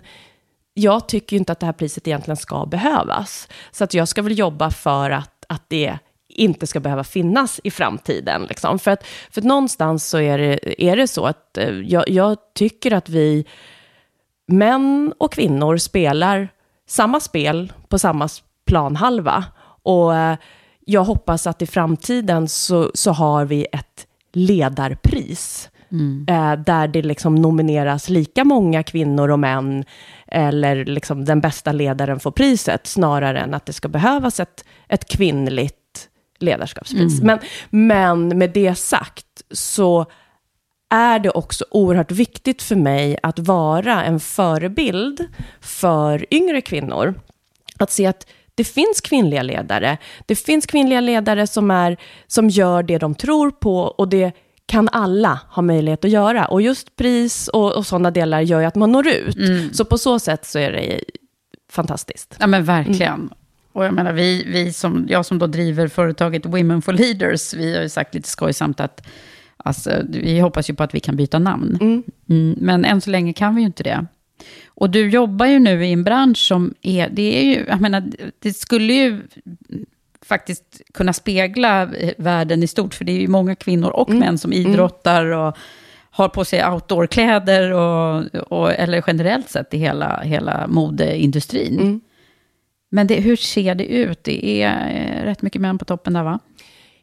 jag 0.78 1.08
tycker 1.08 1.36
ju 1.36 1.38
inte 1.38 1.52
att 1.52 1.60
det 1.60 1.66
här 1.66 1.72
priset 1.72 2.06
egentligen 2.06 2.36
ska 2.36 2.66
behövas. 2.66 3.48
Så 3.70 3.84
att 3.84 3.94
jag 3.94 4.08
ska 4.08 4.22
väl 4.22 4.38
jobba 4.38 4.70
för 4.70 5.10
att, 5.10 5.44
att 5.48 5.62
det 5.68 5.98
inte 6.28 6.66
ska 6.66 6.80
behöva 6.80 7.04
finnas 7.04 7.60
i 7.64 7.70
framtiden. 7.70 8.46
Liksom. 8.48 8.78
För, 8.78 8.90
att, 8.90 9.06
för 9.30 9.40
att 9.40 9.44
någonstans 9.44 10.08
så 10.08 10.18
är 10.18 10.38
det, 10.38 10.84
är 10.84 10.96
det 10.96 11.08
så 11.08 11.26
att 11.26 11.58
eh, 11.58 11.68
jag, 11.68 12.08
jag 12.08 12.36
tycker 12.54 12.92
att 12.92 13.08
vi, 13.08 13.44
män 14.46 15.14
och 15.18 15.32
kvinnor, 15.32 15.76
spelar 15.76 16.48
samma 16.86 17.20
spel 17.20 17.72
på 17.88 17.98
samma 17.98 18.28
planhalva. 18.66 19.44
Och 19.82 20.16
eh, 20.16 20.36
jag 20.86 21.04
hoppas 21.04 21.46
att 21.46 21.62
i 21.62 21.66
framtiden 21.66 22.48
så, 22.48 22.90
så 22.94 23.12
har 23.12 23.44
vi 23.44 23.66
ett 23.72 24.06
ledarpris. 24.32 25.70
Mm. 25.92 26.26
Eh, 26.28 26.64
där 26.64 26.88
det 26.88 27.02
liksom 27.02 27.34
nomineras 27.34 28.08
lika 28.08 28.44
många 28.44 28.82
kvinnor 28.82 29.30
och 29.30 29.38
män 29.38 29.84
eller 30.26 30.84
liksom 30.84 31.24
den 31.24 31.40
bästa 31.40 31.72
ledaren 31.72 32.20
får 32.20 32.30
priset, 32.30 32.86
snarare 32.86 33.40
än 33.40 33.54
att 33.54 33.66
det 33.66 33.72
ska 33.72 33.88
behövas 33.88 34.40
ett, 34.40 34.64
ett 34.88 35.08
kvinnligt 35.08 36.08
ledarskapspris. 36.38 37.20
Mm. 37.20 37.26
Men, 37.70 38.28
men 38.28 38.38
med 38.38 38.50
det 38.50 38.74
sagt, 38.74 39.42
så 39.50 40.06
är 40.90 41.18
det 41.18 41.30
också 41.30 41.64
oerhört 41.70 42.10
viktigt 42.10 42.62
för 42.62 42.76
mig 42.76 43.18
att 43.22 43.38
vara 43.38 44.04
en 44.04 44.20
förebild 44.20 45.28
för 45.60 46.34
yngre 46.34 46.60
kvinnor. 46.60 47.14
Att 47.78 47.90
se 47.90 48.06
att 48.06 48.26
det 48.54 48.64
finns 48.64 49.00
kvinnliga 49.00 49.42
ledare. 49.42 49.98
Det 50.26 50.36
finns 50.36 50.66
kvinnliga 50.66 51.00
ledare 51.00 51.46
som, 51.46 51.70
är, 51.70 51.96
som 52.26 52.48
gör 52.48 52.82
det 52.82 52.98
de 52.98 53.14
tror 53.14 53.50
på 53.50 53.80
och 53.80 54.08
det 54.08 54.32
kan 54.68 54.88
alla 54.92 55.40
ha 55.48 55.62
möjlighet 55.62 56.04
att 56.04 56.10
göra. 56.10 56.46
Och 56.46 56.62
just 56.62 56.96
pris 56.96 57.48
och, 57.48 57.76
och 57.76 57.86
sådana 57.86 58.10
delar 58.10 58.40
gör 58.40 58.60
ju 58.60 58.66
att 58.66 58.74
man 58.74 58.92
når 58.92 59.08
ut. 59.08 59.36
Mm. 59.36 59.72
Så 59.72 59.84
på 59.84 59.98
så 59.98 60.18
sätt 60.18 60.46
så 60.46 60.58
är 60.58 60.72
det 60.72 61.00
fantastiskt. 61.70 62.36
Ja 62.40 62.46
men 62.46 62.64
verkligen. 62.64 63.14
Mm. 63.14 63.30
Och 63.72 63.84
jag 63.84 63.94
menar, 63.94 64.12
vi, 64.12 64.44
vi 64.46 64.72
som, 64.72 65.06
jag 65.08 65.26
som 65.26 65.38
då 65.38 65.46
driver 65.46 65.88
företaget 65.88 66.46
Women 66.46 66.82
for 66.82 66.92
Leaders, 66.92 67.54
vi 67.54 67.76
har 67.76 67.82
ju 67.82 67.88
sagt 67.88 68.14
lite 68.14 68.28
skojsamt 68.28 68.80
att 68.80 69.06
alltså, 69.56 70.02
vi 70.08 70.40
hoppas 70.40 70.70
ju 70.70 70.74
på 70.74 70.82
att 70.82 70.94
vi 70.94 71.00
kan 71.00 71.16
byta 71.16 71.38
namn. 71.38 71.78
Mm. 71.80 72.02
mm. 72.28 72.54
men 72.60 72.84
än 72.84 73.00
så 73.00 73.10
länge 73.10 73.32
kan 73.32 73.54
vi 73.54 73.60
ju 73.60 73.66
inte 73.66 73.82
det. 73.82 74.06
Och 74.66 74.90
du 74.90 75.10
jobbar 75.10 75.46
ju 75.46 75.58
nu 75.58 75.86
i 75.86 75.92
en 75.92 76.04
bransch 76.04 76.38
som 76.38 76.74
är, 76.82 77.08
det 77.08 77.38
är 77.38 77.44
ju, 77.44 77.64
jag 77.68 77.80
menar, 77.80 78.02
det 78.38 78.52
skulle 78.52 78.92
ju 78.92 79.22
faktiskt 80.28 80.80
kunna 80.94 81.12
spegla 81.12 81.88
världen 82.18 82.62
i 82.62 82.66
stort. 82.66 82.94
För 82.94 83.04
det 83.04 83.12
är 83.12 83.20
ju 83.20 83.28
många 83.28 83.54
kvinnor 83.54 83.90
och 83.90 84.08
mm. 84.08 84.20
män 84.20 84.38
som 84.38 84.52
mm. 84.52 84.66
idrottar 84.66 85.24
och 85.24 85.56
har 86.10 86.28
på 86.28 86.44
sig 86.44 86.66
outdoorkläder, 86.66 87.72
och, 87.72 88.24
och, 88.34 88.72
eller 88.72 89.04
generellt 89.06 89.50
sett 89.50 89.74
i 89.74 89.78
hela, 89.78 90.20
hela 90.20 90.66
modeindustrin. 90.66 91.80
Mm. 91.80 92.00
Men 92.90 93.06
det, 93.06 93.14
hur 93.14 93.36
ser 93.36 93.74
det 93.74 93.86
ut? 93.86 94.24
Det 94.24 94.62
är 94.62 94.90
eh, 94.90 95.24
rätt 95.24 95.42
mycket 95.42 95.60
män 95.60 95.78
på 95.78 95.84
toppen 95.84 96.12
där, 96.12 96.22
va? 96.22 96.38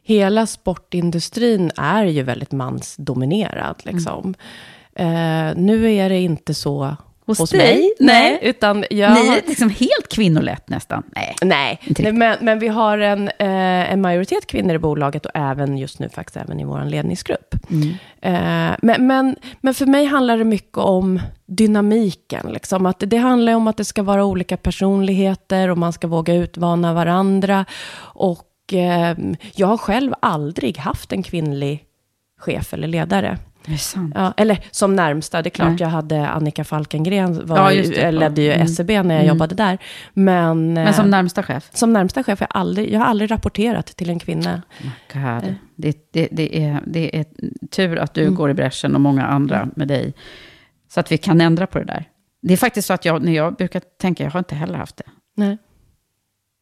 Hela 0.02 0.46
sportindustrin 0.46 1.70
är 1.76 2.04
ju 2.04 2.22
väldigt 2.22 2.52
mansdominerad. 2.52 3.82
Liksom. 3.84 4.34
Mm. 4.94 5.48
Uh, 5.48 5.64
nu 5.64 5.92
är 5.92 6.08
det 6.08 6.20
inte 6.20 6.54
så 6.54 6.96
Hos, 7.26 7.38
hos 7.38 7.52
mig. 7.52 7.94
Nej. 8.00 8.38
Utan 8.42 8.84
jag 8.90 9.12
Ni 9.12 9.28
är 9.28 9.42
liksom 9.48 9.70
helt 9.70 10.08
kvinnolätt 10.10 10.68
nästan? 10.68 11.02
Nej. 11.14 11.36
Nej, 11.42 11.80
Nej 11.98 12.12
men, 12.12 12.38
men, 12.40 12.58
vi 12.58 12.68
har 12.68 12.98
en, 12.98 13.28
eh, 13.28 13.92
en 13.92 14.00
majoritet 14.00 14.46
kvinnor 14.46 14.74
i 14.74 14.78
bolaget 14.78 15.26
och 15.26 15.32
även 15.34 15.78
just 15.78 15.98
nu 15.98 16.08
faktiskt 16.08 16.36
även 16.36 16.60
i 16.60 16.64
vår 16.64 16.84
ledningsgrupp. 16.84 17.54
Mm. 17.70 17.88
Eh, 18.20 18.76
men, 18.82 19.06
men, 19.06 19.36
men 19.60 19.74
för 19.74 19.86
mig 19.86 20.06
handlar 20.06 20.38
det 20.38 20.44
mycket 20.44 20.78
om 20.78 21.20
dynamiken. 21.46 22.46
Liksom. 22.52 22.86
Att 22.86 23.02
det 23.06 23.16
handlar 23.16 23.54
om 23.54 23.66
att 23.66 23.76
det 23.76 23.84
ska 23.84 24.02
vara 24.02 24.24
olika 24.24 24.56
personligheter 24.56 25.68
och 25.68 25.78
man 25.78 25.92
ska 25.92 26.06
våga 26.06 26.34
utvana 26.34 26.94
varandra. 26.94 27.64
Och 27.98 28.72
eh, 28.72 29.16
jag 29.54 29.66
har 29.66 29.78
själv 29.78 30.12
aldrig 30.20 30.78
haft 30.78 31.12
en 31.12 31.22
kvinnlig 31.22 31.84
chef 32.38 32.74
eller 32.74 32.88
ledare. 32.88 33.38
Ja, 34.14 34.34
eller 34.36 34.58
som 34.70 34.96
närmsta, 34.96 35.42
det 35.42 35.48
är 35.48 35.50
klart 35.50 35.68
Nej. 35.68 35.80
jag 35.80 35.88
hade 35.88 36.28
Annika 36.28 36.64
Falkengren, 36.64 37.46
var, 37.46 37.72
ja, 37.72 37.82
det, 37.82 38.10
ledde 38.10 38.42
ju 38.42 38.52
mm. 38.52 38.68
SEB 38.68 38.88
när 38.88 38.96
jag 38.96 39.12
mm. 39.12 39.26
jobbade 39.26 39.54
där. 39.54 39.78
Men, 40.14 40.72
Men 40.72 40.94
som 40.94 41.04
eh, 41.04 41.10
närmsta 41.10 41.42
chef? 41.42 41.70
Som 41.72 41.92
närmsta 41.92 42.22
chef, 42.22 42.40
jag, 42.40 42.48
aldrig, 42.50 42.92
jag 42.92 43.00
har 43.00 43.06
aldrig 43.06 43.30
rapporterat 43.30 43.86
till 43.86 44.10
en 44.10 44.18
kvinna. 44.18 44.62
God. 45.12 45.22
Eh. 45.22 45.54
Det, 45.76 46.12
det, 46.12 46.28
det, 46.30 46.64
är, 46.64 46.80
det 46.86 47.16
är 47.18 47.24
tur 47.70 47.98
att 47.98 48.14
du 48.14 48.22
mm. 48.22 48.34
går 48.34 48.50
i 48.50 48.54
bräschen 48.54 48.94
och 48.94 49.00
många 49.00 49.26
andra 49.26 49.56
mm. 49.56 49.70
med 49.76 49.88
dig. 49.88 50.14
Så 50.88 51.00
att 51.00 51.12
vi 51.12 51.18
kan 51.18 51.40
ändra 51.40 51.66
på 51.66 51.78
det 51.78 51.84
där. 51.84 52.04
Det 52.42 52.52
är 52.52 52.56
faktiskt 52.56 52.88
så 52.88 52.94
att 52.94 53.04
jag, 53.04 53.22
när 53.22 53.32
jag 53.32 53.54
brukar 53.54 53.82
tänka, 54.00 54.24
jag 54.24 54.30
har 54.30 54.38
inte 54.38 54.54
heller 54.54 54.78
haft 54.78 54.96
det. 54.96 55.04
Nej. 55.36 55.58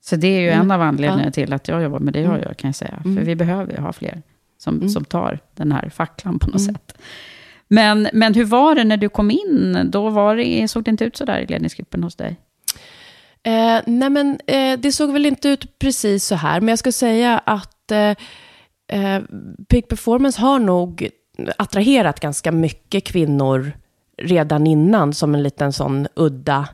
Så 0.04 0.16
det 0.16 0.28
är 0.28 0.40
ju 0.40 0.50
en 0.50 0.70
av 0.70 0.82
anledningarna 0.82 1.24
ja. 1.24 1.30
till 1.30 1.52
att 1.52 1.68
jag 1.68 1.82
jobbar 1.82 1.98
med 1.98 2.12
det 2.12 2.20
jag 2.20 2.30
mm. 2.30 2.42
gör, 2.42 2.54
kan 2.54 2.68
jag 2.68 2.74
säga. 2.74 2.98
För 3.02 3.08
mm. 3.08 3.24
vi 3.24 3.36
behöver 3.36 3.72
ju 3.72 3.80
ha 3.80 3.92
fler 3.92 4.22
som, 4.58 4.76
mm. 4.76 4.88
som 4.88 5.04
tar 5.04 5.38
den 5.54 5.72
här 5.72 5.88
facklan 5.88 6.38
på 6.38 6.46
något 6.46 6.60
mm. 6.60 6.74
sätt. 6.74 6.98
Men, 7.68 8.08
men 8.12 8.34
hur 8.34 8.44
var 8.44 8.74
det 8.74 8.84
när 8.84 8.96
du 8.96 9.08
kom 9.08 9.30
in? 9.30 9.88
Då 9.90 10.10
var 10.10 10.36
det, 10.36 10.68
såg 10.68 10.84
det 10.84 10.90
inte 10.90 11.04
ut 11.04 11.16
så 11.16 11.24
där 11.24 11.38
i 11.38 11.46
ledningsgruppen 11.46 12.02
hos 12.02 12.16
dig? 12.16 12.36
Eh, 13.42 13.80
nej, 13.86 14.10
men 14.10 14.38
eh, 14.46 14.78
det 14.78 14.92
såg 14.92 15.12
väl 15.12 15.26
inte 15.26 15.48
ut 15.48 15.78
precis 15.78 16.24
så 16.24 16.34
här. 16.34 16.60
Men 16.60 16.68
jag 16.68 16.78
ska 16.78 16.92
säga 16.92 17.38
att 17.38 17.90
eh, 17.90 18.14
eh 18.88 19.22
Peak 19.68 19.88
Performance 19.88 20.40
har 20.40 20.58
nog 20.58 21.08
attraherat 21.58 22.20
ganska 22.20 22.52
mycket 22.52 23.04
kvinnor 23.04 23.72
redan 24.18 24.66
innan 24.66 25.12
som 25.14 25.34
en 25.34 25.42
liten 25.42 25.72
sån 25.72 26.06
udda 26.14 26.68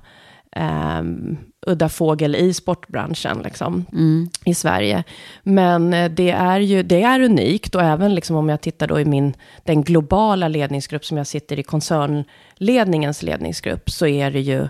um, 1.00 1.38
udda 1.66 1.88
fågel 1.88 2.36
i 2.36 2.54
sportbranschen 2.54 3.42
liksom, 3.42 3.86
mm. 3.92 4.28
i 4.44 4.54
Sverige. 4.54 5.04
Men 5.42 5.94
eh, 5.94 6.10
det 6.10 6.30
är 6.30 6.60
ju 6.60 6.82
det 6.82 7.02
är 7.02 7.20
unikt 7.20 7.74
och 7.74 7.82
även 7.82 8.14
liksom 8.14 8.36
om 8.36 8.48
jag 8.48 8.60
tittar 8.60 8.86
då 8.86 9.00
i 9.00 9.04
min, 9.04 9.34
den 9.64 9.82
globala 9.82 10.48
ledningsgrupp 10.48 11.04
som 11.04 11.16
jag 11.16 11.26
sitter 11.26 11.58
i, 11.58 11.62
koncernledningens 11.62 13.22
ledningsgrupp, 13.22 13.90
så 13.90 14.06
är 14.06 14.30
det 14.30 14.40
ju 14.40 14.68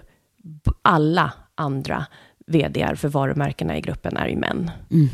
alla 0.82 1.32
andra 1.54 2.06
vd 2.46 2.96
för 2.96 3.08
varumärkena 3.08 3.78
i 3.78 3.80
gruppen 3.80 4.16
är 4.16 4.28
ju 4.28 4.36
män. 4.36 4.70
Mm. 4.90 5.08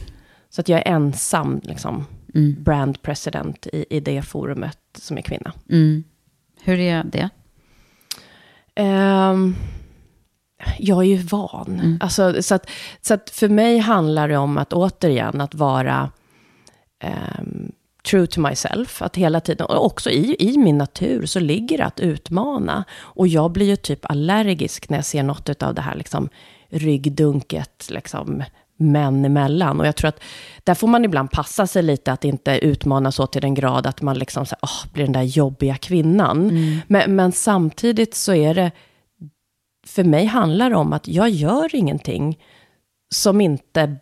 Så 0.51 0.61
att 0.61 0.69
jag 0.69 0.81
är 0.87 0.93
ensam 0.93 1.61
liksom, 1.65 2.07
mm. 2.35 2.57
brand 2.63 3.03
president 3.03 3.67
i, 3.67 3.85
i 3.91 4.01
det 4.01 4.23
forumet 4.23 4.79
som 4.99 5.19
är 5.19 5.23
kvinna. 5.23 5.53
Mm. 5.71 6.05
Hur 6.63 6.79
är 6.79 7.05
det? 7.05 7.31
Um, 8.83 9.57
jag 10.79 10.99
är 10.99 11.09
ju 11.09 11.17
van. 11.17 11.81
Mm. 11.81 11.99
Alltså, 12.01 12.43
så, 12.43 12.55
att, 12.55 12.71
så 13.01 13.15
att 13.15 13.31
för 13.31 13.49
mig 13.49 13.79
handlar 13.79 14.29
det 14.29 14.37
om 14.37 14.59
att 14.59 14.73
återigen 14.73 15.41
att 15.41 15.55
vara 15.55 16.11
um, 17.05 17.73
true 18.11 18.27
to 18.27 18.41
myself. 18.41 19.03
Att 19.03 19.17
hela 19.17 19.41
tiden, 19.41 19.67
och 19.67 19.87
också 19.87 20.11
i, 20.11 20.37
i 20.39 20.59
min 20.59 20.79
natur 20.79 21.27
så 21.27 21.41
ligger 21.41 21.79
det 21.79 21.85
att 21.85 22.01
utmana. 22.01 22.85
Och 22.99 23.29
jag 23.29 23.53
blir 23.53 23.67
ju 23.67 23.77
typ 23.77 24.11
allergisk 24.11 24.89
när 24.89 24.99
jag 24.99 25.05
ser 25.05 25.23
något 25.23 25.63
av 25.63 25.75
det 25.75 25.83
här 25.83 25.95
liksom, 25.95 26.29
ryggdunket 26.69 27.89
liksom, 27.91 28.43
män 28.77 29.25
emellan. 29.25 29.81
Och 29.81 29.87
jag 29.87 29.97
tror 29.97 30.09
att 30.09 30.21
där 30.65 30.75
får 30.75 30.89
man 30.89 31.05
ibland 31.05 31.31
passa 31.31 31.67
sig 31.67 31.83
lite 31.83 32.13
att 32.13 32.25
inte 32.25 32.59
utmana 32.59 33.13
så 33.13 33.27
till 33.27 33.43
den 33.43 33.55
grad 33.55 33.87
att 33.87 34.03
man 34.03 34.19
liksom 34.19 34.47
så, 34.47 34.57
oh, 34.63 34.93
blir 34.93 35.05
den 35.05 35.13
där 35.13 35.23
jobbiga 35.23 35.77
kvinnan. 35.77 36.51
Mm. 36.51 36.79
Men, 36.87 37.17
men 37.17 37.33
samtidigt 37.33 38.15
så 38.15 38.35
är 38.35 38.55
det 38.55 38.71
för 39.87 40.05
mig 40.05 40.25
handlar 40.25 40.71
det 40.71 40.77
om 40.77 40.93
att 40.93 41.09
jag 41.09 41.31
gör 41.31 41.75
ingenting 41.75 42.39
som 43.15 43.41
inte 43.41 43.97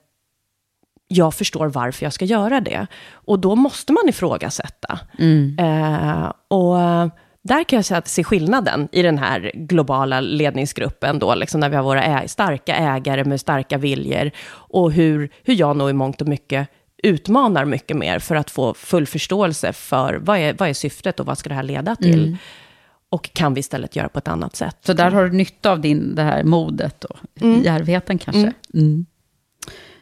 jag 1.09 1.35
förstår 1.35 1.67
varför 1.67 2.07
jag 2.07 2.13
ska 2.13 2.25
göra 2.25 2.61
det. 2.61 2.87
Och 3.13 3.39
då 3.39 3.55
måste 3.57 3.93
man 3.93 4.09
ifrågasätta. 4.09 4.99
Mm. 5.19 5.57
Eh, 5.59 6.33
och 6.49 6.77
där 7.43 7.65
kan 7.65 7.77
jag 7.77 7.85
säga 7.85 7.99
att 7.99 8.09
se 8.09 8.25
skillnaden 8.25 8.89
i 8.93 9.03
den 9.03 9.19
här 9.19 9.53
globala 9.55 10.21
ledningsgruppen 10.21 11.19
då, 11.19 11.35
liksom 11.35 11.61
när 11.61 11.69
vi 11.69 11.77
har 11.77 11.83
våra 11.83 12.05
ä- 12.05 12.29
starka 12.29 12.77
ägare 12.77 13.25
med 13.25 13.41
starka 13.41 13.79
viljor 13.79 14.31
och 14.51 14.93
hur, 14.93 15.31
hur 15.43 15.55
jag 15.55 15.77
nog 15.77 15.91
i 15.91 15.93
mångt 15.93 16.21
och 16.21 16.29
mycket 16.29 16.69
utmanar 17.03 17.65
mycket 17.65 17.97
mer 17.97 18.19
för 18.19 18.35
att 18.37 18.51
få 18.51 18.75
full 18.75 19.07
förståelse 19.07 19.73
för 19.73 20.15
vad 20.15 20.39
är, 20.39 20.55
vad 20.59 20.69
är 20.69 20.75
syftet 20.75 21.21
och 21.21 21.27
vad 21.27 21.39
ska 21.39 21.49
det 21.49 21.55
här 21.55 21.63
leda 21.63 21.97
till? 21.97 22.25
Mm. 22.25 22.37
Och 23.15 23.31
kan 23.33 23.55
vi 23.55 23.61
istället 23.61 23.97
göra 23.97 24.09
på 24.09 24.19
ett 24.19 24.29
annat 24.29 24.57
sätt? 24.57 24.77
Så 24.87 24.93
där 24.93 25.11
har 25.11 25.25
du 25.25 25.31
nytta 25.33 25.71
av 25.71 25.81
din, 25.81 26.15
det 26.15 26.23
här 26.23 26.45
modet 26.45 27.05
och 27.05 27.19
Mm. 27.41 27.63
djärvheten 27.63 28.19
kanske. 28.19 28.41
Mm. 28.41 28.55
Mm. 28.75 29.07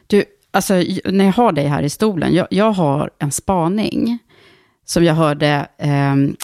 Du, 0.07 0.25
alltså 0.51 0.73
när 1.05 1.25
jag 1.25 1.33
har 1.33 1.51
dig 1.51 1.65
här 1.65 1.83
i 1.83 1.89
stolen, 1.89 2.33
jag, 2.33 2.47
jag 2.49 2.71
har 2.71 3.11
en 3.19 3.31
spaning 3.31 4.19
som 4.85 5.03
jag 5.03 5.13
hörde 5.13 5.67
ehm, 5.77 6.35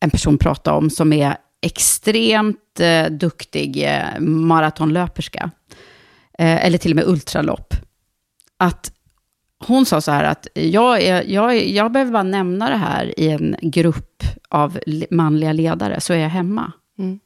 en 0.00 0.10
person 0.10 0.38
prata 0.38 0.74
om 0.74 0.90
som 0.90 1.12
är 1.12 1.36
extremt 1.62 2.80
eh, 2.80 3.06
duktig 3.10 3.84
eh, 3.84 4.20
maratonlöperska. 4.20 5.50
Eh, 6.38 6.66
eller 6.66 6.78
till 6.78 6.92
och 6.92 6.96
med 6.96 7.04
ultralopp. 7.08 7.74
Att 8.56 8.92
hon 9.66 9.86
sa 9.86 10.00
så 10.00 10.10
här 10.10 10.24
att 10.24 10.48
jag, 10.54 11.02
är, 11.02 11.24
jag, 11.26 11.56
är, 11.56 11.74
jag 11.74 11.92
behöver 11.92 12.12
bara 12.12 12.22
nämna 12.22 12.70
det 12.70 12.76
här 12.76 13.20
i 13.20 13.28
en 13.28 13.56
grupp 13.62 14.22
av 14.48 14.78
manliga 15.10 15.52
ledare, 15.52 16.00
så 16.00 16.12
är 16.12 16.18
jag 16.18 16.28
hemma. 16.28 16.72
Mm. 16.98 17.20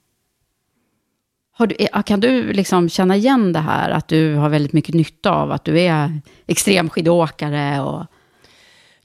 Du, 1.58 2.02
kan 2.06 2.20
du 2.20 2.52
liksom 2.52 2.88
känna 2.88 3.16
igen 3.16 3.52
det 3.52 3.58
här, 3.58 3.90
att 3.90 4.08
du 4.08 4.34
har 4.34 4.48
väldigt 4.48 4.72
mycket 4.72 4.94
nytta 4.94 5.30
av 5.30 5.52
att 5.52 5.64
du 5.64 5.80
är 5.80 6.20
extremskidåkare 6.46 7.80
och... 7.80 8.06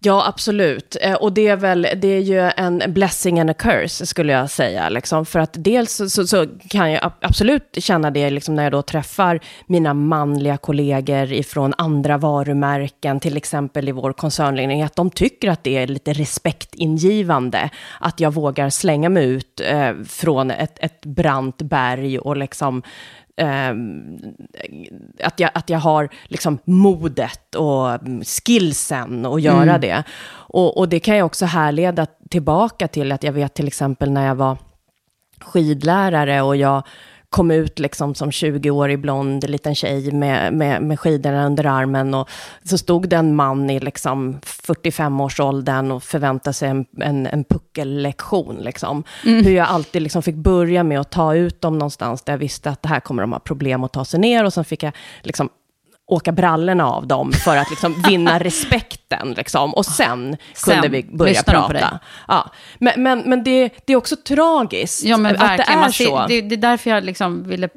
Ja, 0.06 0.28
absolut. 0.28 0.98
Eh, 1.02 1.14
och 1.14 1.34
det 1.34 1.48
är 1.48 1.56
väl, 1.56 1.88
det 1.96 2.08
är 2.08 2.20
ju 2.20 2.40
en 2.40 2.84
blessing 2.88 3.40
and 3.40 3.50
a 3.50 3.54
curse, 3.54 4.06
skulle 4.06 4.34
jag 4.34 4.50
säga. 4.50 4.90
Liksom. 4.90 5.26
För 5.26 5.40
att 5.40 5.54
dels 5.54 6.02
så, 6.08 6.28
så, 6.28 6.48
kan 6.70 6.92
jag 6.92 7.12
absolut 7.22 7.78
känna 7.78 8.12
det 8.12 8.30
liksom, 8.30 8.56
när 8.56 8.64
jag 8.64 8.72
då 8.72 8.82
träffar 8.82 9.40
mina 9.68 9.94
manliga 9.94 10.58
kollegor 10.58 11.34
ifrån 11.34 11.74
andra 11.78 12.18
varumärken, 12.18 13.20
till 13.20 13.38
exempel 13.38 13.90
i 13.90 13.92
vår 13.92 14.14
koncernledning, 14.14 14.82
att 14.82 14.96
de 14.96 15.10
tycker 15.10 15.50
att 15.50 15.64
det 15.64 15.78
är 15.78 15.88
lite 15.88 16.14
respektingivande, 16.14 17.70
att 18.00 18.20
jag 18.20 18.34
vågar 18.34 18.70
slänga 18.70 19.10
mig 19.10 19.26
ut 19.26 19.62
eh, 19.66 19.92
från 20.08 20.52
ett, 20.52 20.78
ett 20.80 21.06
brant 21.06 21.62
berg 21.62 22.20
och 22.20 22.38
liksom 22.38 22.84
ehm, 23.38 24.18
att, 25.24 25.40
jag, 25.40 25.52
att 25.54 25.70
jag 25.70 25.80
har 25.80 26.10
liksom 26.28 26.60
modet 26.66 27.56
och 27.56 28.00
skillsen 28.46 29.26
att 29.26 29.42
göra 29.42 29.62
Mm. 29.64 29.82
det. 29.82 30.04
Och, 30.32 30.78
och 30.78 30.90
det 30.90 31.00
kan 31.00 31.18
jag 31.18 31.26
också 31.26 31.46
härleda 31.46 32.08
tillbaka 32.30 32.88
till 32.88 33.12
att 33.12 33.24
jag 33.24 33.34
vet 33.34 33.54
till 33.54 33.68
exempel 33.68 34.12
när 34.12 34.28
jag 34.28 34.36
var 34.36 34.58
skidlärare 35.42 36.42
och 36.42 36.56
jag 36.56 36.84
kom 37.34 37.52
ut 37.52 37.80
liksom 37.80 38.16
som 38.16 38.30
20-årig 38.30 39.00
blond 39.00 39.50
liten 39.50 39.76
tjej 39.76 40.12
med, 40.12 40.54
med, 40.54 40.84
med 40.84 41.00
skidorna 41.00 41.46
under 41.46 41.66
armen 41.66 42.14
och 42.14 42.30
så 42.64 42.78
stod 42.78 43.10
det 43.10 43.16
en 43.16 43.36
man 43.36 43.70
i 43.70 43.80
liksom 43.80 44.40
45-årsåldern 44.44 45.92
och 45.92 46.04
förväntade 46.04 46.54
sig 46.54 46.70
en, 46.70 46.86
en, 47.02 47.28
en 47.28 47.44
puckellektion. 47.44 48.56
Liksom. 48.56 49.04
Hur 49.24 49.52
jag 49.52 49.68
alltid 49.68 50.02
liksom 50.02 50.24
fick 50.24 50.36
börja 50.36 50.84
med 50.84 51.00
att 51.00 51.12
ta 51.12 51.36
ut 51.36 51.62
dem 51.62 51.78
någonstans 51.78 52.22
där 52.22 52.34
jag 52.34 52.38
visste 52.38 52.70
att 52.70 52.82
det 52.82 52.90
här 52.90 53.00
kommer 53.00 53.24
de 53.24 53.32
ha 53.32 53.40
problem 53.40 53.84
att 53.84 53.94
ta 53.94 54.06
sig 54.06 54.20
ner 54.20 54.46
och 54.46 54.54
sen 54.54 54.66
fick 54.66 54.84
jag 54.84 54.94
liksom 55.22 55.50
åka 56.06 56.32
brallorna 56.32 56.86
av 56.90 57.08
dem 57.08 57.32
för 57.32 57.58
att 57.58 57.70
liksom 57.70 58.02
vinna 58.08 58.40
respekten. 58.40 59.34
Liksom. 59.38 59.74
Och 59.74 59.86
sen, 59.86 60.38
Sen 60.54 60.74
kunde 60.74 60.88
vi 60.90 61.04
börja 61.04 61.44
prata. 61.44 62.00
Ja. 62.28 62.52
Men, 62.80 63.04
men, 63.04 63.20
men 63.20 63.44
det, 63.44 63.70
det 63.86 63.94
är 63.94 63.98
också 63.98 64.16
tragiskt 64.16 65.04
Ja, 65.04 65.18
men 65.18 65.36
att 65.36 65.58
det 65.58 65.64
är 65.64 65.90
så. 65.90 66.26
det, 66.28 66.42
det 66.42 66.56
är 66.56 66.58
därför 66.58 66.90
jag 66.90 67.04
liksom 67.04 67.44
ville 67.44 67.70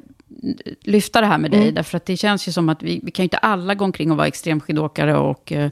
lyfta 0.81 1.21
det 1.21 1.27
här 1.27 1.37
med 1.37 1.51
dig. 1.51 1.61
Mm. 1.61 1.75
Därför 1.75 1.97
att 1.97 2.05
det 2.05 2.17
känns 2.17 2.47
ju 2.47 2.51
som 2.51 2.69
att 2.69 2.83
vi, 2.83 2.99
vi 3.03 3.11
kan 3.11 3.23
ju 3.23 3.25
inte 3.25 3.37
alla 3.37 3.75
gå 3.75 3.85
omkring 3.85 4.11
och 4.11 4.17
vara 4.17 4.27
extremskidåkare 4.27 5.17
och 5.17 5.51
eh, 5.51 5.71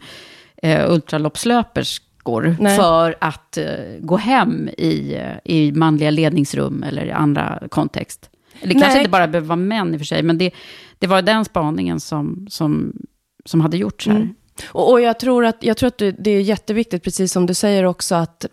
eh, 0.64 0.92
ultraloppslöperskor 0.92 2.56
Nej. 2.60 2.78
för 2.78 3.16
att 3.22 3.58
eh, 3.58 3.66
gå 4.00 4.18
hem 4.18 4.70
i, 4.78 5.16
eh, 5.16 5.54
i 5.54 5.72
manliga 5.72 6.12
ledningsrum 6.12 6.84
eller 6.84 7.06
i 7.06 7.12
andra 7.12 7.64
kontext. 7.70 8.30
Det 8.66 8.74
kanske 8.74 8.90
Nej. 8.90 8.98
inte 8.98 9.10
bara 9.10 9.28
behöver 9.28 9.48
vara 9.48 9.56
män 9.56 9.94
i 9.94 9.98
och 9.98 10.02
för 10.02 10.06
sig, 10.06 10.24
men 10.24 10.38
det, 10.38 10.52
det 11.00 11.08
var 11.08 11.22
den 11.22 11.46
spaningen 11.46 12.00
som, 12.00 12.48
som, 12.50 12.94
som 13.46 13.62
hade 13.62 13.78
gjorts 13.78 14.08
här. 14.08 14.16
Mm. 14.16 14.36
Och, 14.70 14.92
och 14.92 15.02
jag 15.02 15.20
tror 15.20 15.46
att, 15.46 15.64
jag 15.64 15.78
tror 15.78 15.88
att 15.88 15.98
det, 15.98 16.32
är 16.32 16.42
jätteviktigt, 16.42 17.04
precis 17.04 17.32
som 17.32 17.46
du 17.46 17.54
säger 17.54 17.84
också, 17.84 18.16
att 18.16 18.46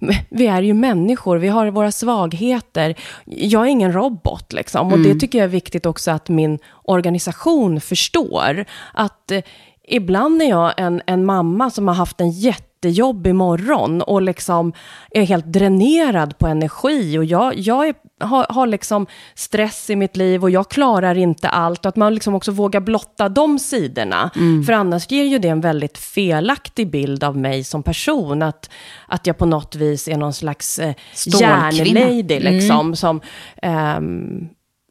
mm, 0.00 0.14
vi 0.30 0.46
är 0.46 0.62
ju 0.62 0.74
människor, 0.74 1.36
vi 1.36 1.48
har 1.48 1.70
våra 1.70 1.92
svagheter. 1.92 2.94
Jag 3.24 3.62
är 3.62 3.66
ingen 3.66 3.92
robot, 3.92 4.52
liksom. 4.52 4.92
Och 4.92 4.98
det 4.98 5.14
tycker 5.14 5.38
jag 5.38 5.44
är 5.44 5.48
viktigt 5.48 5.86
också 5.86 6.10
att 6.10 6.28
min 6.28 6.58
organisation 6.82 7.80
förstår. 7.80 8.64
Att 8.92 9.30
eh, 9.30 9.42
ibland 9.88 10.42
är 10.42 10.48
jag 10.48 10.74
en, 10.76 11.02
en 11.06 11.24
mamma 11.24 11.70
som 11.70 11.88
har 11.88 11.94
haft 11.94 12.20
en 12.20 12.30
jättejobbig 12.30 13.34
morgon 13.34 14.02
och 14.02 14.22
liksom 14.22 14.72
är 15.10 15.22
helt 15.22 15.46
dränerad 15.46 16.38
på 16.38 16.46
energi. 16.46 17.18
Och 17.18 17.24
jag, 17.24 17.58
jag 17.58 17.88
är, 17.88 17.94
har, 18.20 18.46
har 18.48 18.66
liksom 18.66 19.06
stress 19.34 19.90
i 19.90 19.96
mitt 19.96 20.16
liv 20.16 20.42
och 20.42 20.50
jag 20.50 20.68
klarar 20.70 21.18
inte 21.18 21.48
allt. 21.48 21.80
Och 21.84 21.88
att 21.88 21.96
man 21.96 22.14
liksom 22.14 22.34
också 22.34 22.52
vågar 22.52 22.80
blotta 22.80 23.28
de 23.28 23.58
sidorna. 23.58 24.30
För 24.66 24.72
annars 24.72 25.10
ger 25.10 25.24
ju 25.24 25.38
det 25.38 25.48
en 25.48 25.60
väldigt 25.60 25.98
felaktig 25.98 26.90
bild 26.90 27.24
av 27.24 27.36
mig 27.36 27.64
som 27.64 27.82
person. 27.82 28.42
Att, 28.42 28.70
att 29.06 29.26
jag 29.26 29.38
på 29.38 29.46
något 29.46 29.74
vis 29.74 30.08
är 30.08 30.16
någon 30.16 30.32
slags 30.32 30.78
eh, 30.78 30.94
järnlady 31.40 32.40
liksom. 32.40 32.96
Som, 32.96 33.20
ehm, 33.62 34.48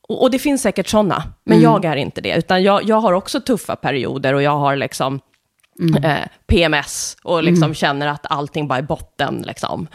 och, 0.08 0.22
och 0.22 0.32
det 0.32 0.40
finns 0.40 0.62
säkert 0.62 0.88
sådana, 0.88 1.24
men 1.44 1.62
jag 1.62 1.86
är 1.86 1.96
inte 1.96 2.22
det. 2.22 2.36
Utan 2.38 2.64
jag, 2.64 2.84
jag 2.84 3.02
har 3.02 3.14
också 3.14 3.42
tuffa 3.42 3.76
perioder 3.76 4.34
och 4.34 4.42
jag 4.44 4.58
har 4.58 4.76
liksom 4.76 5.20
eh, 6.04 6.18
PMS 6.48 7.18
och 7.24 7.44
liksom 7.44 7.74
känner 7.74 8.08
att 8.08 8.26
allting 8.30 8.68
bara 8.68 8.80
är 8.80 8.84
botten. 8.84 9.44
Liksom. 9.48 9.88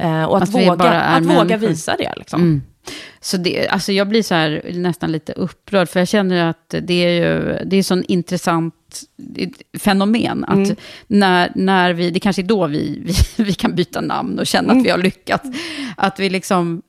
Eh, 0.00 0.24
och 0.24 0.36
att, 0.36 0.42
Att 0.42 0.54
våga, 0.54 0.90
att 0.90 1.24
våga 1.24 1.56
visa 1.56 1.96
det. 1.98 2.12
Liksom. 2.16 2.62
Mm. 2.86 2.98
Så 3.20 3.36
det, 3.36 3.68
alltså 3.68 3.92
jag 3.92 4.08
blir 4.08 4.22
så 4.22 4.34
här 4.34 4.62
nästan 4.74 5.12
lite 5.12 5.32
upprörd, 5.32 5.88
för 5.88 6.00
jag 6.00 6.08
känner 6.08 6.50
att 6.50 6.74
det 6.82 6.94
är 7.04 7.10
ju 7.10 7.58
det 7.64 7.76
är 7.76 7.82
sån 7.82 8.04
intressant 8.08 8.74
fenomen. 9.78 10.44
Att 10.44 10.54
Mm. 10.56 10.76
när, 11.06 11.52
när 11.54 11.92
vi, 11.92 12.10
det 12.10 12.20
kanske 12.20 12.42
är 12.42 12.46
då 12.46 12.66
vi, 12.66 13.02
vi, 13.36 13.44
vi 13.44 13.52
kan 13.54 13.74
byta 13.74 14.00
namn 14.00 14.38
och 14.38 14.46
känna 14.46 14.68
Mm. 14.72 14.80
att 14.80 14.86
vi 14.86 14.90
har 14.90 14.98
lyckats. 14.98 15.48
Att 15.96 16.20
vi 16.20 16.30
liksom, 16.30 16.82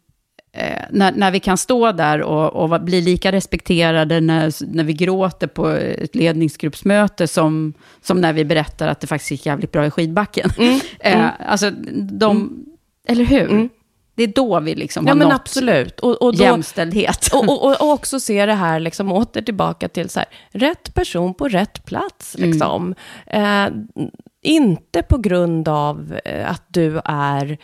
eh, 0.54 0.82
när, 0.92 1.12
när 1.12 1.32
vi 1.32 1.40
kan 1.40 1.58
stå 1.58 1.92
där 1.92 2.22
och, 2.22 2.54
och 2.74 2.82
bli 2.82 3.02
lika 3.02 3.32
respekterade 3.32 4.22
när, 4.22 4.74
när 4.74 4.84
vi 4.84 4.94
gråter 4.94 5.48
på 5.48 5.70
ett 5.70 6.16
ledningsgruppsmöte 6.16 7.28
som, 7.28 7.74
som 8.02 8.22
när 8.22 8.34
vi 8.34 8.46
berättar 8.46 8.88
att 8.88 9.00
det 9.00 9.08
faktiskt 9.08 9.32
gick 9.32 9.46
jävligt 9.46 9.72
bra 9.72 9.86
i 9.86 9.92
skidbacken. 9.92 10.50
Eh, 11.00 11.30
alltså, 11.48 11.72
de, 12.12 12.60
eller 13.08 13.26
hur? 13.26 13.70
Mm. 14.18 14.32
Det 14.34 14.40
är 14.40 14.44
då 14.44 14.60
vi 14.60 14.76
liksom 14.76 15.06
Ja, 15.06 15.12
har 15.12 15.16
men 15.16 15.28
nått 15.28 15.42
absolut. 15.42 16.00
Och, 16.00 16.22
och 16.22 16.38
då, 16.38 16.44
jämställdhet. 16.44 17.30
och, 17.34 17.66
och, 17.66 17.82
och 17.82 17.92
också 17.92 18.20
se 18.20 18.46
det 18.46 18.54
här 18.54 18.80
liksom 18.80 19.12
åter 19.12 19.42
tillbaka 19.42 19.90
till 19.90 20.10
så 20.10 20.20
här, 20.20 20.30
rätt 20.52 20.94
person 20.94 21.34
på 21.34 21.48
rätt 21.48 21.86
plats. 21.86 22.36
Liksom. 22.38 22.96
Eh, 23.28 23.68
inte 24.42 25.02
på 25.02 25.18
grund 25.18 25.68
av 25.68 26.20
eh, 26.26 26.52
att 26.52 26.64
du 26.68 27.02
är, 27.06 27.58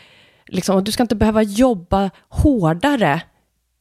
liksom, 0.48 0.84
du 0.84 0.92
ska 0.92 1.04
inte 1.04 1.16
behöva 1.16 1.42
jobba 1.42 2.10
hårdare 2.30 3.22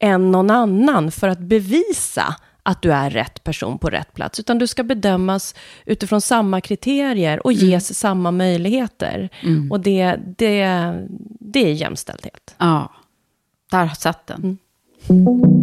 än 0.01 0.31
någon 0.31 0.51
annan 0.51 1.11
för 1.11 1.29
att 1.29 1.39
bevisa 1.39 2.37
att 2.63 2.83
du 2.83 2.93
är 2.93 3.11
rätt 3.11 3.45
person 3.45 3.79
på 3.79 3.89
rätt 3.89 4.15
plats, 4.15 4.41
utan 4.41 4.59
du 4.59 4.67
ska 4.67 4.83
bedömas 4.83 5.55
utifrån 5.87 6.21
samma 6.21 6.61
kriterier 6.61 7.47
och 7.47 7.53
ges 7.53 7.99
samma 7.99 8.31
möjligheter. 8.31 9.29
Och 9.71 9.81
det, 9.81 10.17
det, 10.39 10.65
det 11.41 11.71
är 11.71 11.73
jämställdhet. 11.73 12.55
Ja, 12.59 12.93
där 13.71 13.89
satt 13.89 14.27
den. 14.27 14.59
Mm. 15.09 15.63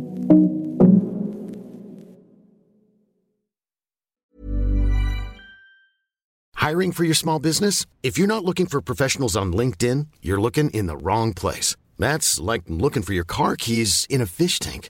Hiring 6.69 6.91
for 6.91 7.05
your 7.05 7.15
small 7.15 7.39
business? 7.39 7.87
If 8.03 8.19
you're 8.19 8.27
not 8.27 8.43
looking 8.43 8.67
for 8.67 8.81
professionals 8.81 9.35
on 9.35 9.53
LinkedIn, 9.53 10.07
you're 10.21 10.41
looking 10.41 10.69
in 10.71 10.87
the 10.87 10.97
wrong 10.97 11.33
place. 11.33 11.77
That's 11.97 12.39
like 12.39 12.63
looking 12.67 13.01
for 13.01 13.13
your 13.13 13.25
car 13.25 13.55
keys 13.55 14.05
in 14.09 14.21
a 14.21 14.25
fish 14.25 14.59
tank. 14.59 14.89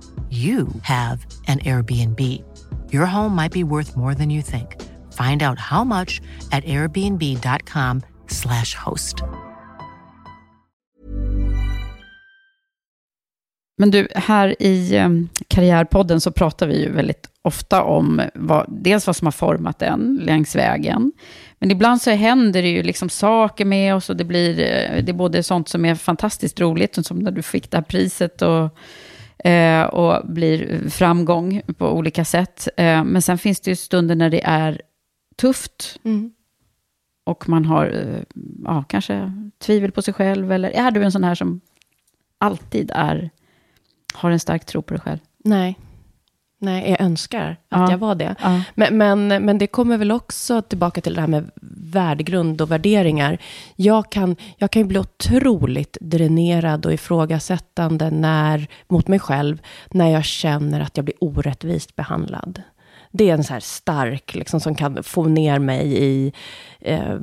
you 0.31 0.67
have 0.83 1.25
an 1.47 1.59
Airbnb. 1.59 2.19
Your 2.93 3.05
home 3.05 3.35
might 3.35 3.53
be 3.53 3.63
worth 3.63 3.97
more 3.97 4.15
than 4.15 4.31
you 4.31 4.41
think. 4.41 4.81
Find 5.13 5.43
out 5.43 5.59
how 5.59 5.83
much 5.83 6.21
at 6.51 6.65
airbnb.com/slash 6.65 8.75
host. 8.75 9.23
Men 13.77 13.91
du, 13.91 14.07
här 14.15 14.55
i 14.59 14.97
ehm, 14.97 15.29
Karriärpodden 15.47 16.21
så 16.21 16.31
pratar 16.31 16.67
vi 16.67 16.83
ju 16.83 16.91
väldigt 16.91 17.29
ofta 17.41 17.83
om 17.83 18.21
vad, 18.33 18.65
dels 18.67 19.07
vad 19.07 19.15
som 19.15 19.27
har 19.27 19.31
format 19.31 19.81
en 19.81 20.19
längs 20.23 20.55
vägen. 20.55 21.11
Men 21.59 21.71
ibland 21.71 22.01
så 22.01 22.11
händer 22.11 22.61
det 22.61 22.69
ju 22.69 22.83
liksom 22.83 23.09
saker 23.09 23.65
med 23.65 23.95
oss 23.95 24.09
och 24.09 24.17
det 24.17 24.23
blir 24.23 24.59
eh, 24.59 25.03
det 25.03 25.11
är 25.11 25.13
både 25.13 25.43
sånt 25.43 25.69
som 25.69 25.85
är 25.85 25.95
fantastiskt 25.95 26.59
roligt, 26.59 27.05
som 27.05 27.19
när 27.19 27.31
du 27.31 27.41
fick 27.41 27.71
det 27.71 27.77
här 27.77 27.83
priset 27.83 28.41
och 28.41 28.77
eh, 29.43 29.83
och 29.83 30.27
blir 30.27 30.89
framgång 30.89 31.61
på 31.77 31.91
olika 31.91 32.25
sätt. 32.25 32.67
Eh, 32.77 33.03
men 33.03 33.21
sen 33.21 33.37
finns 33.37 33.59
det 33.59 33.71
ju 33.71 33.75
stunder 33.75 34.15
när 34.15 34.29
det 34.29 34.43
är 34.43 34.81
tufft. 35.35 35.99
Mm. 36.03 36.31
Och 37.23 37.49
man 37.49 37.65
har 37.65 37.85
eh, 37.85 38.39
ja, 38.63 38.83
kanske 38.87 39.33
tvivel 39.59 39.91
på 39.91 40.01
sig 40.01 40.13
själv. 40.13 40.51
Eller 40.51 40.69
är 40.69 40.91
du 40.91 41.03
en 41.03 41.11
sån 41.11 41.23
här 41.23 41.35
som 41.35 41.61
alltid 42.37 42.91
är, 42.95 43.29
har 44.13 44.31
en 44.31 44.39
stark 44.39 44.65
tro 44.65 44.81
på 44.81 44.93
dig 44.93 45.01
själv? 45.01 45.19
Nej. 45.43 45.79
Nej, 46.63 46.89
jag 46.89 47.01
önskar 47.01 47.49
att 47.69 47.79
Ja. 47.81 47.91
jag 47.91 47.97
var 47.97 48.15
det. 48.15 48.35
Ja. 48.41 48.61
Men, 48.75 48.97
men, 48.97 49.27
men 49.27 49.57
det 49.57 49.67
kommer 49.67 49.97
väl 49.97 50.11
också 50.11 50.61
tillbaka 50.61 51.01
till 51.01 51.13
det 51.13 51.21
här 51.21 51.27
med 51.27 51.51
värdegrund 51.91 52.61
och 52.61 52.71
värderingar. 52.71 53.37
Jag 53.75 54.11
kan, 54.11 54.35
jag 54.57 54.71
kan 54.71 54.81
ju 54.81 54.87
bli 54.87 54.99
otroligt 54.99 55.97
dränerad 56.01 56.85
och 56.85 56.93
ifrågasättande 56.93 58.11
när, 58.11 58.67
mot 58.87 59.07
mig 59.07 59.19
själv 59.19 59.61
när 59.91 60.09
jag 60.09 60.25
känner 60.25 60.79
att 60.81 60.97
jag 60.97 61.05
blir 61.05 61.15
orättvist 61.19 61.95
behandlad. 61.95 62.61
Det 63.11 63.29
är 63.29 63.33
en 63.33 63.43
så 63.43 63.53
här 63.53 63.59
stark, 63.59 64.35
liksom, 64.35 64.59
som 64.59 64.75
kan 64.75 65.03
få 65.03 65.23
ner 65.23 65.59
mig 65.59 66.03
i, 66.03 66.33
eh, 66.79 67.15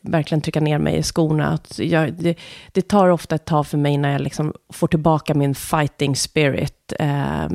verkligen 0.00 0.40
trycka 0.40 0.60
ner 0.60 0.78
mig 0.78 0.96
i 0.96 1.02
skorna. 1.02 1.48
Att 1.48 1.78
jag, 1.78 2.12
det, 2.12 2.38
det 2.72 2.88
tar 2.88 3.08
ofta 3.08 3.34
ett 3.34 3.44
tag 3.44 3.66
för 3.66 3.78
mig 3.78 3.98
när 3.98 4.12
jag 4.12 4.20
liksom 4.20 4.52
får 4.72 4.88
tillbaka 4.88 5.34
min 5.34 5.54
fighting 5.54 6.16
spirit 6.16 6.92
eh, 6.98 7.46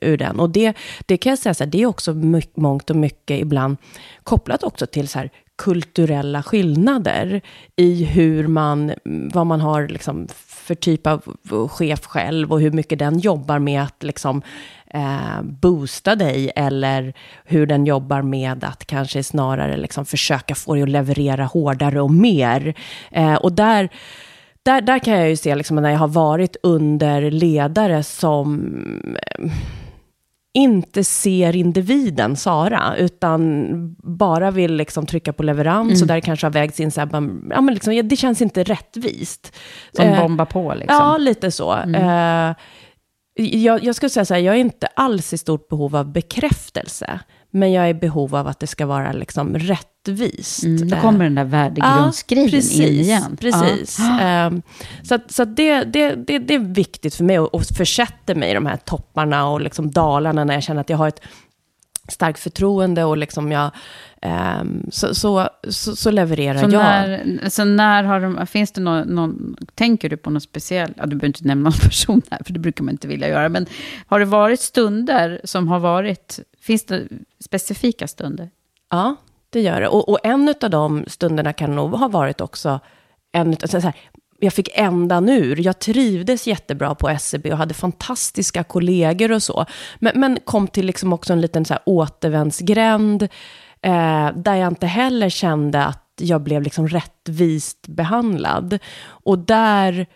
ur 0.00 0.16
den. 0.16 0.40
Och 0.40 0.50
det, 0.50 0.76
det 1.06 1.16
kan 1.16 1.30
jag 1.30 1.38
säga, 1.38 1.54
så 1.54 1.64
här, 1.64 1.70
det 1.70 1.82
är 1.82 1.86
också 1.86 2.14
mycket, 2.14 2.56
mångt 2.56 2.90
och 2.90 2.96
mycket 2.96 3.40
ibland 3.40 3.76
kopplat 4.24 4.62
också 4.62 4.86
till 4.86 5.08
så 5.08 5.18
här 5.18 5.30
kulturella 5.56 6.42
skillnader 6.42 7.40
i 7.76 8.04
hur 8.04 8.46
man, 8.46 8.92
vad 9.04 9.46
man 9.46 9.60
har 9.60 9.88
liksom 9.88 10.28
för 10.46 10.74
typ 10.74 11.06
av 11.06 11.36
chef 11.68 12.06
själv 12.06 12.52
och 12.52 12.60
hur 12.60 12.70
mycket 12.70 12.98
den 12.98 13.18
jobbar 13.18 13.58
med 13.58 13.82
att 13.82 14.02
liksom 14.02 14.42
eh, 14.94 15.42
boosta 15.42 16.14
dig 16.14 16.50
eller 16.56 17.12
hur 17.44 17.66
den 17.66 17.86
jobbar 17.86 18.22
med 18.22 18.64
att 18.64 18.86
kanske 18.86 19.22
snarare 19.22 19.76
liksom 19.76 20.04
försöka 20.04 20.54
få 20.54 20.74
dig 20.74 20.82
att 20.82 20.88
leverera 20.88 21.44
hårdare 21.44 22.00
och 22.00 22.10
mer. 22.10 22.74
Eh, 23.10 23.34
och 23.34 23.52
där, 23.52 23.88
där, 24.62 24.80
där 24.80 24.98
kan 24.98 25.14
jag 25.14 25.28
ju 25.28 25.36
se 25.36 25.54
liksom 25.54 25.76
när 25.76 25.90
jag 25.90 25.98
har 25.98 26.08
varit 26.08 26.56
under 26.62 27.30
ledare 27.30 28.02
som 28.02 28.64
eh, 29.38 29.52
inte 30.54 31.04
ser 31.04 31.56
individen 31.56 32.36
Sara, 32.36 32.96
utan 32.96 33.66
bara 34.02 34.50
vill 34.50 34.74
liksom 34.74 35.06
trycka 35.06 35.32
på 35.32 35.42
leverans 35.42 35.92
Mm. 35.92 36.02
och 36.02 36.06
där 36.08 36.20
kanske 36.20 36.46
har 36.46 36.52
vägts 36.52 36.80
in 36.80 36.90
så 36.90 37.00
här, 37.00 37.08
ja, 37.50 37.60
men 37.60 37.74
liksom, 37.74 38.08
det 38.08 38.16
känns 38.16 38.42
inte 38.42 38.62
rättvist. 38.62 39.56
Som 39.92 40.04
Eh, 40.04 40.20
bombar 40.20 40.44
på 40.44 40.74
liksom. 40.74 40.96
Ja, 40.96 41.16
lite 41.16 41.50
så. 41.50 41.72
Eh, 41.76 42.50
jag, 43.34 43.84
jag 43.84 43.94
skulle 43.94 44.10
säga 44.10 44.24
så 44.24 44.34
här, 44.34 44.40
jag 44.40 44.54
är 44.54 44.60
inte 44.60 44.86
alls 44.86 45.32
i 45.32 45.38
stort 45.38 45.68
behov 45.68 45.96
av 45.96 46.12
bekräftelse, 46.12 47.20
men 47.50 47.72
jag 47.72 47.84
är 47.84 47.88
i 47.88 47.94
behov 47.94 48.36
av 48.36 48.46
att 48.46 48.60
det 48.60 48.66
ska 48.66 48.86
vara 48.86 49.12
liksom 49.12 49.54
rättvist. 49.58 50.64
Mm, 50.64 50.88
då 50.88 50.96
kommer 50.96 51.24
den 51.24 51.34
där 51.34 51.44
värdegrundsgrejen 51.44 52.50
precis, 52.50 52.80
in 52.80 53.00
igen. 53.00 53.36
Precis. 53.40 53.98
Ja. 53.98 54.20
Ehm, 54.20 54.62
så 55.02 55.14
att, 55.14 55.32
så 55.32 55.42
att 55.42 55.56
det, 55.56 55.84
det, 55.84 56.14
det, 56.14 56.38
det 56.38 56.54
är 56.54 56.58
viktigt 56.58 57.14
för 57.14 57.24
mig 57.24 57.38
och, 57.38 57.54
och 57.54 57.62
försätter 57.64 58.34
mig 58.34 58.50
i 58.50 58.54
de 58.54 58.66
här 58.66 58.76
topparna 58.76 59.48
och 59.48 59.60
liksom 59.60 59.90
dalarna 59.90 60.44
när 60.44 60.54
jag 60.54 60.62
känner 60.62 60.80
att 60.80 60.90
jag 60.90 60.98
har 60.98 61.08
ett 61.08 61.20
starkt 62.08 62.38
förtroende 62.38 63.04
och 63.04 63.16
liksom 63.16 63.52
jag, 63.52 63.70
ehm, 64.22 64.86
så, 64.90 65.14
så, 65.14 65.48
så, 65.68 65.96
så 65.96 66.10
levererar 66.10 66.58
Så 66.58 66.64
jag. 66.64 66.70
när, 66.72 67.48
så 67.48 67.64
när 67.64 68.04
har 68.04 68.20
de, 68.20 68.46
finns 68.46 68.72
det 68.72 68.80
någon, 68.80 69.08
någon, 69.08 69.56
tänker 69.74 70.08
du 70.08 70.16
på 70.16 70.30
någon 70.30 70.40
speciell, 70.40 70.92
ja, 70.96 71.06
du 71.06 71.16
behöver 71.16 71.26
inte 71.26 71.44
nämna 71.44 71.70
någon 71.70 71.78
person 71.82 72.22
här, 72.30 72.40
för 72.44 72.52
det 72.52 72.58
brukar 72.60 72.84
man 72.84 72.94
inte 72.94 73.08
vilja 73.08 73.28
göra, 73.28 73.48
men 73.48 73.66
har 74.06 74.18
det 74.18 74.24
varit 74.24 74.60
stunder 74.60 75.40
som 75.44 75.68
har 75.68 75.78
varit, 75.78 76.40
finns 76.60 76.84
det 76.84 77.02
specifika 77.40 78.08
stunder? 78.08 78.50
Ja, 78.90 79.16
det 79.50 79.60
gör 79.60 79.80
det. 79.80 79.88
Och, 79.88 80.08
och 80.08 80.18
en 80.22 80.54
av 80.62 80.70
de 80.70 81.04
stunderna 81.06 81.52
kan 81.52 81.76
nog 81.76 81.90
ha 81.90 82.08
varit 82.08 82.40
också 82.40 82.80
en 83.32 83.56
så 83.56 83.78
här, 83.78 83.94
jag 84.42 84.52
fick 84.52 84.68
ändan 84.74 85.28
ur. 85.28 85.60
Jag 85.60 85.78
trivdes 85.78 86.46
jättebra 86.46 86.94
på 86.94 87.08
SCB 87.08 87.52
och 87.52 87.58
hade 87.58 87.74
fantastiska 87.74 88.64
kollegor 88.64 89.32
och 89.32 89.42
så. 89.42 89.66
Men, 89.98 90.20
men 90.20 90.38
kom 90.44 90.68
till 90.68 90.86
liksom 90.86 91.12
också 91.12 91.32
en 91.32 91.40
liten 91.40 91.64
så 91.64 91.74
här 91.74 91.82
återvändsgränd, 91.86 93.28
eh, 93.82 94.30
där 94.34 94.54
jag 94.54 94.68
inte 94.68 94.86
heller 94.86 95.28
kände 95.28 95.84
att 95.84 96.12
jag 96.20 96.40
blev 96.40 96.62
liksom 96.62 96.88
rättvist 96.88 97.88
behandlad. 97.88 98.78
Och 99.04 99.38
där, 99.38 100.06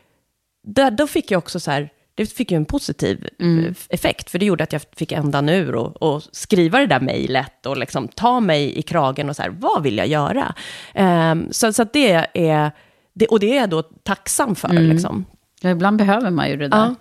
där 0.66 0.90
då 0.90 1.06
fick 1.06 1.30
jag 1.30 1.38
också 1.38 1.60
så 1.60 1.70
här, 1.70 1.90
det 2.14 2.26
fick 2.26 2.50
ju 2.50 2.56
en 2.56 2.64
positiv 2.64 3.28
mm. 3.40 3.74
effekt, 3.88 4.30
för 4.30 4.38
det 4.38 4.46
gjorde 4.46 4.64
att 4.64 4.72
jag 4.72 4.82
fick 4.96 5.12
ändan 5.12 5.48
ur 5.48 5.74
och, 5.74 6.02
och 6.02 6.22
skriva 6.32 6.78
det 6.78 6.86
där 6.86 7.00
mejlet 7.00 7.66
och 7.66 7.76
liksom 7.76 8.08
ta 8.08 8.40
mig 8.40 8.78
i 8.78 8.82
kragen 8.82 9.28
och 9.28 9.36
så 9.36 9.42
här, 9.42 9.50
vad 9.50 9.82
vill 9.82 9.98
jag 9.98 10.06
göra? 10.06 10.54
Um, 10.94 11.48
så, 11.50 11.72
så 11.72 11.84
det 11.92 12.26
är, 12.32 12.72
det, 13.14 13.26
och 13.26 13.40
det 13.40 13.56
är 13.56 13.60
jag 13.60 13.70
då 13.70 13.82
tacksam 13.82 14.54
för. 14.54 14.68
Mm. 14.68 14.88
Liksom. 14.88 15.24
Ja, 15.60 15.70
ibland 15.70 15.96
behöver 15.96 16.30
man 16.30 16.48
ju 16.48 16.56
det 16.56 16.68
där. 16.68 16.78
Ja. 16.78 16.94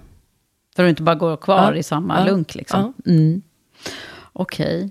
För 0.76 0.84
att 0.84 0.90
inte 0.90 1.04
bara 1.04 1.16
gå 1.16 1.38
kvar 1.38 1.74
ja. 1.74 1.76
i 1.76 1.84
samma 1.84 2.20
ja. 2.20 2.26
lunk. 2.26 2.56
Liksom. 2.56 2.94
Mm. 3.06 3.42
Okej. 4.34 4.78
Okay. 4.78 4.90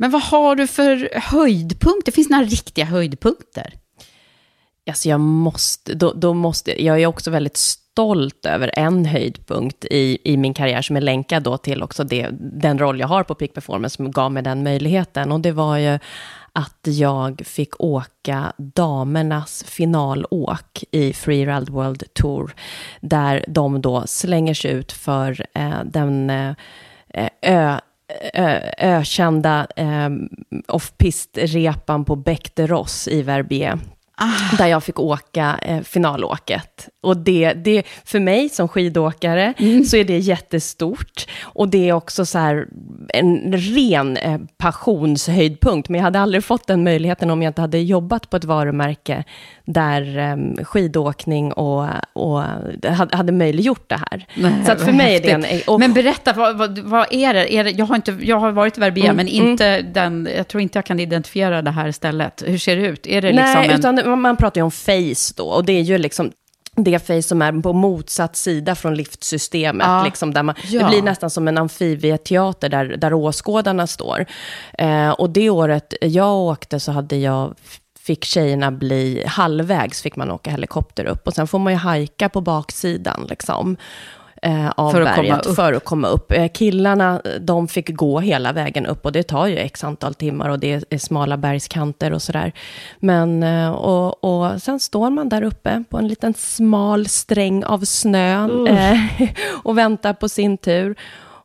Men 0.00 0.10
vad 0.10 0.22
har 0.22 0.56
du 0.56 0.66
för 0.66 1.10
höjdpunkter? 1.14 2.12
Finns 2.12 2.28
det 2.28 2.34
några 2.34 2.46
riktiga 2.46 2.84
höjdpunkter? 2.84 3.74
Alltså 4.88 5.08
jag 5.08 5.20
måste, 5.20 5.94
då, 5.94 6.12
då 6.12 6.34
måste, 6.34 6.84
jag 6.84 7.00
är 7.02 7.06
också 7.06 7.30
väldigt 7.30 7.56
stolt 7.56 8.46
över 8.46 8.70
en 8.74 9.04
höjdpunkt 9.04 9.84
i, 9.84 10.18
i 10.24 10.36
min 10.36 10.54
karriär 10.54 10.82
som 10.82 10.96
är 10.96 11.00
länkad 11.00 11.42
då 11.42 11.58
till 11.58 11.82
också 11.82 12.04
det, 12.04 12.28
den 12.40 12.78
roll 12.78 13.00
jag 13.00 13.08
har 13.08 13.24
på 13.24 13.34
Peak 13.34 13.54
Performance 13.54 13.96
som 13.96 14.10
gav 14.10 14.32
mig 14.32 14.42
den 14.42 14.62
möjligheten. 14.62 15.32
Och 15.32 15.40
det 15.40 15.52
var 15.52 15.76
ju 15.76 15.98
att 16.52 16.80
jag 16.82 17.42
fick 17.44 17.80
åka 17.80 18.52
damernas 18.56 19.64
finalåk 19.64 20.84
i 20.90 21.12
Freeride 21.12 21.72
World 21.72 22.14
Tour, 22.14 22.54
där 23.00 23.44
de 23.48 23.80
då 23.80 24.06
slänger 24.06 24.54
sig 24.54 24.70
ut 24.70 24.92
för 24.92 25.46
eh, 25.54 25.84
den 25.84 26.30
eh, 26.30 26.54
ö, 27.14 27.28
ö, 27.42 27.80
ökända 28.78 29.66
eh, 29.76 30.08
off-pist-repan 30.68 32.04
på 32.04 32.16
Bec 32.16 32.40
de 32.54 32.66
Ross 32.66 33.08
i 33.08 33.22
Verbier. 33.22 33.78
Ah. 34.20 34.56
Där 34.58 34.66
jag 34.66 34.84
fick 34.84 34.98
åka 35.00 35.58
eh, 35.62 35.80
finalåket. 35.80 36.88
Och 37.02 37.16
det, 37.16 37.52
det, 37.52 37.82
för 38.04 38.20
mig 38.20 38.48
som 38.48 38.68
skidåkare 38.68 39.54
mm. 39.58 39.84
så 39.84 39.96
är 39.96 40.04
det 40.04 40.18
jättestort. 40.18 41.26
Och 41.42 41.68
det 41.68 41.88
är 41.88 41.92
också 41.92 42.26
så 42.26 42.38
här 42.38 42.66
en 43.08 43.52
ren 43.52 44.16
eh, 44.16 44.38
passionshöjdpunkt. 44.56 45.88
Men 45.88 45.98
jag 45.98 46.04
hade 46.04 46.20
aldrig 46.20 46.44
fått 46.44 46.66
den 46.66 46.84
möjligheten 46.84 47.30
om 47.30 47.42
jag 47.42 47.50
inte 47.50 47.60
hade 47.60 47.78
jobbat 47.78 48.30
på 48.30 48.36
ett 48.36 48.44
varumärke 48.44 49.24
där 49.64 50.18
eh, 50.18 50.64
skidåkning 50.64 51.52
och, 51.52 51.88
och 52.12 52.42
hade, 52.82 53.16
hade 53.16 53.32
möjliggjort 53.32 53.88
det 53.88 54.00
här. 54.10 54.26
Nej, 54.34 54.52
så 54.66 54.72
att 54.72 54.80
för 54.80 54.92
mig 54.92 55.12
häftigt. 55.12 55.30
är 55.30 55.38
det 55.38 55.46
en... 55.46 55.60
Och, 55.66 55.80
men 55.80 55.92
berätta, 55.92 56.32
vad, 56.32 56.58
vad, 56.58 56.78
vad 56.78 57.06
är, 57.10 57.34
det? 57.34 57.54
är 57.54 57.64
det? 57.64 57.70
jag, 57.70 57.86
har 57.86 57.96
inte, 57.96 58.16
jag 58.20 58.38
har 58.38 58.52
varit 58.52 58.78
i 58.78 58.80
Verbier, 58.80 59.04
mm, 59.04 59.16
men 59.16 59.28
inte 59.28 59.66
mm. 59.66 59.92
den, 59.92 60.28
jag 60.36 60.48
tror 60.48 60.60
inte 60.60 60.78
jag 60.78 60.84
kan 60.84 61.00
identifiera 61.00 61.62
det 61.62 61.70
här 61.70 61.92
stället. 61.92 62.42
Hur 62.46 62.58
ser 62.58 62.76
det 62.76 62.86
ut? 62.86 63.06
Är 63.06 63.22
det 63.22 63.32
liksom 63.32 63.52
Nej, 63.54 63.68
en... 63.68 63.78
utan 63.78 63.98
man 64.16 64.36
pratar 64.36 64.60
ju 64.60 64.64
om 64.64 64.70
face 64.70 65.34
då, 65.36 65.44
och 65.44 65.64
det 65.64 65.72
är 65.72 65.82
ju 65.82 65.98
liksom 65.98 66.32
det 66.84 67.06
face 67.06 67.22
som 67.22 67.42
är 67.42 67.62
på 67.62 67.72
motsatt 67.72 68.36
sida 68.36 68.74
från 68.74 68.94
liftsystemet. 68.94 69.86
Ja. 69.86 70.04
Liksom, 70.04 70.34
där 70.34 70.42
man, 70.42 70.54
ja. 70.64 70.82
Det 70.82 70.88
blir 70.88 71.02
nästan 71.02 71.30
som 71.30 71.48
en 71.48 71.58
amfibieteater 71.58 72.68
där, 72.68 72.84
där 72.84 73.12
åskådarna 73.12 73.86
står. 73.86 74.26
Eh, 74.78 75.10
och 75.10 75.30
det 75.30 75.50
året 75.50 75.94
jag 76.00 76.36
åkte 76.36 76.80
så 76.80 76.92
hade 76.92 77.16
jag 77.16 77.54
fick 78.08 78.24
tjejerna 78.24 78.70
bli 78.70 79.24
halvvägs, 79.26 80.02
fick 80.02 80.16
man 80.16 80.30
åka 80.30 80.50
helikopter 80.50 81.04
upp. 81.04 81.26
Och 81.26 81.34
sen 81.34 81.46
får 81.46 81.58
man 81.58 81.72
ju 81.72 81.78
hajka 81.78 82.28
på 82.28 82.40
baksidan. 82.40 83.26
Liksom 83.28 83.76
eh, 84.42 84.70
av 84.70 84.90
för 84.90 85.04
berget 85.04 85.56
för 85.56 85.72
att 85.72 85.84
komma 85.84 86.08
upp. 86.08 86.32
Eh, 86.32 86.48
killarna, 86.48 87.22
de 87.40 87.68
fick 87.68 87.96
gå 87.96 88.20
hela 88.20 88.52
vägen 88.52 88.86
upp 88.86 89.04
och 89.04 89.12
det 89.12 89.22
tar 89.22 89.46
ju 89.46 89.56
x 89.56 89.84
antal 89.84 90.14
timmar 90.14 90.48
och 90.48 90.58
det 90.58 90.84
är 90.90 90.98
smala 90.98 91.36
bergskanter 91.36 92.12
och 92.12 92.22
sådär. 92.22 92.52
Men, 92.98 93.42
eh, 93.42 93.70
och, 93.70 94.24
och 94.24 94.62
sen 94.62 94.80
står 94.80 95.10
man 95.10 95.28
där 95.28 95.42
uppe 95.42 95.84
på 95.90 95.98
en 95.98 96.08
liten 96.08 96.34
smal 96.34 97.08
sträng 97.08 97.64
av 97.64 97.84
snö 97.84 98.48
uh. 98.48 99.28
och 99.62 99.78
väntar 99.78 100.12
på 100.12 100.28
sin 100.28 100.58
tur. 100.58 100.96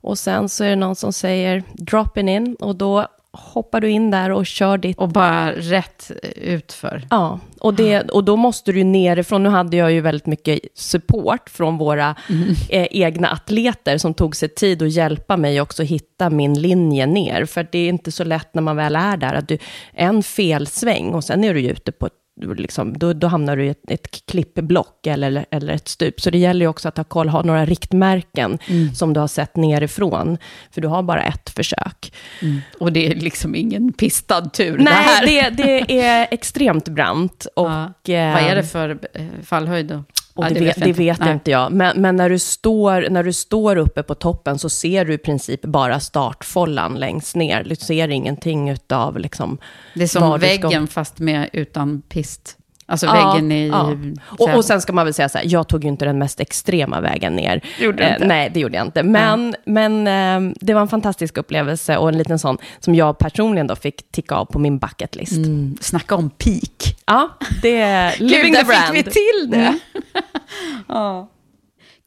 Och 0.01 0.17
sen 0.17 0.49
så 0.49 0.63
är 0.63 0.69
det 0.69 0.75
någon 0.75 0.95
som 0.95 1.13
säger 1.13 1.63
dropping 1.73 2.29
in 2.29 2.55
och 2.59 2.75
då 2.75 3.07
hoppar 3.33 3.81
du 3.81 3.89
in 3.89 4.11
där 4.11 4.31
och 4.31 4.45
kör 4.45 4.77
ditt... 4.77 4.97
Och 4.97 5.09
bara 5.09 5.51
rätt 5.51 6.11
utför. 6.35 7.07
Ja, 7.09 7.39
och, 7.59 7.73
det, 7.73 8.11
och 8.11 8.23
då 8.23 8.35
måste 8.35 8.71
du 8.71 8.83
nerifrån. 8.83 9.43
Nu 9.43 9.49
hade 9.49 9.77
jag 9.77 9.91
ju 9.91 10.01
väldigt 10.01 10.25
mycket 10.25 10.59
support 10.73 11.49
från 11.49 11.77
våra 11.77 12.15
mm. 12.29 12.49
eh, 12.69 12.87
egna 12.91 13.27
atleter 13.27 13.97
som 13.97 14.13
tog 14.13 14.35
sig 14.35 14.49
tid 14.49 14.81
att 14.81 14.91
hjälpa 14.91 15.37
mig 15.37 15.61
också 15.61 15.83
hitta 15.83 16.29
min 16.29 16.53
linje 16.53 17.05
ner. 17.05 17.45
För 17.45 17.67
det 17.71 17.79
är 17.79 17.89
inte 17.89 18.11
så 18.11 18.23
lätt 18.23 18.53
när 18.53 18.61
man 18.61 18.75
väl 18.75 18.95
är 18.95 19.17
där, 19.17 19.33
att 19.33 19.47
du, 19.47 19.57
en 19.93 20.23
felsväng 20.23 21.13
och 21.13 21.23
sen 21.23 21.43
är 21.43 21.53
du 21.53 21.61
ute 21.61 21.91
på 21.91 22.05
ett 22.05 22.22
liksom, 22.41 22.97
då, 22.97 23.13
då 23.13 23.27
hamnar 23.27 23.57
du 23.57 23.65
i 23.65 23.69
ett, 23.69 23.91
ett 23.91 24.25
klippblock 24.25 25.07
eller, 25.07 25.45
eller 25.51 25.73
ett 25.73 25.87
stup. 25.87 26.21
Så 26.21 26.29
det 26.29 26.37
gäller 26.37 26.65
ju 26.65 26.69
också 26.69 26.87
att 26.87 26.97
ha 26.97 27.03
koll, 27.03 27.29
ha 27.29 27.41
några 27.41 27.65
riktmärken 27.65 28.59
mm. 28.67 28.95
som 28.95 29.13
du 29.13 29.19
har 29.19 29.27
sett 29.27 29.55
nerifrån. 29.55 30.37
För 30.71 30.81
du 30.81 30.87
har 30.87 31.03
bara 31.03 31.23
ett 31.23 31.49
försök. 31.49 32.13
Mm. 32.41 32.61
Och 32.79 32.93
det 32.93 33.07
är 33.07 33.15
liksom 33.15 33.55
ingen 33.55 33.93
pistad 33.93 34.41
tur 34.41 34.77
Nej, 34.77 34.85
det 34.85 34.91
här. 34.91 35.25
Det, 35.25 35.63
det 35.63 36.01
är 36.01 36.27
extremt 36.31 36.89
brant. 36.89 37.47
Och, 37.55 37.69
ja. 38.03 38.33
Vad 38.33 38.43
är 38.43 38.55
det 38.55 38.63
för 38.63 38.99
eh, 39.13 39.25
fallhöjd 39.43 39.85
då? 39.85 40.03
Och 40.35 40.45
ja, 40.45 40.49
det, 40.49 40.59
det, 40.59 40.65
vet, 40.65 40.75
det 40.75 40.93
vet 40.93 41.25
inte 41.25 41.51
jag. 41.51 41.71
Men, 41.71 42.01
men, 42.01 42.15
när, 42.15 42.29
du 42.29 42.39
står, 42.39 43.09
när 43.09 43.23
du 43.23 43.33
står 43.33 43.75
uppe 43.75 44.03
på 44.03 44.15
toppen 44.15 44.59
så 44.59 44.69
ser 44.69 45.05
du 45.05 45.13
i 45.13 45.17
princip 45.17 45.61
bara 45.61 45.99
startfållan 45.99 46.95
längst 46.95 47.35
ner. 47.35 47.63
Du 47.63 47.75
ser 47.75 48.07
ingenting 48.07 48.69
utav 48.69 49.19
liksom... 49.19 49.57
Det 49.95 50.03
är 50.03 50.07
som 50.07 50.39
väggen 50.39 50.87
ska... 50.87 50.93
fast 50.93 51.19
med 51.19 51.49
utan 51.53 52.01
pist. 52.01 52.57
Alltså 52.85 53.05
ja, 53.05 53.13
väggen 53.13 53.51
i... 53.51 53.67
Ja. 53.67 53.95
Och, 54.23 54.55
och 54.55 54.65
sen 54.65 54.81
ska 54.81 54.93
man 54.93 55.05
väl 55.05 55.13
säga 55.13 55.29
så 55.29 55.37
här, 55.37 55.45
jag 55.47 55.67
tog 55.67 55.83
ju 55.83 55.89
inte 55.89 56.05
den 56.05 56.17
mest 56.17 56.39
extrema 56.39 57.01
vägen 57.01 57.35
ner. 57.35 57.61
Gjorde 57.79 58.03
eh, 58.03 58.13
inte. 58.13 58.27
nej, 58.27 58.51
det 58.53 58.59
gjorde 58.59 58.77
jag 58.77 58.87
inte. 58.87 59.03
Men, 59.03 59.55
men 59.65 60.07
eh, 60.07 60.55
det 60.61 60.73
var 60.73 60.81
en 60.81 60.87
fantastisk 60.87 61.37
upplevelse 61.37 61.97
och 61.97 62.09
en 62.09 62.17
liten 62.17 62.39
sån 62.39 62.57
som 62.79 62.95
jag 62.95 63.17
personligen 63.17 63.67
då 63.67 63.75
fick 63.75 64.11
ticka 64.11 64.35
av 64.35 64.45
på 64.45 64.59
min 64.59 64.79
bucket 64.79 65.15
list. 65.15 65.37
Mm, 65.37 65.77
snacka 65.81 66.15
om 66.15 66.29
peak. 66.29 66.95
Ja, 67.05 67.29
det 67.61 67.81
är 67.81 68.17
living 68.19 68.53
the 68.53 68.63
brand. 68.63 68.95
fick 68.95 69.07
vi 69.07 69.11
till 69.11 69.49
det. 69.51 69.57
Mm. 69.57 69.79
ja. 70.87 71.29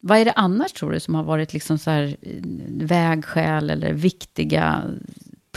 Vad 0.01 0.18
är 0.18 0.24
det 0.24 0.33
annars 0.33 0.72
tror 0.72 0.93
du 0.93 1.01
som 1.01 1.14
har 1.14 1.22
varit 1.22 1.53
liksom 1.53 1.79
så 1.79 1.91
här 1.91 2.16
vägskäl 2.68 3.70
eller 3.70 3.93
viktiga 3.93 4.83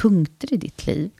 punkter 0.01 0.53
i 0.53 0.57
ditt 0.57 0.87
liv? 0.87 1.11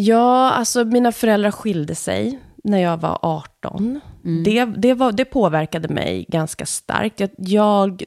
Ja, 0.00 0.50
alltså 0.50 0.84
mina 0.84 1.12
föräldrar 1.12 1.50
skilde 1.50 1.94
sig 1.94 2.38
när 2.64 2.78
jag 2.78 2.96
var 2.96 3.18
18. 3.22 4.00
Mm. 4.24 4.44
Det, 4.44 4.64
det, 4.64 4.94
var, 4.94 5.12
det 5.12 5.24
påverkade 5.24 5.88
mig 5.88 6.26
ganska 6.28 6.66
starkt. 6.66 7.20
Jag, 7.20 7.30
jag 7.36 8.04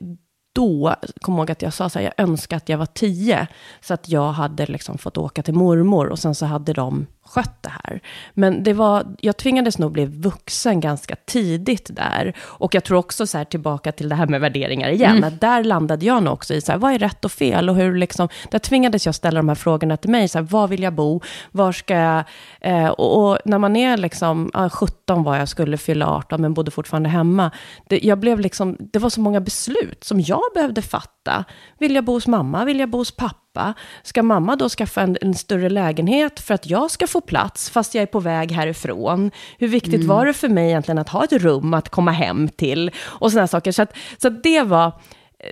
då, 0.53 0.95
kom 1.21 1.37
ihåg 1.37 1.51
att 1.51 1.61
jag 1.61 1.73
sa 1.73 1.89
så 1.89 1.99
här, 1.99 2.05
jag 2.05 2.13
önskar 2.29 2.57
att 2.57 2.69
jag 2.69 2.77
var 2.77 2.85
tio. 2.85 3.47
Så 3.81 3.93
att 3.93 4.09
jag 4.09 4.31
hade 4.31 4.65
liksom 4.65 4.97
fått 4.97 5.17
åka 5.17 5.43
till 5.43 5.53
mormor 5.53 6.07
och 6.07 6.19
sen 6.19 6.35
så 6.35 6.45
hade 6.45 6.73
de 6.73 7.07
skött 7.33 7.63
det 7.63 7.71
här. 7.83 8.01
Men 8.33 8.63
det 8.63 8.73
var, 8.73 9.05
jag 9.19 9.37
tvingades 9.37 9.77
nog 9.77 9.91
bli 9.91 10.05
vuxen 10.05 10.79
ganska 10.79 11.15
tidigt 11.15 11.89
där. 11.95 12.33
Och 12.39 12.75
jag 12.75 12.83
tror 12.83 12.97
också 12.97 13.27
så 13.27 13.37
här 13.37 13.45
tillbaka 13.45 13.91
till 13.91 14.09
det 14.09 14.15
här 14.15 14.27
med 14.27 14.41
värderingar 14.41 14.89
igen. 14.89 15.17
Mm. 15.17 15.23
Att 15.23 15.41
där 15.41 15.63
landade 15.63 16.05
jag 16.05 16.23
nog 16.23 16.33
också 16.33 16.53
i 16.53 16.61
så 16.61 16.71
här, 16.71 16.79
vad 16.79 16.93
är 16.93 16.99
rätt 16.99 17.25
och 17.25 17.31
fel? 17.31 17.69
Och 17.69 17.75
hur 17.75 17.97
liksom, 17.97 18.29
där 18.51 18.59
tvingades 18.59 19.05
jag 19.05 19.15
ställa 19.15 19.39
de 19.39 19.49
här 19.49 19.55
frågorna 19.55 19.97
till 19.97 20.09
mig. 20.09 20.27
Så 20.27 20.37
här, 20.37 20.45
var 20.45 20.67
vill 20.67 20.83
jag 20.83 20.93
bo? 20.93 21.21
Var 21.51 21.71
ska 21.71 21.95
jag? 21.95 22.23
Eh, 22.61 22.87
och, 22.87 23.31
och, 23.31 23.37
när 23.45 23.57
man 23.57 23.75
är 23.75 23.97
liksom, 23.97 24.51
ah, 24.53 24.69
17 24.69 25.23
var 25.23 25.37
jag, 25.37 25.49
skulle 25.49 25.77
fylla 25.77 26.07
18 26.07 26.41
men 26.41 26.53
bodde 26.53 26.71
fortfarande 26.71 27.09
hemma. 27.09 27.51
Det, 27.89 27.99
jag 28.03 28.19
blev 28.19 28.39
liksom, 28.39 28.77
det 28.79 28.99
var 28.99 29.09
så 29.09 29.21
många 29.21 29.41
beslut 29.41 30.03
som 30.03 30.19
jag 30.19 30.43
behövde 30.53 30.81
fatta. 30.81 31.43
Vill 31.79 31.95
jag 31.95 32.05
bo 32.05 32.13
hos 32.13 32.27
mamma? 32.27 32.65
Vill 32.65 32.79
jag 32.79 32.89
bo 32.89 32.97
hos 32.97 33.11
pappa? 33.11 33.41
Pappa. 33.53 33.73
Ska 34.03 34.23
mamma 34.23 34.55
då 34.55 34.69
skaffa 34.69 35.01
en, 35.01 35.17
en, 35.21 35.33
större 35.33 35.69
lägenhet 35.69 36.39
för 36.39 36.53
att 36.53 36.69
jag 36.69 36.91
ska 36.91 37.07
få 37.07 37.21
plats 37.21 37.69
fast 37.69 37.95
jag 37.95 38.01
är 38.01 38.05
på 38.05 38.19
väg 38.19 38.51
härifrån? 38.51 39.31
Hur 39.57 39.67
viktigt 39.67 39.93
mm. 39.93 40.07
var 40.07 40.25
det 40.25 40.33
för 40.33 40.49
mig 40.49 40.67
egentligen 40.67 40.97
att 40.97 41.09
ha 41.09 41.23
ett 41.23 41.33
rum 41.33 41.73
att 41.73 41.89
komma 41.89 42.11
hem 42.11 42.49
till? 42.49 42.91
Och 42.97 43.31
sådana 43.31 43.47
saker. 43.47 43.71
Så, 43.71 43.81
att, 43.81 43.97
så 44.17 44.27
att 44.27 44.43
det 44.43 44.61
var, 44.61 44.91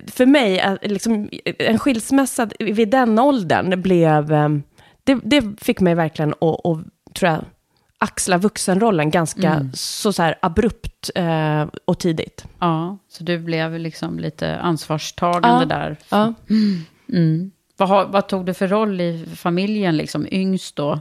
för 0.08 0.26
mig, 0.26 0.60
eh, 0.60 0.74
liksom, 0.82 1.30
en 1.60 1.80
skilsmässa 1.80 2.50
vid 2.60 2.90
den 2.90 3.20
åldern 3.20 3.82
blev, 3.82 4.34
eh, 4.34 4.50
det, 5.04 5.20
det 5.24 5.44
fick 5.62 5.80
mig 5.80 5.96
verkligen 5.96 6.34
att, 6.42 6.66
att 6.66 6.78
tror 7.14 7.32
jag, 7.32 7.46
axla 8.02 8.38
vuxenrollen 8.38 9.12
ganska 9.12 9.54
mm. 9.54 9.74
så, 9.74 10.14
så 10.14 10.34
abrupt 10.42 11.10
eh, 11.16 11.66
och 11.86 12.00
tidigt. 12.00 12.46
Ja, 12.60 12.98
så 13.10 13.24
du 13.24 13.40
blev 13.40 13.80
liksom 13.80 14.20
lite 14.20 14.58
ansvarstagande 14.58 15.62
ja, 15.62 15.66
där. 15.66 15.98
Ja. 16.10 16.34
Mm. 17.10 17.52
Mm. 17.80 17.90
Vad, 17.90 17.90
har, 17.90 18.06
vad, 18.06 18.28
tog 18.28 18.46
du 18.46 18.54
för 18.54 18.68
roll 18.68 19.02
i 19.02 19.26
familjen, 19.36 19.98
liksom 19.98 20.28
yngst 20.32 20.76
då? 20.76 21.00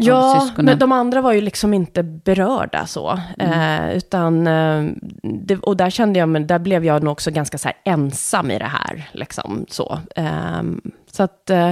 Ja, 0.00 0.50
men 0.56 0.78
de 0.78 0.92
andra 0.92 1.20
var 1.20 1.32
ju 1.32 1.40
liksom 1.40 1.74
inte 1.74 2.02
berörda 2.02 2.86
så. 2.86 3.20
Eh, 3.38 3.96
utan, 3.96 4.46
eh, 4.46 4.84
det, 5.22 5.58
och 5.58 5.76
där 5.76 5.90
kände 5.90 6.18
jag, 6.18 6.28
men 6.28 6.46
där 6.46 6.58
blev 6.58 6.84
jag 6.84 7.02
nog 7.02 7.12
också 7.12 7.30
ganska 7.30 7.58
så 7.58 7.68
här 7.68 7.76
ensam 7.84 8.50
i 8.50 8.58
det 8.58 8.64
här. 8.64 9.10
Liksom, 9.12 9.66
så 9.68 9.98
eh, 10.16 10.62
så 11.12 11.22
att 11.22 11.50
eh, 11.50 11.68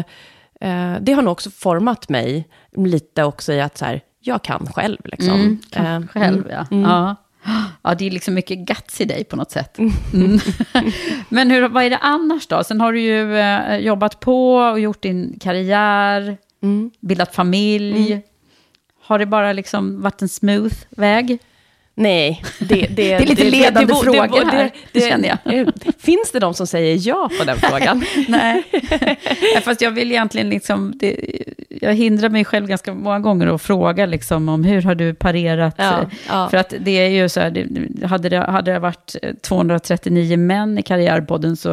eh, 0.61 0.95
det 1.01 1.13
har 1.13 1.23
nog 1.23 1.33
också 1.33 1.51
format 1.51 2.09
mig 2.09 2.49
lite 2.77 3.25
också 3.25 3.53
i 3.53 3.61
att 3.61 3.79
så 3.79 3.85
här, 3.85 4.01
jag 4.21 4.43
kan 4.43 4.67
själv. 4.67 4.99
Liksom. 5.05 5.35
Mm, 5.35 5.61
kan 5.71 5.87
Eh, 5.87 6.09
själv, 6.09 6.47
mm, 6.47 6.51
ja. 6.51 6.67
mm. 6.71 6.91
ja. 6.91 7.17
Ja, 7.83 7.95
det 7.95 8.07
är 8.07 8.11
liksom 8.11 8.35
mycket 8.35 8.59
guts 8.59 9.01
i 9.01 9.05
dig 9.05 9.25
på 9.25 9.37
något 9.37 9.51
sätt. 9.51 9.79
Mm. 9.79 10.39
Men 11.29 11.51
hur, 11.51 11.69
vad 11.69 11.85
är 11.85 11.91
det 11.91 11.99
annars 11.99 12.47
då? 12.47 12.65
Sen 12.65 12.81
har 12.81 12.93
du 12.93 13.01
ju 13.01 13.39
eh, 13.39 13.77
jobbat 13.77 14.21
på 14.21 14.55
och 14.57 14.81
gjort 14.81 15.03
din 15.03 15.39
karriär, 15.41 16.37
Mm. 16.63 16.91
bildat 17.01 17.35
familj. 17.35 18.21
Har 19.03 19.19
det 19.19 19.27
bara 19.27 19.53
liksom 19.53 20.03
varit 20.03 20.23
en 20.23 20.29
smooth 20.29 20.75
väg? 20.91 21.39
Nej, 21.95 22.43
det, 22.59 22.75
det, 22.81 22.87
Det 22.95 23.13
är 23.13 23.27
lite 23.27 23.45
ledande 23.51 23.95
frågor 23.95 24.45
här, 24.45 24.71
känner 25.09 25.29
jag. 25.45 25.55
eh, 25.59 25.69
Finns 25.99 26.31
det 26.33 26.39
de 26.39 26.55
som 26.55 26.67
säger 26.67 27.09
ja 27.09 27.31
på 27.39 27.45
den 27.45 27.57
frågan? 27.63 28.05
Nej. 28.29 28.63
Fast 29.65 29.81
jag 29.81 29.91
vill 29.91 30.13
egentligen 30.13 30.49
liksom, 30.51 30.93
det, 30.95 31.17
jag 31.81 31.95
hindrar 31.95 32.29
mig 32.29 32.45
själv 32.45 32.67
ganska 32.67 32.95
många 32.95 33.21
gånger 33.21 33.47
att 33.47 33.63
fråga 33.63 34.07
liksom 34.07 34.49
om 34.49 34.65
hur 34.65 34.83
har 34.83 34.95
du 34.95 35.15
parerat? 35.15 35.75
Ja, 35.79 36.01
eh, 36.01 36.09
ja. 36.29 36.49
För 36.51 36.57
att 36.57 36.75
det 36.81 36.91
är 36.91 37.09
ju 37.09 37.29
så 37.29 37.41
här, 37.41 38.07
hade, 38.07 38.29
det, 38.29 38.39
hade 38.39 38.73
det 38.73 38.79
varit 38.79 39.17
239 39.43 40.37
män 40.37 40.79
i 40.79 40.83
Karriärpodden 40.83 41.57
så, 41.57 41.69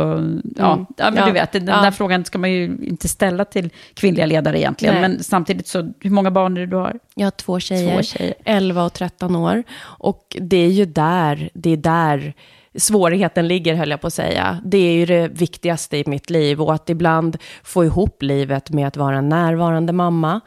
ja, 0.58 0.74
Mm. 0.74 0.86
ja 0.97 1.12
men 1.12 1.16
Ja, 1.16 1.26
du 1.26 1.32
vet, 1.32 1.51
den 1.51 1.66
där 1.66 1.91
frågan 1.91 2.26
ska 2.26 2.38
man 2.38 2.51
ju 2.51 2.64
inte 2.64 3.08
ställa 3.08 3.45
till 3.45 3.70
kvinnliga 3.93 4.26
ledare 4.26 4.60
egentligen. 4.60 4.93
Nej. 4.95 5.01
Men 5.01 5.24
samtidigt 5.24 5.68
så, 5.68 5.93
hur 5.99 6.10
många 6.10 6.32
barn 6.32 6.58
är 6.58 6.62
det 6.62 6.68
du 6.68 6.76
har? 6.76 6.99
Jag 7.16 7.26
har 7.26 7.32
två 7.32 7.60
tjejer, 7.60 7.95
Två 7.95 8.04
tjejer. 8.04 8.34
11 8.45 8.84
och 8.84 8.93
13 8.93 9.36
år. 9.36 9.64
Och 9.82 10.38
det 10.39 10.58
är 10.58 10.70
ju 10.70 10.86
där, 10.86 11.49
det 11.54 11.70
är 11.70 11.78
där 11.78 12.34
svårigheten 12.76 13.48
ligger, 13.48 13.76
höll 13.76 13.90
jag 13.90 14.02
på 14.02 14.08
att 14.08 14.14
säga. 14.14 14.62
Det 14.66 14.78
är 14.78 14.94
ju 14.94 15.06
det 15.06 15.28
viktigaste 15.28 15.98
i 15.98 16.04
mitt 16.08 16.30
liv 16.30 16.62
och 16.62 16.74
att 16.74 16.90
ibland 16.90 17.38
få 17.64 17.86
ihop 17.86 18.24
livet 18.24 18.70
med 18.70 18.88
att 18.88 18.98
vara 18.98 19.18
en 19.18 19.30
närvarande 19.30 19.94
mamma. 19.94 20.42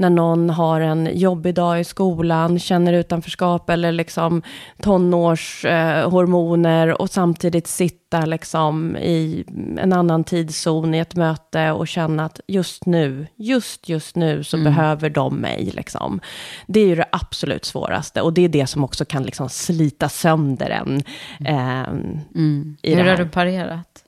När 0.00 0.10
någon 0.10 0.50
har 0.50 0.80
en 0.80 1.08
jobbig 1.12 1.54
dag 1.54 1.80
i 1.80 1.84
skolan, 1.84 2.58
känner 2.58 2.92
utanförskap 2.92 3.70
eller 3.70 3.92
liksom 3.92 4.42
tonårshormoner 4.82 6.88
eh, 6.88 6.94
och 6.94 7.10
samtidigt 7.10 7.66
sitta 7.66 8.26
liksom 8.26 8.96
i 8.96 9.44
en 9.78 9.92
annan 9.92 10.24
tidszon 10.24 10.94
i 10.94 10.98
ett 10.98 11.14
möte 11.16 11.70
och 11.70 11.88
känna 11.88 12.24
att 12.24 12.40
just 12.46 12.86
nu, 12.86 13.26
just 13.36 13.88
just 13.88 14.16
nu 14.16 14.44
så 14.44 14.56
Mm. 14.56 14.64
behöver 14.74 15.10
de 15.10 15.36
mig. 15.36 15.70
Liksom. 15.74 16.20
Det 16.66 16.80
är 16.80 16.86
ju 16.86 16.94
det 16.94 17.08
absolut 17.12 17.64
svåraste 17.64 18.20
och 18.22 18.32
det 18.32 18.44
är 18.44 18.48
det 18.48 18.66
som 18.66 18.84
också 18.84 19.04
kan 19.04 19.22
liksom 19.22 19.48
slita 19.48 20.08
sönder 20.08 20.70
en. 20.70 21.02
ehm, 21.44 22.76
i 22.82 22.94
Hur 22.94 23.04
har 23.04 23.16
du 23.16 23.28
parerat? 23.28 24.04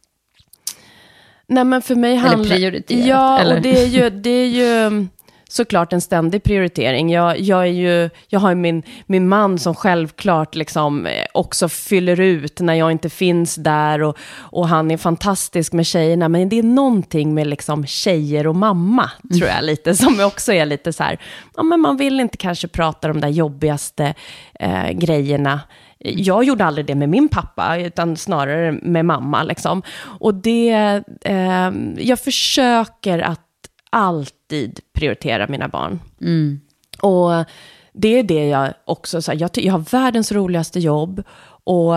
Nej, 1.47 1.64
men 1.64 1.82
för 1.82 1.95
mig 1.95 2.16
Eller 2.16 2.28
handlar... 2.28 2.57
prioriterat, 2.57 3.07
Ja, 3.07 3.38
eller? 3.38 3.57
och 3.57 3.62
det 3.62 3.82
är 3.82 3.86
ju, 3.86 4.11
det 4.11 4.30
är 4.30 4.49
ju 4.49 5.07
såklart 5.53 5.92
en 5.92 6.00
ständig 6.00 6.42
prioritering. 6.42 7.11
Jag, 7.11 7.40
jag, 7.40 7.62
är 7.62 7.72
ju, 7.72 8.11
jag 8.28 8.40
har 8.40 8.48
ju 8.48 8.55
min, 8.55 8.82
min 9.07 9.28
man 9.28 9.59
som 9.59 9.74
självklart 9.74 10.55
liksom 10.55 11.07
eh, 11.07 11.24
också 11.34 11.68
fyller 11.68 12.20
ut 12.20 12.61
när 12.61 12.74
jag 12.74 12.90
inte 12.90 13.11
finns 13.11 13.55
där. 13.55 14.03
Och, 14.03 14.18
och 14.40 14.68
han 14.68 14.90
är 14.90 14.96
fantastisk 14.96 15.72
med 15.72 15.86
tjejerna. 15.86 16.28
Men 16.28 16.48
det 16.48 16.59
är 16.59 16.62
någonting 16.62 17.34
med 17.34 17.46
liksom 17.46 17.86
tjejer 17.86 18.46
och 18.46 18.57
mamma, 18.57 19.11
tror 19.38 19.48
jag, 19.48 19.64
lite, 19.64 19.94
som 20.03 20.20
också 20.20 20.53
är 20.53 20.66
lite 20.66 20.92
så 20.92 21.03
här, 21.03 21.18
ja, 21.57 21.62
men 21.62 21.80
man 21.80 21.96
vill 21.96 22.20
inte 22.20 22.36
kanske 22.36 22.68
prata 22.68 23.09
de 23.09 23.20
där 23.20 23.28
jobbigaste 23.28 24.14
eh, 24.61 24.90
grejerna. 24.90 25.61
Jag 26.05 26.44
gjorde 26.44 26.64
aldrig 26.64 26.86
det 26.86 26.94
med 26.94 27.09
min 27.09 27.28
pappa, 27.28 27.76
utan 27.76 28.16
snarare 28.16 28.72
med 28.72 29.05
mamma. 29.05 29.42
Liksom. 29.42 29.82
Och 30.20 30.34
det, 30.34 31.03
eh, 31.20 31.70
jag 31.96 32.20
försöker 32.20 33.18
att 33.18 33.40
alltid 33.93 34.80
prioritera 34.93 35.47
mina 35.49 35.68
barn. 35.68 36.01
Mm. 36.20 36.61
Och 37.01 37.45
det 37.93 38.18
är 38.18 38.22
det 38.22 38.49
jag 38.49 38.74
också, 38.84 39.22
så 39.22 39.32
här, 39.32 39.38
jag, 39.40 39.51
jag 39.55 39.72
har 39.72 39.84
världens 39.90 40.32
roligaste 40.32 40.80
jobb 40.80 41.22
och 41.64 41.97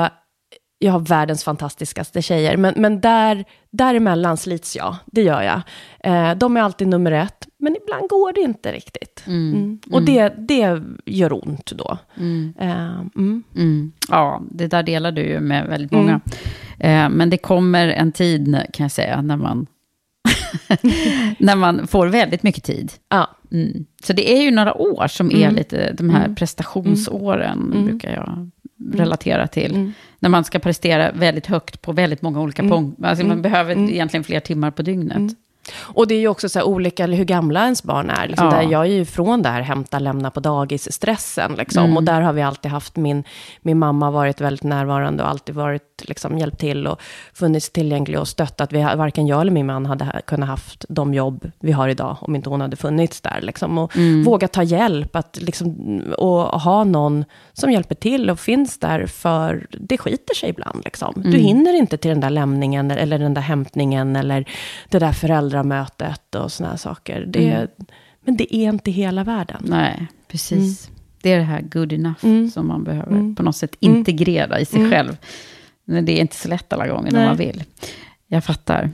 jag 0.80 0.92
har 0.92 1.00
världens 1.00 1.44
fantastiskaste 1.44 2.22
tjejer. 2.22 2.58
Men, 2.58 2.74
men 2.78 3.02
där, 3.02 3.46
däremellan 3.72 4.38
slits 4.38 4.76
jag, 4.76 4.96
det 5.06 5.22
gör 5.22 5.42
jag. 5.42 5.62
Eh, 6.00 6.38
de 6.38 6.58
är 6.58 6.62
alltid 6.62 6.88
nummer 6.88 7.12
ett, 7.12 7.48
men 7.58 7.76
ibland 7.84 8.10
går 8.10 8.34
det 8.34 8.42
inte 8.42 8.72
riktigt. 8.72 9.24
Mm. 9.28 9.80
Och 9.92 10.02
det, 10.02 10.34
det 10.38 10.82
gör 11.06 11.48
ont 11.48 11.72
då. 11.72 11.98
Eh, 12.60 13.00
mm. 13.16 13.44
Mm. 13.56 13.92
Ja, 14.10 14.42
det 14.52 14.68
där 14.68 14.84
delar 14.84 15.12
du 15.12 15.22
ju 15.22 15.40
med 15.40 15.68
väldigt 15.68 15.92
många. 15.92 16.22
Mm. 16.80 17.06
Eh, 17.06 17.18
men 17.18 17.30
det 17.30 17.38
kommer 17.38 17.88
en 17.88 18.12
tid, 18.12 18.58
kan 18.74 18.84
jag 18.84 18.92
säga, 18.92 19.22
när 19.22 19.38
man, 19.38 19.68
när 21.40 21.56
man 21.56 21.88
får 21.88 22.08
väldigt 22.08 22.44
mycket 22.44 22.64
tid. 22.64 22.92
Ja. 23.10 23.30
Mm. 23.52 23.86
Så 24.04 24.14
det 24.14 24.34
är 24.38 24.42
ju 24.42 24.52
några 24.52 24.74
år 24.74 25.08
som 25.08 25.32
är 25.32 25.36
Mm. 25.44 25.56
lite 25.56 25.94
de 25.94 26.10
här 26.10 26.24
Mm. 26.26 26.36
prestationsåren, 26.36 27.72
Mm. 27.74 27.86
brukar 27.86 28.14
jag 28.14 28.50
relatera 28.94 29.48
till. 29.48 29.76
Mm. 29.76 29.94
När 30.20 30.30
man 30.30 30.44
ska 30.44 30.60
prestera 30.60 31.12
väldigt 31.12 31.46
högt 31.46 31.82
på 31.82 31.92
väldigt 31.92 32.22
många 32.22 32.42
olika 32.42 32.62
Mm. 32.62 32.72
punkter. 32.72 33.06
Alltså 33.08 33.24
man 33.24 33.32
Mm. 33.32 33.42
behöver 33.42 33.72
Mm. 33.72 33.90
egentligen 33.90 34.24
fler 34.24 34.40
timmar 34.40 34.72
på 34.72 34.82
dygnet. 34.82 35.18
Mm. 35.18 35.36
Och 35.82 36.08
det 36.08 36.16
är 36.16 36.20
ju 36.20 36.28
också 36.28 36.50
så 36.50 36.60
här 36.60 36.66
olika 36.68 37.08
hur 37.08 37.26
gamla 37.26 37.64
ens 37.64 37.84
barn 37.84 38.10
är. 38.10 38.28
Liksom 38.28 38.48
Ja. 38.48 38.54
där 38.56 38.62
jag 38.72 38.82
är 38.82 38.92
ju 38.92 39.06
från 39.06 39.42
det 39.42 39.50
här 39.50 39.62
hämta, 39.62 40.00
lämna 40.00 40.32
på 40.32 40.40
dagis-stressen. 40.40 41.56
Liksom. 41.58 41.84
Mm. 41.84 41.98
Och 41.98 42.04
där 42.04 42.22
har 42.22 42.34
vi 42.34 42.42
alltid 42.42 42.72
haft 42.72 42.96
min, 42.96 43.24
min 43.62 43.80
mamma 43.80 44.12
varit 44.12 44.42
väldigt 44.42 44.64
närvarande 44.64 45.24
och 45.24 45.30
alltid 45.30 45.56
varit 45.56 45.95
liksom, 46.02 46.38
hjälpt 46.38 46.60
till 46.60 46.88
och 46.88 47.02
funnits 47.34 47.70
tillgänglig 47.70 48.20
och 48.20 48.28
stöttat. 48.28 48.74
Vi, 48.74 48.82
varken 48.84 49.28
jag 49.28 49.42
eller 49.42 49.52
min 49.52 49.66
man 49.66 49.86
hade 49.86 50.06
ha- 50.06 50.22
kunnat 50.28 50.50
haft 50.50 50.86
de 50.90 51.14
jobb 51.14 51.52
vi 51.60 51.72
har 51.72 51.88
idag 51.90 52.18
om 52.22 52.36
inte 52.36 52.50
hon 52.50 52.62
hade 52.62 52.76
funnits 52.76 53.22
där. 53.22 53.40
Liksom. 53.42 53.78
Och 53.78 53.98
Mm. 53.98 54.24
våga 54.24 54.48
ta 54.48 54.64
hjälp 54.64 55.16
att, 55.16 55.38
liksom, 55.42 56.00
och 56.18 56.62
ha 56.62 56.84
någon 56.84 57.26
som 57.54 57.72
hjälper 57.72 57.96
till 57.96 58.30
och 58.30 58.40
finns 58.40 58.80
där 58.80 59.06
för 59.06 59.68
det 59.80 59.98
skiter 59.98 60.36
sig 60.36 60.50
ibland. 60.50 60.82
Liksom. 60.86 61.14
Du 61.16 61.30
Mm. 61.30 61.42
hinner 61.42 61.74
inte 61.74 61.98
till 61.98 62.10
den 62.10 62.20
där 62.20 62.30
lämningen 62.30 62.92
eller 62.92 63.20
den 63.20 63.34
där 63.34 63.42
hämtningen 63.42 64.16
eller 64.16 64.50
det 64.90 65.00
där 65.00 65.12
föräldramötet 65.12 66.36
och 66.36 66.52
såna 66.52 66.70
här 66.70 66.78
saker. 66.78 67.26
Det, 67.28 67.52
Mm. 67.52 67.68
Men 68.28 68.38
det 68.38 68.56
är 68.56 68.70
inte 68.70 68.92
hela 68.92 69.24
världen. 69.24 69.62
Nej, 69.66 70.08
precis. 70.28 70.90
Det 71.22 71.32
är 71.34 71.38
det 71.38 71.44
här 71.44 71.62
good 71.62 71.94
enough 71.94 72.26
Mm. 72.26 72.50
som 72.52 72.68
man 72.68 72.84
behöver 72.84 73.12
Mm. 73.12 73.36
på 73.36 73.44
något 73.44 73.56
sätt 73.56 73.76
Mm. 73.82 73.96
integrera 73.98 74.60
i 74.60 74.66
sig 74.66 74.80
Mm. 74.80 74.92
själv. 74.92 75.18
Men 75.86 76.06
det 76.06 76.12
är 76.12 76.22
inte 76.22 76.36
så 76.36 76.48
lätt 76.50 76.74
alla 76.74 76.88
gånger 76.88 77.12
när 77.12 77.26
man 77.26 77.38
vill. 77.38 77.64
Jag 78.28 78.44
fattar. 78.44 78.90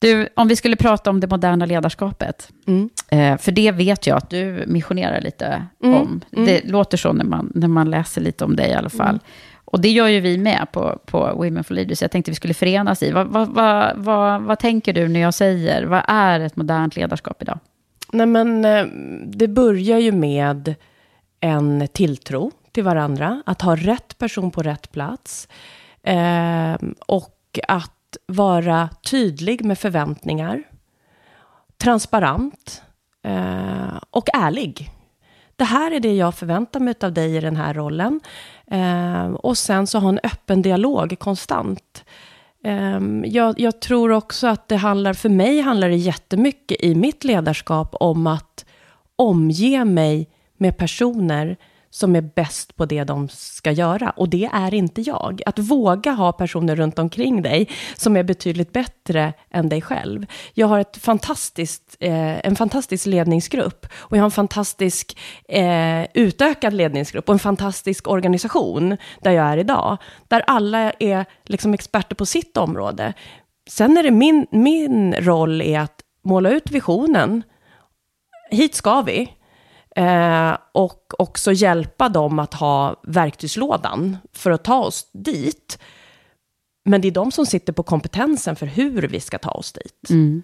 Du, 0.00 0.28
om 0.34 0.48
vi 0.48 0.56
skulle 0.56 0.76
prata 0.76 1.10
om 1.10 1.20
det 1.20 1.26
moderna 1.30 1.66
ledarskapet. 1.66 2.48
Mm. 2.66 2.90
Eh, 3.10 3.38
för 3.38 3.52
det 3.52 3.70
vet 3.72 4.06
jag 4.06 4.16
att 4.16 4.30
du 4.30 4.64
missionerar 4.66 5.20
lite 5.20 5.66
Mm, 5.84 5.94
om. 5.96 6.20
mm. 6.32 6.46
Det 6.46 6.64
låter 6.64 6.96
så 6.96 7.12
när 7.12 7.24
man, 7.24 7.52
när 7.54 7.68
man 7.68 7.90
läser 7.90 8.20
lite 8.20 8.44
om 8.44 8.56
dig 8.56 8.70
i 8.70 8.74
alla 8.74 8.90
fall. 8.90 9.08
Mm. 9.08 9.20
Och 9.64 9.80
det 9.80 9.88
gör 9.90 10.08
ju 10.08 10.20
vi 10.20 10.38
med 10.38 10.66
på, 10.72 10.98
på 11.06 11.32
Women 11.36 11.64
for 11.64 11.74
Leaders. 11.74 12.02
Jag 12.02 12.10
tänkte 12.10 12.30
vi 12.30 12.34
skulle 12.34 12.54
förenas 12.54 13.02
i. 13.02 13.12
Vad, 13.12 13.26
vad, 13.26 13.48
vad, 13.48 13.92
vad, 13.96 14.42
vad 14.42 14.58
tänker 14.58 14.92
du 14.92 15.08
när 15.08 15.20
jag 15.20 15.34
säger, 15.34 15.82
vad 15.84 16.02
är 16.08 16.40
ett 16.40 16.56
modernt 16.56 16.96
ledarskap 16.96 17.42
idag? 17.42 17.58
Nej, 18.12 18.26
men 18.26 18.64
eh, 18.64 18.86
det 19.26 19.48
börjar 19.48 19.98
ju 19.98 20.12
med 20.12 20.74
en 21.42 21.88
tilltro 21.88 22.50
till 22.72 22.84
varandra. 22.84 23.42
Att 23.46 23.62
ha 23.62 23.76
rätt 23.76 24.18
person 24.18 24.50
på 24.50 24.62
rätt 24.62 24.92
plats. 24.92 25.48
Eh, 26.02 26.74
och 27.06 27.58
att 27.68 28.16
vara 28.26 28.88
tydlig 29.10 29.64
med 29.64 29.78
förväntningar. 29.78 30.62
Transparent. 31.76 32.82
Eh, 33.22 33.98
och 34.10 34.28
ärlig. 34.34 34.90
Det 35.56 35.64
här 35.64 35.90
är 35.90 36.00
det 36.00 36.14
jag 36.14 36.34
förväntar 36.34 36.80
mig 36.80 36.94
av 37.02 37.12
dig 37.12 37.36
i 37.36 37.40
den 37.40 37.56
här 37.56 37.74
rollen. 37.74 38.20
Eh, 38.66 39.26
och 39.26 39.58
sen 39.58 39.86
så 39.86 39.98
ha 39.98 40.08
en 40.08 40.20
öppen 40.22 40.62
dialog 40.62 41.18
konstant. 41.18 42.04
Ehm, 42.64 43.24
jag, 43.26 43.60
jag 43.60 43.80
tror 43.80 44.10
också 44.10 44.46
att 44.46 44.68
det 44.68 44.76
handlar, 44.76 45.12
för 45.14 45.28
mig 45.28 45.60
handlar 45.60 45.88
det 45.88 45.96
jättemycket 45.96 46.80
i 46.80 46.94
mitt 46.94 47.24
ledarskap 47.24 47.94
om 48.00 48.26
att 48.26 48.64
omge 49.16 49.84
mig 49.84 50.28
med 50.62 50.76
personer 50.76 51.56
som 51.90 52.16
är 52.16 52.20
bäst 52.20 52.76
på 52.76 52.84
det 52.84 53.04
de 53.04 53.28
ska 53.28 53.70
göra. 53.70 54.10
Och 54.10 54.28
det 54.28 54.50
är 54.52 54.74
inte 54.74 55.00
jag. 55.00 55.42
Att 55.46 55.58
våga 55.58 56.12
ha 56.12 56.32
personer 56.32 56.76
runt 56.76 56.98
omkring 56.98 57.42
dig 57.42 57.68
som 57.96 58.16
är 58.16 58.22
betydligt 58.22 58.72
bättre 58.72 59.32
än 59.50 59.68
dig 59.68 59.80
själv. 59.80 60.26
Jag 60.54 60.66
har 60.66 60.78
ett 60.78 60.96
fantastiskt, 60.96 61.96
eh, 62.00 62.46
en 62.46 62.56
fantastisk 62.56 63.06
ledningsgrupp 63.06 63.86
och 63.94 64.16
jag 64.16 64.22
har 64.22 64.24
en 64.24 64.30
fantastisk 64.30 65.18
eh, 65.48 66.04
utökad 66.14 66.72
ledningsgrupp 66.72 67.28
och 67.28 67.32
en 67.32 67.38
fantastisk 67.38 68.08
organisation 68.08 68.96
där 69.20 69.30
jag 69.30 69.46
är 69.46 69.56
idag. 69.56 69.96
Där 70.28 70.42
alla 70.46 70.92
är 70.98 71.24
liksom 71.44 71.74
experter 71.74 72.14
på 72.14 72.26
sitt 72.26 72.56
område. 72.56 73.12
sen 73.68 73.96
är 73.96 74.02
det 74.02 74.10
min, 74.10 74.46
min 74.50 75.14
roll 75.14 75.60
är 75.62 75.80
att 75.80 76.00
måla 76.24 76.50
ut 76.50 76.70
visionen. 76.70 77.42
Hit 78.50 78.74
ska 78.74 79.02
vi. 79.02 79.32
Eh, 79.96 80.56
och 80.72 81.12
också 81.18 81.52
hjälpa 81.52 82.08
dem 82.08 82.38
att 82.38 82.54
ha 82.54 83.00
verktygslådan 83.02 84.16
för 84.32 84.50
att 84.50 84.64
ta 84.64 84.78
oss 84.84 85.06
dit. 85.12 85.78
Men 86.84 87.00
det 87.00 87.08
är 87.08 87.12
de 87.12 87.32
som 87.32 87.46
sitter 87.46 87.72
på 87.72 87.82
kompetensen 87.82 88.56
för 88.56 88.66
hur 88.66 89.02
vi 89.02 89.20
ska 89.20 89.38
ta 89.38 89.50
oss 89.50 89.72
dit. 89.72 90.10
Mm. 90.10 90.42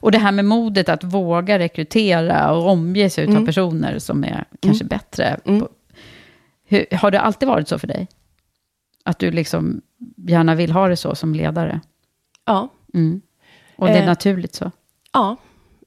Och 0.00 0.12
det 0.12 0.18
här 0.18 0.32
med 0.32 0.44
modet 0.44 0.88
att 0.88 1.04
våga 1.04 1.58
rekrytera 1.58 2.52
och 2.52 2.68
omge 2.70 3.10
sig 3.10 3.24
av 3.24 3.30
Mm. 3.30 3.46
personer 3.46 3.98
som 3.98 4.24
är 4.24 4.44
kanske 4.60 4.84
Mm. 4.84 4.88
bättre. 4.88 5.40
Mm. 5.44 5.66
Hur, 6.64 6.96
har 6.96 7.10
det 7.10 7.20
alltid 7.20 7.48
varit 7.48 7.68
så 7.68 7.78
för 7.78 7.86
dig? 7.86 8.08
Att 9.04 9.18
du 9.18 9.30
liksom 9.30 9.80
gärna 10.16 10.54
vill 10.54 10.72
ha 10.72 10.88
det 10.88 10.96
så 10.96 11.14
som 11.14 11.34
ledare? 11.34 11.80
Ja. 12.44 12.68
Mm. 12.94 13.20
Och 13.76 13.86
det 13.86 13.92
är 13.92 14.00
Eh. 14.02 14.06
naturligt 14.06 14.54
så? 14.54 14.70
Ja, 15.12 15.36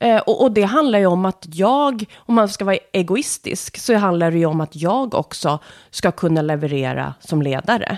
eh, 0.03 0.17
och, 0.17 0.41
och 0.41 0.51
det 0.51 0.63
handlar 0.63 0.99
ju 0.99 1.05
om 1.05 1.25
att 1.25 1.47
jag, 1.53 2.05
om 2.15 2.35
man 2.35 2.49
ska 2.49 2.65
vara 2.65 2.77
egoistisk, 2.93 3.77
så 3.77 3.95
handlar 3.95 4.31
det 4.31 4.37
ju 4.37 4.45
om 4.45 4.61
att 4.61 4.75
jag 4.75 5.13
också 5.13 5.59
ska 5.89 6.11
kunna 6.11 6.41
leverera 6.41 7.13
som 7.19 7.41
ledare. 7.41 7.97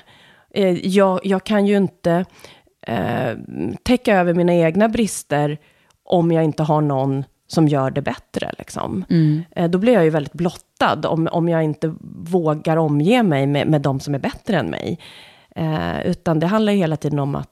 Eh, 0.51 0.87
jag, 0.87 1.19
jag 1.23 1.43
kan 1.43 1.67
ju 1.67 1.77
inte 1.77 2.25
eh, 2.87 3.37
täcka 3.83 4.15
över 4.15 4.33
mina 4.33 4.53
egna 4.53 4.89
brister 4.89 5.57
om 6.03 6.31
jag 6.31 6.43
inte 6.43 6.63
har 6.63 6.81
någon 6.81 7.23
som 7.47 7.67
gör 7.67 7.91
det 7.91 8.01
bättre. 8.01 8.51
Liksom. 8.57 9.05
Mm. 9.09 9.43
Eh, 9.51 9.69
då 9.69 9.77
blir 9.77 9.93
jag 9.93 10.03
ju 10.03 10.09
väldigt 10.09 10.33
blottad 10.33 11.07
om, 11.07 11.27
om 11.31 11.49
jag 11.49 11.63
inte 11.63 11.95
vågar 12.29 12.77
omge 12.77 13.23
mig 13.23 13.47
med, 13.47 13.67
med 13.67 13.81
de 13.81 13.99
som 13.99 14.15
är 14.15 14.19
bättre 14.19 14.57
än 14.57 14.69
mig. 14.69 14.99
Eh, 15.55 16.05
utan 16.05 16.39
det 16.39 16.47
handlar 16.47 16.73
ju 16.73 16.79
hela 16.79 16.97
tiden 16.97 17.19
om 17.19 17.35
att 17.35 17.49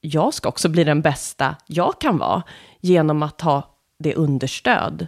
jag 0.00 0.34
ska 0.34 0.48
också 0.48 0.68
bli 0.68 0.84
den 0.84 1.00
bästa 1.00 1.56
jag 1.66 2.00
kan 2.00 2.18
vara 2.18 2.42
genom 2.80 3.22
att 3.22 3.40
ha 3.40 3.77
det 3.98 4.14
understöd 4.14 5.06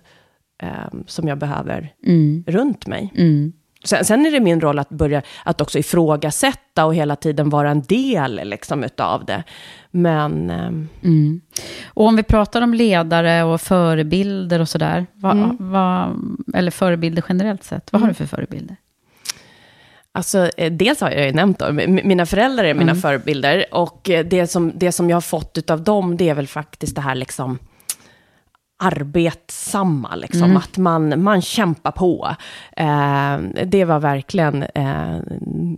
eh, 0.62 0.68
som 1.06 1.28
jag 1.28 1.38
behöver 1.38 1.92
Mm. 2.06 2.44
runt 2.46 2.86
mig. 2.86 3.12
Mm. 3.16 3.52
Sen, 3.84 4.04
sen 4.04 4.26
är 4.26 4.30
det 4.30 4.40
min 4.40 4.60
roll 4.60 4.78
att 4.78 4.88
börja 4.88 5.22
att 5.44 5.60
också 5.60 5.78
ifrågasätta 5.78 6.84
och 6.86 6.94
hela 6.94 7.16
tiden 7.16 7.50
vara 7.50 7.70
en 7.70 7.82
del 7.82 8.40
liksom, 8.44 8.84
utav 8.84 9.24
det. 9.24 9.42
Men 9.90 10.50
ehm, 10.50 10.88
Mm. 11.02 11.40
Och 11.88 12.06
om 12.06 12.16
vi 12.16 12.22
pratar 12.22 12.62
om 12.62 12.74
ledare 12.74 13.42
och 13.44 13.60
förebilder 13.60 14.60
och 14.60 14.68
sådär, 14.68 15.06
vad, 15.14 15.36
Mm. 15.36 15.56
vad, 15.60 16.16
eller 16.54 16.70
förebilder 16.70 17.24
generellt 17.28 17.64
sett, 17.64 17.92
vad 17.92 18.00
har 18.02 18.06
Mm. 18.08 18.12
du 18.18 18.26
för 18.26 18.36
förebilder? 18.36 18.76
Alltså, 20.12 20.50
eh, 20.56 20.72
dels 20.72 21.00
har 21.00 21.10
jag 21.10 21.26
ju 21.26 21.32
nämnt 21.32 21.58
då, 21.58 21.72
mina 21.88 22.26
föräldrar 22.26 22.64
är 22.64 22.74
mina 22.74 22.90
Mm. 22.92 23.02
förebilder. 23.02 23.64
Och 23.72 24.10
eh, 24.10 24.26
det 24.26 24.46
som, 24.46 24.72
det 24.74 24.92
som 24.92 25.10
jag 25.10 25.16
har 25.16 25.20
fått 25.20 25.70
av 25.70 25.82
dem, 25.84 26.16
det 26.16 26.28
är 26.28 26.34
väl 26.34 26.46
faktiskt 26.46 26.94
det 26.94 27.00
här 27.00 27.14
liksom 27.14 27.58
arbetsamma, 28.80 30.14
liksom. 30.14 30.42
Mm. 30.42 30.56
att 30.56 30.76
man, 30.76 31.22
man 31.22 31.42
kämpar 31.42 31.90
på. 31.90 32.34
Eh, 32.76 33.64
det 33.66 33.84
var 33.84 33.98
verkligen 33.98 34.62
eh, 34.62 35.16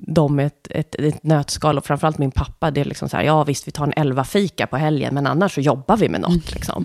de 0.07 0.38
ett, 0.38 0.66
ett, 0.70 0.94
ett 0.94 1.22
nötskal, 1.22 1.78
och 1.78 1.86
framförallt 1.86 2.18
min 2.18 2.30
pappa, 2.30 2.70
det 2.70 2.80
är 2.80 2.84
liksom 2.84 3.09
så 3.09 3.16
här, 3.16 3.24
ja 3.24 3.44
visst, 3.44 3.68
vi 3.68 3.72
tar 3.72 3.84
en 3.84 3.92
elva 3.96 4.24
fika 4.24 4.66
på 4.66 4.76
helgen, 4.76 5.14
men 5.14 5.26
annars 5.26 5.55
så 5.55 5.61
jobbar 5.61 5.96
vi 5.96 6.09
med 6.09 6.20
något. 6.20 6.55
Liksom. 6.55 6.84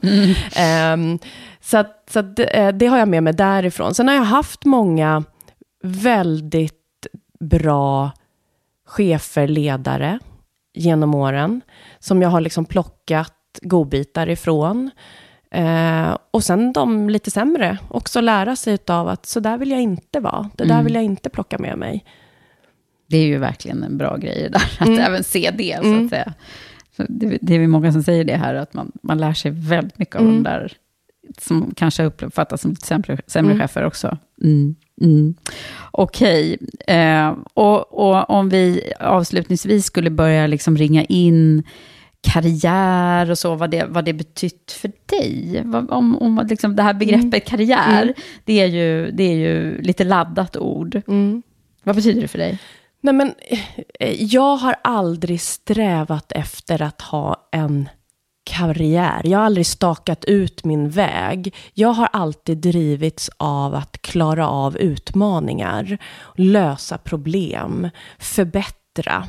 Eh, 0.55 1.20
så 1.61 1.78
att, 1.78 2.09
så 2.11 2.20
att, 2.20 2.39
eh, 2.39 2.70
det 2.70 2.88
har 2.88 2.97
jag 2.97 3.07
med 3.07 3.24
mig 3.24 3.34
därifrån. 3.34 3.93
Sen 3.93 4.07
har 4.07 4.15
jag 4.15 4.24
haft 4.24 4.65
många 4.65 5.24
väldigt 5.84 6.74
bra 7.39 8.11
chefer, 8.88 9.47
ledare 9.47 10.20
genom 10.74 11.15
åren, 11.15 11.61
som 11.99 12.22
jag 12.22 12.30
har 12.30 12.41
liksom 12.41 12.65
plockat 12.65 13.34
godbitar 13.61 14.30
ifrån. 14.30 14.91
Eh, 15.58 16.18
och 16.32 16.43
sen 16.43 16.74
de 16.74 17.10
lite 17.10 17.32
sämre, 17.32 17.78
också 17.89 18.22
lära 18.22 18.55
sig 18.55 18.78
av 18.88 19.08
att 19.08 19.26
så 19.26 19.39
där 19.39 19.58
vill 19.58 19.72
jag 19.72 19.82
inte 19.82 20.20
vara. 20.20 20.49
Det 20.55 20.64
där 20.64 20.72
Mm. 20.72 20.86
vill 20.86 20.95
jag 20.95 21.03
inte 21.03 21.30
plocka 21.30 21.58
med 21.58 21.78
mig. 21.78 22.05
Det 23.10 23.18
är 23.18 23.26
ju 23.26 23.38
verkligen 23.38 23.84
en 23.84 23.97
bra 23.97 24.18
grej 24.18 24.43
det 24.43 24.49
där, 24.49 24.72
att 24.80 24.88
Mm. 24.88 24.99
även 24.99 25.24
se 25.24 25.51
det, 25.58 25.78
så 25.82 25.88
Mm. 25.88 26.03
att 26.05 26.10
säga. 26.10 26.34
Så 26.97 27.03
det, 27.10 27.38
det 27.41 27.55
är 27.55 27.68
många 27.68 27.91
som 27.91 28.03
säger 28.03 28.24
det 28.24 28.36
här, 28.36 28.55
att 28.55 28.74
man, 28.74 28.91
man 29.03 29.18
lär 29.18 29.34
sig 29.34 29.51
väldigt 29.51 29.99
mycket 29.99 30.16
av 30.16 30.22
Mm. 30.22 30.36
de 30.36 30.43
där, 30.49 30.74
som 31.38 31.74
kanske 31.76 32.03
uppfattas 32.03 32.62
som 32.62 32.72
lite 32.72 32.88
sämre, 32.88 33.18
sämre 33.28 33.51
Mm. 33.53 33.62
chefer 33.68 33.84
också. 33.86 34.18
Mm. 34.43 34.76
Mm. 35.01 35.36
Okej, 35.91 36.58
eh, 36.88 37.36
och, 37.53 37.93
och 38.10 38.30
om 38.30 38.49
vi 38.49 38.91
avslutningsvis 38.99 39.86
skulle 39.86 40.10
börja 40.10 40.47
liksom 40.47 40.78
ringa 40.78 41.03
in 41.03 41.64
karriär 42.22 43.32
och 43.32 43.38
så, 43.38 43.55
vad 43.55 43.72
det, 43.72 43.86
vad 43.89 44.05
det 44.05 44.13
betytt 44.13 44.72
för 44.72 44.91
dig. 45.05 45.63
Om, 45.89 46.18
om 46.18 46.45
liksom 46.49 46.76
det 46.76 46.84
här 46.84 46.93
begreppet 46.93 47.24
Mm. 47.34 47.41
karriär, 47.45 48.01
Mm. 48.03 48.13
det, 48.45 48.59
är 48.59 48.65
ju, 48.68 49.11
det 49.11 49.24
är 49.24 49.36
ju 49.36 49.82
lite 49.82 50.03
laddat 50.03 50.57
ord. 50.57 51.01
Mm. 51.07 51.43
Vad 51.84 51.95
betyder 51.95 52.22
det 52.22 52.28
för 52.28 52.38
dig? 52.38 52.59
Nej, 53.01 53.13
men 53.13 53.34
eh, 53.99 54.24
jag 54.24 54.55
har 54.55 54.76
aldrig 54.84 55.41
strävat 55.41 56.32
efter 56.32 56.82
att 56.82 57.01
ha 57.01 57.49
en 57.51 57.89
karriär. 58.49 59.22
Jag 59.26 59.39
har 59.39 59.45
aldrig 59.45 59.65
stakat 59.65 60.26
ut 60.26 60.63
min 60.65 60.89
väg. 60.89 61.55
Jag 61.74 61.89
har 61.93 62.09
alltid 62.13 62.57
drivits 62.57 63.30
av 63.38 63.76
att 63.76 64.01
klara 64.01 64.47
av 64.49 64.78
utmaningar, 64.78 65.97
lösa 66.36 66.97
problem, 66.97 67.89
förbättra. 68.20 69.28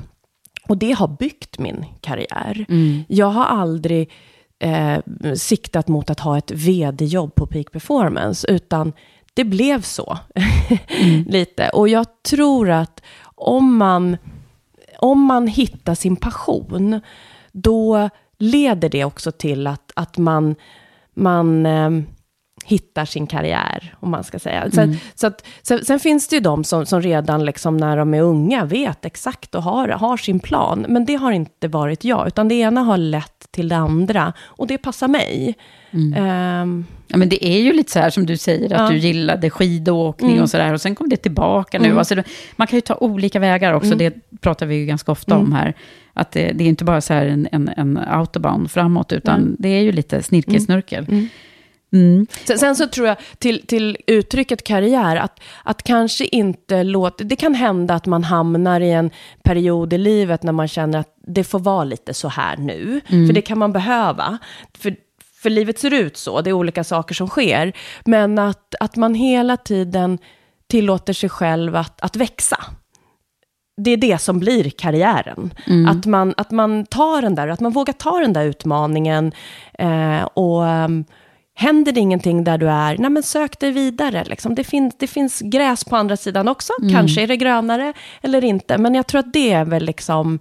Och 0.69 0.79
det 0.79 0.93
har 0.93 1.09
byggt 1.09 1.59
min 1.59 1.85
karriär. 2.01 2.67
Mm. 2.69 3.05
Jag 3.09 3.27
har 3.27 3.45
aldrig 3.45 4.11
eh, 4.59 4.99
siktat 5.35 5.89
mot 5.89 6.11
att 6.11 6.21
ha 6.21 6.39
ett 6.39 6.51
vd-jobb 6.51 7.35
på 7.35 7.47
Peak 7.47 7.73
Performance, 7.73 8.51
utan 8.51 8.93
det 9.35 9.45
blev 9.45 9.83
så. 9.83 10.19
Lite. 11.27 11.69
Och 11.69 11.89
jag 11.89 12.07
tror 12.23 12.71
att 12.71 13.03
om 13.35 13.77
man, 13.77 14.17
om 14.99 15.25
man 15.25 15.47
hittar 15.47 15.95
sin 15.95 16.17
passion, 16.17 17.01
då 17.53 18.09
leder 18.39 18.89
det 18.89 19.05
också 19.05 19.33
till 19.33 19.67
att, 19.67 19.93
att 19.97 20.19
man, 20.19 20.55
man 21.15 21.67
eh, 21.67 21.91
hittar 22.69 23.05
sin 23.05 23.27
karriär, 23.27 23.95
om 24.01 24.11
man 24.11 24.25
ska 24.25 24.39
säga. 24.39 24.71
Sen, 24.71 24.85
Mm. 24.85 24.97
så 25.15 25.27
att, 25.27 25.47
sen, 25.63 25.85
sen 25.85 26.01
finns 26.01 26.29
det 26.29 26.37
ju 26.37 26.41
de 26.41 26.65
som, 26.65 26.87
som 26.87 27.03
redan 27.03 27.45
liksom 27.45 27.77
när 27.77 27.97
de 27.97 28.15
är 28.15 28.21
unga 28.23 28.65
vet 28.65 29.05
exakt 29.05 29.55
och 29.55 29.63
har, 29.63 29.89
har 29.89 30.17
sin 30.17 30.41
plan. 30.41 30.87
Men 30.89 31.05
det 31.05 31.15
har 31.15 31.33
inte 31.33 31.69
varit 31.69 32.05
jag, 32.05 32.27
utan 32.27 32.49
det 32.49 32.55
ena 32.55 32.81
har 32.81 32.97
lett 32.97 33.47
till 33.51 33.69
det 33.69 33.77
andra. 33.77 34.33
Och 34.43 34.67
det 34.67 34.79
passar 34.79 35.09
mig. 35.09 35.57
Ehm, 36.17 36.85
Ja, 37.11 37.17
men 37.17 37.29
det 37.29 37.47
är 37.47 37.61
ju 37.61 37.73
lite 37.73 37.93
så 37.93 37.99
här 37.99 38.11
som 38.11 38.27
du 38.27 38.37
säger, 38.37 38.73
att 38.75 38.81
Ja. 38.81 38.89
du 38.91 38.97
gillade 38.97 39.51
skidåkning 39.51 40.31
Mm. 40.31 40.43
och 40.43 40.51
så 40.51 40.57
där, 40.57 40.73
och 40.73 40.81
sen 40.81 40.95
kom 40.95 41.09
det 41.09 41.17
tillbaka 41.17 41.79
nu. 41.79 41.85
Mm. 41.87 41.99
Alltså, 41.99 42.15
man 42.57 42.67
kan 42.67 42.77
ju 42.77 42.81
ta 42.81 42.95
olika 42.95 43.39
vägar 43.41 43.73
också, 43.73 43.87
Mm. 43.95 43.99
det 43.99 44.41
pratar 44.41 44.67
vi 44.67 44.77
ju 44.77 44.87
ganska 44.87 45.13
ofta 45.13 45.35
Mm. 45.35 45.47
om 45.47 45.53
här. 45.53 45.75
Att 46.13 46.33
det, 46.33 46.53
det 46.53 46.65
är 46.65 46.69
inte 46.69 46.85
bara 46.85 47.01
så 47.01 47.15
här 47.15 47.27
en, 47.27 47.49
en, 47.53 47.71
en 47.77 47.99
autobahn 47.99 48.69
framåt, 48.69 49.13
utan 49.13 49.41
Mm. 49.41 49.57
det 49.59 49.69
är 49.69 49.81
ju 49.83 49.93
lite 49.93 50.23
snirkelsnurkel. 50.23 51.05
Mm. 51.09 51.29
Mm. 51.93 52.27
Sen, 52.45 52.59
sen 52.59 52.77
så 52.77 52.87
tror 52.87 53.07
jag 53.07 53.17
till, 53.39 53.67
till 53.67 53.97
uttrycket 54.07 54.65
karriär, 54.65 55.17
att, 55.17 55.41
att 55.63 55.83
kanske 55.83 56.25
inte 56.25 56.83
låta... 56.83 57.25
Det 57.25 57.37
kan 57.37 57.55
hända 57.55 57.95
att 57.95 58.07
man 58.07 58.25
hamnar 58.25 58.81
i 58.81 58.91
en 58.93 59.11
period 59.43 59.93
i 59.93 59.99
livet 59.99 60.43
när 60.43 60.53
man 60.53 60.69
känner 60.69 60.99
att 60.99 61.15
det 61.27 61.45
får 61.45 61.59
vara 61.59 61.85
lite 61.85 62.15
så 62.15 62.29
här 62.29 62.57
nu. 62.57 63.01
Mm. 63.09 63.27
För 63.27 63.35
det 63.35 63.43
kan 63.43 63.59
man 63.59 63.73
behöva. 63.73 64.39
För, 64.79 64.97
för 65.43 65.51
livet 65.51 65.79
ser 65.79 65.95
ut 65.95 66.17
så, 66.17 66.41
det 66.41 66.51
är 66.51 66.55
olika 66.55 66.85
saker 66.85 67.15
som 67.15 67.29
sker. 67.29 67.73
Men 68.05 68.39
att, 68.39 68.75
att 68.81 68.97
man 68.97 69.15
hela 69.15 69.57
tiden 69.57 70.19
tillåter 70.67 71.13
sig 71.13 71.29
själv 71.29 71.77
att, 71.77 72.01
att 72.01 72.17
växa. 72.17 72.65
Det 73.77 73.91
är 73.91 73.97
det 73.97 74.19
som 74.19 74.39
blir 74.39 74.71
karriären. 74.71 75.55
Mm. 75.67 75.89
Att, 75.89 76.07
man, 76.07 76.35
att 76.37 76.51
man 76.51 76.87
tar 76.87 77.23
den 77.23 77.35
där, 77.35 77.49
att 77.49 77.61
man 77.61 77.73
vågar 77.73 77.93
ta 77.93 78.19
den 78.19 78.33
där 78.33 78.45
utmaningen. 78.45 79.33
Eh, 79.79 80.23
och 80.23 80.63
um, 80.63 81.05
händer 81.61 81.93
det 81.93 82.01
ingenting 82.01 82.45
där 82.45 82.59
du 82.59 82.69
är, 82.69 82.99
nej 82.99 83.11
men 83.11 83.23
sök 83.23 83.59
dig 83.59 83.71
vidare. 83.71 84.25
Liksom. 84.25 84.55
Det, 84.55 84.65
fin, 84.65 84.93
det 84.99 85.07
finns 85.07 85.41
gräs 85.41 85.85
på 85.85 85.97
andra 85.97 86.17
sidan 86.17 86.49
också. 86.49 86.73
Mm. 86.81 86.95
Kanske 86.95 87.23
är 87.23 87.27
det 87.27 87.37
grönare 87.37 87.93
eller 88.23 88.45
inte. 88.45 88.79
Men 88.79 88.95
jag 88.95 89.07
tror 89.07 89.19
att 89.19 89.33
det 89.33 89.53
är 89.53 89.65
väl 89.65 89.85
liksom 89.85 90.39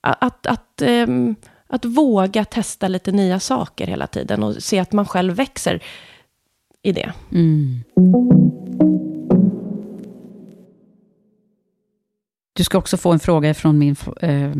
att, 0.00 0.46
att, 0.46 0.82
ehm, 0.82 1.34
att 1.66 1.84
våga 1.84 2.44
testa 2.44 2.88
lite 2.88 3.12
nya 3.12 3.40
saker 3.40 3.86
hela 3.86 4.06
tiden 4.06 4.42
och 4.42 4.62
se 4.62 4.78
att 4.78 4.92
man 4.92 5.06
själv 5.06 5.34
växer 5.34 5.82
i 6.82 6.92
det. 6.92 7.12
Mm. 7.32 7.80
Du 12.52 12.64
ska 12.64 12.78
också 12.78 12.96
få 12.96 13.12
en 13.12 13.20
fråga 13.20 13.54
från 13.54 13.78
min 13.78 13.96
eh, 14.20 14.52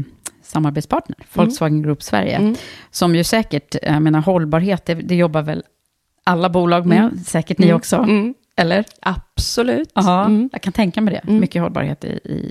samarbetspartner, 0.43 1.19
Volkswagen 1.33 1.83
Group 1.83 2.03
Sverige. 2.03 2.37
Mm. 2.37 2.55
Som 2.91 3.15
ju 3.15 3.25
säkert, 3.25 3.77
jag 3.83 4.03
menar 4.03 4.21
hållbarhet, 4.21 4.87
det, 4.87 4.95
det 4.95 5.15
jobbar 5.15 5.43
väl 5.43 5.63
alla 6.29 6.49
bolag 6.49 6.87
med, 6.87 6.99
Mm. 6.99 7.19
säkert 7.19 7.59
ni 7.59 7.67
Mm. 7.67 7.77
också, 7.77 7.97
Mm. 7.97 8.35
eller? 8.57 8.85
Absolut. 9.01 9.93
Ja, 9.95 10.25
Mm. 10.25 10.49
jag 10.53 10.63
kan 10.63 10.73
tänka 10.73 11.01
mig 11.01 11.21
det. 11.25 11.33
Mycket 11.33 11.63
hållbarhet 11.63 12.05
i... 12.05 12.09
i. 12.09 12.51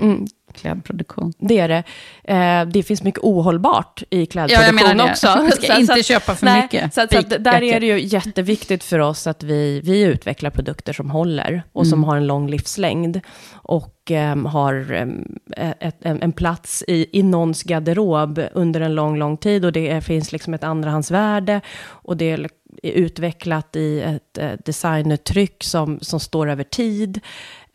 klädproduktion. 0.58 1.34
Det 1.40 1.60
är 1.60 1.68
det. 1.68 1.84
Eh, 2.24 2.66
det 2.68 2.84
finns 2.84 3.04
mycket 3.04 3.20
ohållbart 3.24 4.04
i 4.10 4.26
klädproduktion 4.26 4.78
Ja, 4.78 4.88
jag 4.88 4.98
menar 4.98 5.12
också. 5.12 5.42
Vi 5.46 5.52
ska 5.66 5.74
Så- 5.74 5.80
inte 5.80 5.94
så 5.94 6.00
att- 6.00 6.06
köpa 6.06 6.36
för 6.36 6.46
nej, 6.46 6.62
mycket 6.62 6.94
Så, 6.94 7.02
att- 7.02 7.12
så 7.12 7.18
att 7.20 7.30
där 7.44 7.64
är 7.64 7.80
det 7.80 7.86
ju 7.86 8.00
jätteviktigt 8.06 8.84
för 8.84 9.00
oss 9.00 9.28
att 9.28 9.44
vi, 9.44 9.82
vi 9.84 10.02
utvecklar 10.02 10.50
produkter 10.50 10.94
som 10.94 11.12
håller 11.12 11.64
och 11.74 11.88
som 11.88 12.00
Mm. 12.00 12.10
har 12.10 12.18
en 12.18 12.28
lång 12.28 12.50
livslängd. 12.50 13.22
Och 13.54 13.94
ehm, 14.12 14.46
har 14.46 14.92
ehm, 14.94 15.38
ett, 15.80 15.98
en, 16.02 16.22
en 16.22 16.32
plats 16.32 16.84
i, 16.88 17.20
i 17.20 17.24
någons 17.24 17.64
garderob 17.64 18.42
under 18.54 18.82
en 18.82 18.96
lång, 18.96 19.18
lång 19.18 19.38
tid. 19.38 19.66
Och 19.66 19.72
det 19.72 19.90
är, 19.90 20.02
finns 20.02 20.32
liksom 20.32 20.54
ett 20.54 20.64
andrahandsvärde. 20.64 21.62
Och 21.88 22.18
det 22.18 22.32
är 22.32 22.48
är 22.84 22.92
utvecklat 22.92 23.76
i 23.76 24.02
ett 24.02 24.38
eh, 24.38 24.52
designuttryck 24.66 25.64
som, 25.64 26.00
som 26.02 26.20
står 26.20 26.50
över 26.50 26.64
tid. 26.64 27.20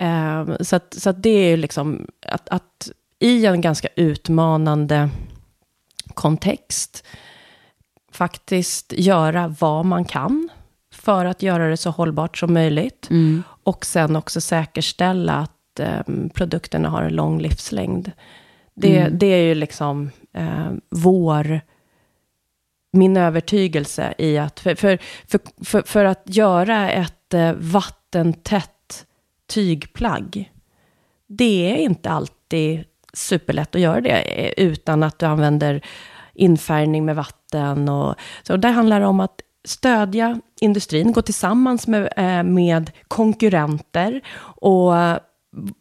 Eh, 0.03 0.57
så 0.61 0.77
att, 0.77 0.95
så 0.95 1.11
att 1.11 1.23
det 1.23 1.31
är 1.31 1.49
ju 1.49 1.57
liksom 1.57 2.07
att, 2.27 2.49
att 2.49 2.91
i 3.19 3.47
en 3.47 3.61
ganska 3.61 3.89
utmanande 3.97 5.09
kontext 6.15 7.07
faktiskt 8.13 8.93
göra 8.97 9.55
vad 9.61 9.87
man 9.87 10.05
kan 10.05 10.49
för 10.95 11.25
att 11.25 11.43
göra 11.43 11.69
det 11.69 11.77
så 11.77 11.91
hållbart 11.91 12.39
som 12.39 12.55
möjligt. 12.55 13.09
Mm. 13.11 13.43
Och 13.65 13.87
sen 13.87 14.17
också 14.17 14.41
säkerställa 14.41 15.33
att 15.33 15.81
eh, 15.81 16.01
produkterna 16.35 16.89
har 16.89 17.03
en 17.03 17.15
lång 17.15 17.41
livslängd. 17.41 18.13
Det, 18.75 18.99
Mm. 18.99 19.19
det 19.19 19.27
är 19.27 19.43
ju 19.43 19.55
liksom 19.55 20.11
eh, 20.35 20.71
vår 20.91 21.61
min 22.93 23.17
övertygelse 23.17 24.15
i 24.19 24.39
att, 24.39 24.61
för, 24.61 24.75
för, 24.75 24.99
för, 25.27 25.41
för, 25.65 25.83
för 25.83 26.05
att 26.05 26.23
göra 26.25 26.91
ett 26.91 27.35
eh, 27.35 27.53
vattentätt 27.53 28.71
tygplagg, 29.55 30.53
det 31.27 31.71
är 31.73 31.77
inte 31.77 32.11
alltid 32.11 32.85
superlätt 33.13 33.75
att 33.75 33.81
göra 33.81 34.01
det 34.01 34.11
eh, 34.11 34.53
utan 34.67 35.03
att 35.03 35.19
du 35.19 35.27
använder 35.27 35.85
infärgning 36.35 37.05
med 37.05 37.17
vatten. 37.17 37.89
Och, 37.89 38.15
så 38.43 38.57
där 38.57 38.73
handlar 38.73 39.01
det 39.01 39.07
om 39.07 39.21
att 39.21 39.41
stödja 39.65 40.41
industrin, 40.61 41.13
gå 41.13 41.23
tillsammans 41.23 41.87
med, 41.87 42.13
eh, 42.17 42.43
med 42.43 42.91
konkurrenter 43.09 44.21
och 44.41 44.97
eh, 44.97 45.19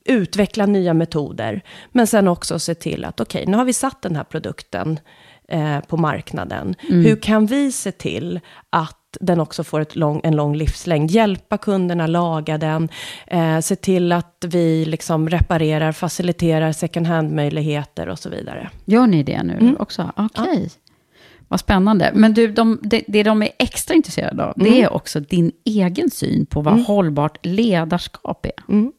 utveckla 0.06 0.66
nya 0.66 0.94
metoder. 0.94 1.62
Men 1.92 2.08
sen 2.08 2.28
också 2.28 2.60
se 2.60 2.76
till 2.76 3.06
att 3.06 3.20
okej, 3.20 3.46
nu 3.46 3.58
har 3.58 3.66
vi 3.66 3.74
satt 3.74 4.02
den 4.02 4.16
här 4.16 4.24
produkten 4.24 5.00
eh, 5.48 5.80
på 5.80 5.98
marknaden. 5.98 6.76
Mm. 6.90 7.06
Hur 7.06 7.16
kan 7.16 7.46
vi 7.46 7.72
se 7.72 7.92
till 7.92 8.40
att 8.70 9.01
den 9.22 9.40
också 9.40 9.64
får 9.64 9.80
ett 9.80 9.96
lång, 9.96 10.22
en 10.24 10.36
lång 10.36 10.56
livslängd? 10.56 11.12
Hjälpa 11.12 11.58
kunderna 11.58 12.08
laga 12.08 12.58
den, 12.58 12.90
eh, 13.28 13.60
se 13.60 13.76
till 13.76 14.12
att 14.12 14.46
vi 14.48 14.86
liksom 14.86 15.30
reparerar, 15.30 15.92
faciliterar 15.92 16.72
second 16.72 17.08
hand-möjligheter 17.08 18.10
och 18.10 18.20
så 18.20 18.30
vidare. 18.30 18.70
Gör 18.86 19.08
ni 19.08 19.24
det 19.24 19.44
nu 19.44 19.54
Mm. 19.54 19.76
också? 19.80 20.12
Okej. 20.16 20.70
Vad 21.48 21.60
spännande. 21.60 22.12
Men 22.14 22.34
du, 22.34 22.48
de, 22.52 22.80
det, 22.84 23.04
det 23.08 23.24
de 23.24 23.42
är 23.42 23.50
extra 23.60 23.96
intresserade 23.96 24.46
av, 24.46 24.54
det 24.56 24.68
Mm. 24.70 24.84
är 24.84 24.94
också 24.94 25.20
din 25.20 25.52
egen 25.66 26.10
syn 26.10 26.46
på 26.46 26.62
vad 26.62 26.74
Mm. 26.74 26.86
hållbart 26.86 27.38
ledarskap 27.46 28.46
är. 28.46 28.52
Mm. 28.74 28.92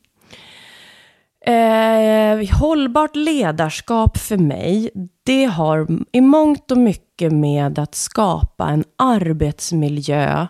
Eh, 1.47 2.59
hållbart 2.59 3.17
ledarskap 3.17 4.19
för 4.19 4.37
mig, 4.37 4.91
det 5.23 5.45
har 5.45 5.87
i 6.13 6.21
mångt 6.21 6.71
och 6.71 6.79
mycket 6.79 7.33
med 7.33 7.79
att 7.79 7.95
skapa 7.95 8.69
en 8.69 8.85
arbetsmiljö 8.99 10.47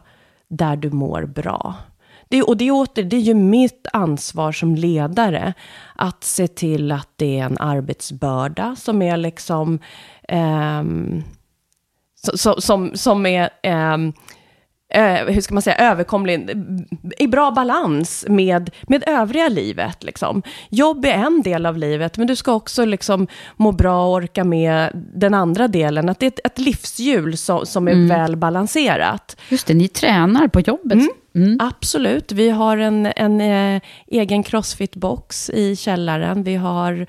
där 0.49 0.76
du 0.76 0.90
mår 0.90 1.22
bra. 1.22 1.74
Det, 2.28 2.43
och 2.43 2.57
det, 2.57 2.68
är 2.68 2.70
åter, 2.70 3.03
det 3.03 3.16
är 3.16 3.20
ju 3.20 3.34
mitt 3.34 3.86
ansvar 3.93 4.53
som 4.53 4.74
ledare 4.74 5.55
att 5.95 6.24
se 6.24 6.49
till 6.49 6.93
att 6.93 7.09
det 7.16 7.38
är 7.38 7.45
en 7.45 7.59
arbetsbörda 7.59 8.76
som 8.76 9.03
är 9.03 9.16
liksom 9.16 9.78
Eh, 10.28 10.82
som, 12.34 12.55
som, 12.61 12.90
som 12.95 13.26
är 13.26 13.51
Eh, 13.62 13.99
eh, 14.95 15.14
hur 15.26 15.40
ska 15.40 15.55
man 15.55 15.62
säga, 15.62 15.76
överkomlig, 15.76 16.51
i 17.18 17.26
bra 17.26 17.51
balans 17.51 18.24
med, 18.28 18.70
med 18.82 19.05
övriga 19.07 19.49
livet. 19.49 20.03
Liksom. 20.03 20.43
Jobb 20.68 21.05
är 21.05 21.11
en 21.12 21.43
del 21.43 21.66
av 21.66 21.78
livet, 21.78 22.18
men 22.18 22.26
du 22.26 22.36
ska 22.36 22.53
också 22.53 22.84
liksom 22.84 23.26
må 23.57 23.72
bra 23.72 24.07
och 24.07 24.12
orka 24.12 24.45
med 24.45 24.90
den 25.14 25.34
andra 25.34 25.68
delen. 25.68 26.09
Att 26.09 26.18
det 26.18 26.26
är 26.26 26.28
ett, 26.28 26.40
ett 26.45 26.59
livshjul 26.59 27.36
som, 27.36 27.66
som 27.66 27.88
är 27.88 27.93
Mm. 27.93 28.09
väl 28.09 28.36
balanserat. 28.36 29.36
Just 29.49 29.66
det, 29.66 29.74
ni 29.74 29.88
tränar 29.88 30.49
på 30.49 30.61
jobbet. 30.61 30.99
Mm. 31.34 31.59
Absolut. 31.61 32.32
Vi 32.32 32.51
har 32.51 32.76
en, 32.76 33.07
en 33.16 33.40
eh, 33.40 33.80
egen 34.07 34.43
crossfit-box 34.43 35.51
i 35.51 35.76
källaren. 35.76 36.43
Vi 36.43 36.55
har 36.55 37.07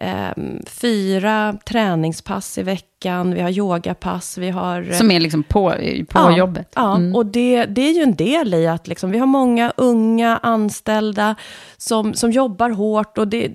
ehm, 0.00 0.58
fyra 0.66 1.56
träningspass 1.64 2.58
i 2.58 2.62
veckan. 2.62 3.34
Vi 3.34 3.40
har 3.40 3.50
yogapass. 3.50 4.38
Vi 4.38 4.50
har... 4.50 4.90
eh, 4.90 4.96
Som 4.98 5.10
är 5.10 5.20
liksom 5.20 5.42
på, 5.42 5.70
på 6.08 6.18
ja, 6.18 6.36
jobbet. 6.36 6.72
Ja, 6.76 6.96
Mm. 6.96 7.14
och 7.14 7.26
det, 7.26 7.64
det 7.64 7.80
är 7.88 7.92
ju 7.92 8.02
en 8.02 8.14
del 8.16 8.54
i 8.54 8.66
att 8.66 8.88
liksom, 8.88 9.10
vi 9.10 9.18
har 9.18 9.26
många 9.26 9.72
unga 9.76 10.36
anställda 10.42 11.34
som, 11.76 12.14
som 12.14 12.30
jobbar 12.30 12.70
hårt 12.70 13.18
och 13.18 13.28
det, 13.28 13.52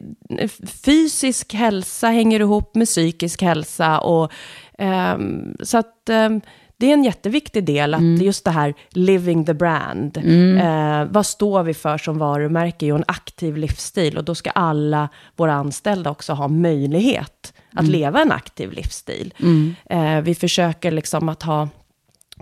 fysisk 0.86 1.54
hälsa 1.54 2.08
hänger 2.08 2.40
ihop 2.40 2.76
med 2.76 2.88
psykisk 2.88 3.42
hälsa. 3.42 4.00
Och, 4.00 4.32
ehm, 4.78 5.56
så 5.64 5.78
att 5.78 6.10
ehm, 6.10 6.42
det 6.78 6.90
är 6.90 6.94
en 6.94 7.04
jätteviktig 7.04 7.64
del, 7.66 7.94
att 7.94 8.22
just 8.22 8.46
det 8.46 8.52
här 8.52 8.74
living 8.90 9.46
the 9.46 9.54
brand. 9.54 10.18
Mm. 10.18 10.58
Eh, 10.58 11.08
vad 11.12 11.26
står 11.26 11.64
vi 11.64 11.74
för 11.74 11.98
som 11.98 12.18
varumärke? 12.18 12.86
Jo, 12.86 12.96
en 12.96 13.04
aktiv 13.08 13.58
livsstil. 13.58 14.18
Och 14.18 14.24
då 14.24 14.36
ska 14.36 14.50
alla 14.50 15.10
våra 15.36 15.54
anställda 15.54 16.10
också 16.10 16.34
ha 16.34 16.48
möjlighet 16.48 17.54
att 17.74 17.80
Mm. 17.80 17.92
leva 17.92 18.22
en 18.22 18.32
aktiv 18.32 18.72
livsstil. 18.72 19.34
Mm. 19.40 19.76
Eh, 19.90 20.22
vi 20.24 20.36
försöker 20.36 20.92
liksom 20.92 21.30
att 21.30 21.44
ha, 21.44 21.70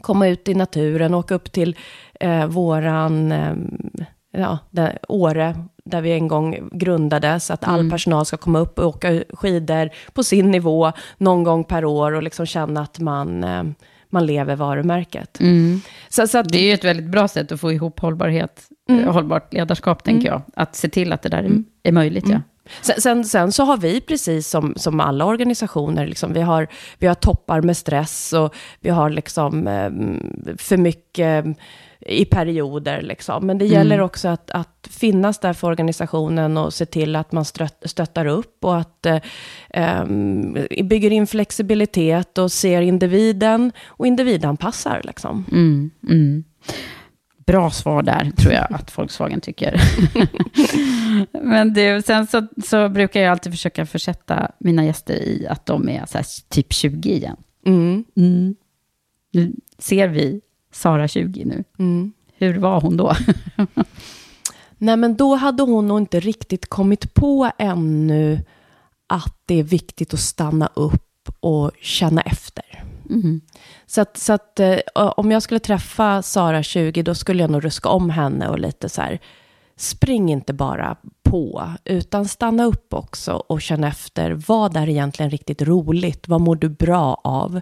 komma 0.01 0.27
ut 0.27 0.47
i 0.49 0.53
naturen, 0.55 1.13
åka 1.13 1.35
upp 1.35 1.51
till 1.51 1.75
eh, 2.19 2.45
våran, 2.45 3.31
eh, 3.31 3.53
ja, 4.31 4.57
där, 4.69 4.99
Åre, 5.07 5.55
där 5.85 6.01
vi 6.01 6.11
en 6.11 6.27
gång 6.27 6.69
grundades, 6.71 7.51
att 7.51 7.63
all 7.63 7.79
Mm. 7.79 7.91
personal 7.91 8.25
ska 8.25 8.37
komma 8.37 8.59
upp 8.59 8.79
och 8.79 8.87
åka 8.87 9.23
skidor 9.33 9.89
på 10.13 10.23
sin 10.23 10.51
nivå 10.51 10.91
någon 11.17 11.43
gång 11.43 11.63
per 11.63 11.85
år 11.85 12.11
och 12.11 12.23
liksom 12.23 12.45
känna 12.45 12.81
att 12.81 12.99
man, 12.99 13.43
eh, 13.43 13.63
man 14.13 14.25
lever 14.25 14.55
varumärket. 14.55 15.39
Mm. 15.39 15.81
Så, 16.09 16.27
så 16.27 16.37
att, 16.37 16.49
Det 16.49 16.57
är 16.57 16.63
ju 16.67 16.73
ett 16.73 16.83
väldigt 16.83 17.05
bra 17.05 17.27
sätt 17.27 17.51
att 17.51 17.59
få 17.59 17.71
ihop 17.71 17.99
hållbarhet, 17.99 18.61
Mm. 18.89 19.03
eh, 19.03 19.13
hållbart 19.13 19.53
ledarskap, 19.53 20.03
tänker 20.03 20.27
Mm. 20.27 20.41
jag. 20.55 20.61
Att 20.63 20.75
se 20.75 20.89
till 20.89 21.13
att 21.13 21.21
det 21.21 21.29
där 21.29 21.43
är, 21.43 21.63
är 21.83 21.91
möjligt, 21.91 22.29
ja. 22.29 22.41
Sen, 22.81 23.01
sen, 23.01 23.25
sen 23.25 23.51
så 23.51 23.63
har 23.63 23.77
vi, 23.77 24.01
precis 24.01 24.47
som, 24.47 24.73
som 24.77 24.99
alla 24.99 25.25
organisationer, 25.25 26.07
liksom, 26.07 26.33
vi, 26.33 26.41
har, 26.41 26.67
vi 26.99 27.07
har 27.07 27.15
toppar 27.15 27.61
med 27.61 27.77
stress 27.77 28.33
och 28.33 28.55
vi 28.79 28.89
har 28.89 29.09
liksom, 29.09 29.67
eh, 29.67 29.89
för 30.57 30.77
mycket 30.77 31.45
i 32.05 32.25
perioder. 32.25 33.01
Liksom. 33.01 33.47
Men 33.47 33.57
det 33.57 33.65
Mm. 33.65 33.73
gäller 33.77 33.99
också 34.01 34.27
att, 34.27 34.51
att 34.51 34.87
finnas 34.91 35.39
där 35.39 35.53
för 35.53 35.67
organisationen 35.67 36.57
och 36.57 36.73
se 36.73 36.85
till 36.85 37.15
att 37.15 37.31
man 37.31 37.45
strött, 37.45 37.83
stöttar 37.85 38.25
upp 38.25 38.65
och 38.65 38.77
att 38.77 39.05
eh, 39.69 40.05
bygger 40.83 41.11
in 41.11 41.27
flexibilitet 41.27 42.37
och 42.37 42.51
ser 42.51 42.81
individen 42.81 43.71
och 43.85 44.07
individanpassar. 44.07 45.01
Liksom. 45.03 45.45
Mm, 45.51 45.91
mm. 46.09 46.43
Bra 47.45 47.71
svar 47.71 48.03
där, 48.03 48.31
tror 48.37 48.53
jag 48.53 48.67
att 48.73 48.97
Volkswagen 48.97 49.41
tycker. 49.41 49.81
Men 51.43 51.73
du, 51.73 52.01
sen 52.05 52.27
så, 52.27 52.47
så 52.65 52.89
brukar 52.89 53.21
jag 53.21 53.31
alltid 53.31 53.53
försöka 53.53 53.85
försätta 53.85 54.51
mina 54.59 54.85
gäster 54.85 55.13
i 55.13 55.47
att 55.49 55.65
de 55.65 55.89
är 55.89 55.99
här, 56.13 56.49
typ 56.49 56.73
20 56.73 57.09
igen. 57.09 57.37
Mm. 57.65 58.03
Mm. 58.17 58.55
Nu 59.33 59.53
ser 59.79 60.07
vi 60.07 60.41
Sara 60.73 61.07
20 61.07 61.45
nu. 61.45 61.63
Mm. 61.79 62.13
Hur 62.33 62.59
var 62.59 62.81
hon 62.81 62.97
då? 62.97 63.13
Nej, 64.77 64.97
men 64.97 65.15
då 65.15 65.35
hade 65.35 65.63
hon 65.63 65.87
nog 65.87 65.97
inte 65.99 66.19
riktigt 66.19 66.69
kommit 66.69 67.13
på 67.13 67.51
ännu 67.57 68.39
att 69.07 69.37
det 69.45 69.59
är 69.59 69.63
viktigt 69.63 70.13
att 70.13 70.19
stanna 70.19 70.69
upp 70.73 71.29
och 71.39 71.71
känna 71.81 72.21
efter. 72.21 72.83
Mm. 73.09 73.41
Så 73.85 74.01
att, 74.01 74.17
så 74.17 74.33
att 74.33 74.59
eh, 74.59 74.77
om 74.95 75.31
jag 75.31 75.43
skulle 75.43 75.59
träffa 75.59 76.21
Sara 76.21 76.63
20, 76.63 77.03
då 77.03 77.15
skulle 77.15 77.43
jag 77.43 77.49
nog 77.49 77.65
ruska 77.65 77.89
om 77.89 78.09
henne 78.09 78.47
och 78.47 78.59
lite 78.59 78.89
så 78.89 79.01
här, 79.01 79.19
spring 79.75 80.31
inte 80.31 80.53
bara 80.53 80.97
på, 81.23 81.71
utan 81.85 82.25
stanna 82.25 82.65
upp 82.65 82.93
också 82.93 83.33
och 83.33 83.61
känna 83.61 83.87
efter, 83.87 84.31
vad 84.31 84.77
är 84.77 84.89
egentligen 84.89 85.29
riktigt 85.29 85.61
roligt? 85.61 86.27
Vad 86.27 86.41
mår 86.41 86.55
du 86.55 86.69
bra 86.69 87.21
av? 87.23 87.61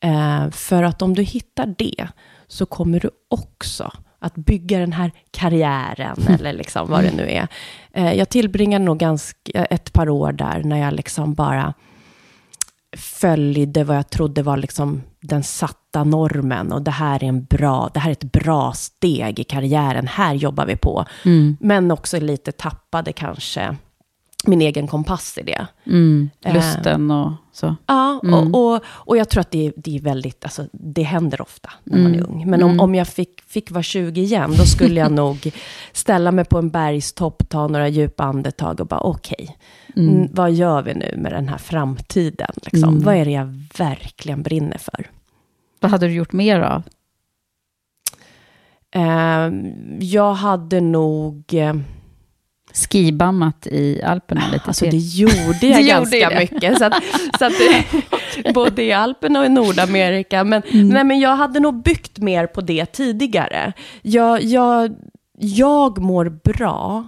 Eh, 0.00 0.50
för 0.50 0.82
att 0.82 1.02
om 1.02 1.14
du 1.14 1.22
hittar 1.22 1.74
det, 1.78 2.08
så 2.48 2.66
kommer 2.66 3.00
du 3.00 3.10
också 3.28 3.92
att 4.18 4.34
bygga 4.34 4.78
den 4.78 4.92
här 4.92 5.12
karriären, 5.30 6.16
eller 6.28 6.52
liksom 6.52 6.88
vad 6.90 7.04
det 7.04 7.16
nu 7.16 7.30
är. 7.30 7.48
Eh, 7.92 8.12
jag 8.12 8.28
tillbringade 8.28 8.84
nog 8.84 8.98
ganska 8.98 9.64
ett 9.64 9.92
par 9.92 10.08
år 10.08 10.32
där, 10.32 10.62
när 10.64 10.78
jag 10.78 10.94
liksom 10.94 11.34
bara 11.34 11.74
följde 12.96 13.84
vad 13.84 13.96
jag 13.96 14.10
trodde 14.10 14.42
var 14.42 14.56
liksom 14.56 15.02
den 15.20 15.42
satta 15.42 16.04
normen. 16.04 16.72
Och 16.72 16.82
det 16.82 16.90
här 16.90 17.24
är 17.24 17.28
en 17.28 17.44
bra, 17.44 17.90
det 17.94 18.00
här 18.00 18.10
är 18.10 18.12
ett 18.12 18.32
bra 18.32 18.72
steg 18.72 19.38
i 19.38 19.44
karriären. 19.44 20.06
Här 20.06 20.34
jobbar 20.34 20.66
vi 20.66 20.76
på. 20.76 21.04
Mm. 21.24 21.56
Men 21.60 21.90
också 21.90 22.20
lite 22.20 22.52
tappade 22.52 23.12
kanske 23.12 23.76
min 24.46 24.60
egen 24.62 24.86
kompass 24.86 25.38
i 25.38 25.42
det. 25.42 25.66
Mm, 25.86 26.30
Eh, 26.44 26.54
lusten 26.54 27.10
och 27.10 27.32
så. 27.52 27.76
Ja, 27.86 28.20
Mm. 28.22 28.54
och, 28.54 28.74
och, 28.74 28.82
och 28.86 29.16
jag 29.16 29.28
tror 29.28 29.40
att 29.40 29.50
det, 29.50 29.66
är- 29.66 29.72
det 29.76 29.96
är 29.96 30.00
väldigt, 30.00 30.44
alltså, 30.44 30.66
det 30.72 31.02
händer 31.02 31.40
ofta 31.40 31.70
när 31.84 31.98
man 32.02 32.14
är 32.14 32.18
Mm. 32.18 32.30
ung. 32.30 32.50
Men 32.50 32.62
om, 32.62 32.70
Mm. 32.70 32.80
om 32.80 32.94
jag 32.94 33.08
fick, 33.08 33.40
fick 33.40 33.70
vara 33.70 33.82
20 33.82 34.20
igen, 34.20 34.54
då 34.58 34.64
skulle 34.64 35.00
jag 35.00 35.12
nog 35.22 35.50
ställa 35.92 36.32
mig 36.32 36.44
på 36.44 36.58
en 36.58 36.70
bergstopp, 36.70 37.48
ta 37.48 37.68
några 37.68 37.88
djupa 37.88 38.24
andetag 38.24 38.80
och 38.80 38.86
bara 38.86 39.00
okej, 39.00 39.56
Mm. 39.96 40.08
mm, 40.16 40.28
vad 40.32 40.52
gör 40.52 40.82
vi 40.82 40.94
nu 40.94 41.14
med 41.16 41.32
den 41.32 41.48
här 41.48 41.58
framtiden? 41.58 42.52
Liksom? 42.62 43.00
Vad 43.00 43.14
är 43.14 43.24
det 43.24 43.30
jag 43.30 43.62
verkligen 43.78 44.42
brinner 44.42 44.78
för? 44.78 45.10
Vad 45.80 45.90
hade 45.90 46.06
du 46.06 46.12
gjort 46.14 46.32
mer 46.32 46.60
av? 46.60 46.82
Eh, 48.94 49.50
jag 50.00 50.34
hade 50.34 50.80
nog... 50.80 51.44
Eh, 51.54 51.74
Skibammat 52.86 53.66
i 53.66 54.02
Alperna 54.02 54.42
lite 54.52 54.64
alltså 54.66 54.84
till. 54.84 54.90
det 54.90 54.96
gjorde 55.22 55.58
jag 55.66 55.80
gjorde 55.80 55.88
ganska 55.88 56.30
det. 56.30 56.38
mycket. 56.52 56.78
Så 56.78 56.84
att, 56.84 56.94
så 57.38 57.44
att, 57.44 57.52
både 58.54 58.82
i 58.82 58.92
Alperna 58.92 59.40
och 59.40 59.46
i 59.46 59.48
Nordamerika. 59.48 60.44
Men, 60.44 60.62
Mm. 60.72 60.88
nej, 60.88 61.04
men 61.04 61.20
jag 61.20 61.36
hade 61.36 61.60
nog 61.60 61.82
byggt 61.82 62.18
mer 62.18 62.46
på 62.46 62.60
det 62.60 62.86
tidigare. 62.86 63.72
Jag, 64.02 64.42
jag, 64.42 64.94
jag 65.38 65.98
mår 65.98 66.28
bra 66.44 67.04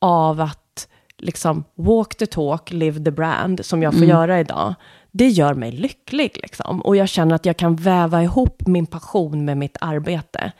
av 0.00 0.40
att 0.40 0.88
liksom 1.18 1.64
walk 1.74 2.14
the 2.14 2.26
talk, 2.26 2.70
live 2.72 3.04
the 3.04 3.10
brand, 3.10 3.64
som 3.64 3.82
jag 3.82 3.92
får 3.92 3.98
Mm. 3.98 4.10
göra 4.10 4.40
idag. 4.40 4.74
Det 5.10 5.28
gör 5.28 5.54
mig 5.54 5.72
lycklig. 5.72 6.30
Liksom. 6.42 6.82
Och 6.82 6.96
jag 6.96 7.08
känner 7.08 7.34
att 7.34 7.46
jag 7.46 7.56
kan 7.56 7.76
väva 7.76 8.22
ihop 8.22 8.62
min 8.66 8.86
passion 8.86 9.44
med 9.44 9.56
mitt 9.56 9.76
arbete. 9.80 10.52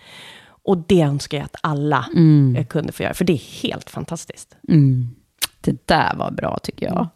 Och 0.64 0.78
det 0.88 1.00
önskar 1.02 1.38
jag 1.38 1.44
att 1.44 1.56
alla 1.60 2.06
Mm. 2.16 2.56
eh, 2.56 2.64
kunde 2.66 2.92
få 2.92 3.02
göra, 3.02 3.14
för 3.14 3.24
det 3.24 3.32
är 3.32 3.62
helt 3.62 3.90
fantastiskt. 3.90 4.56
Mm. 4.68 5.08
Det 5.60 5.86
där 5.88 6.14
var 6.16 6.30
bra 6.30 6.58
tycker 6.62 6.86
jag. 6.86 7.08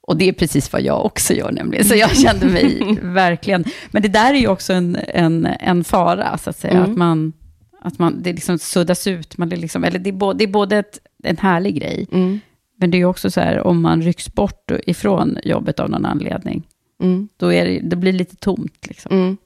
Och 0.00 0.16
det 0.16 0.28
är 0.28 0.32
precis 0.32 0.72
vad 0.72 0.82
jag 0.82 1.04
också 1.04 1.34
gör 1.34 1.52
nämligen. 1.52 1.84
Så 1.84 1.94
jag 1.94 2.16
kände 2.16 2.46
mig 2.46 2.98
verkligen... 3.02 3.64
Men 3.90 4.02
det 4.02 4.08
där 4.08 4.34
är 4.34 4.38
ju 4.38 4.48
också 4.48 4.72
en, 4.72 4.96
en, 5.08 5.46
en 5.60 5.84
fara, 5.84 6.38
så 6.38 6.50
att 6.50 6.56
säga. 6.58 6.74
Mm. 6.74 6.90
Att 6.90 6.96
man, 6.98 7.32
att 7.80 7.98
man, 7.98 8.22
det 8.22 8.32
liksom 8.32 8.58
suddas 8.58 9.06
ut. 9.06 9.36
Man 9.38 9.52
är 9.52 9.56
liksom, 9.56 9.84
eller 9.84 9.98
det 9.98 10.10
är 10.10 10.14
både, 10.14 10.38
det 10.38 10.44
är 10.44 10.48
både 10.52 10.76
ett, 10.78 10.98
en 11.24 11.36
härlig 11.36 11.74
grej, 11.80 12.06
Mm. 12.12 12.40
men 12.78 12.90
det 12.90 12.96
är 12.96 12.98
ju 12.98 13.04
också 13.04 13.30
så 13.30 13.40
här, 13.40 13.60
om 13.60 13.82
man 13.82 14.02
rycks 14.02 14.34
bort 14.34 14.70
ifrån 14.86 15.38
jobbet 15.44 15.80
av 15.80 15.90
någon 15.90 16.04
anledning, 16.04 16.62
Mm. 17.02 17.28
då 17.36 17.52
är 17.52 17.64
det, 17.64 17.80
det 17.80 17.96
blir 17.96 18.12
lite 18.12 18.36
tomt. 18.36 18.86
Liksom. 18.88 19.36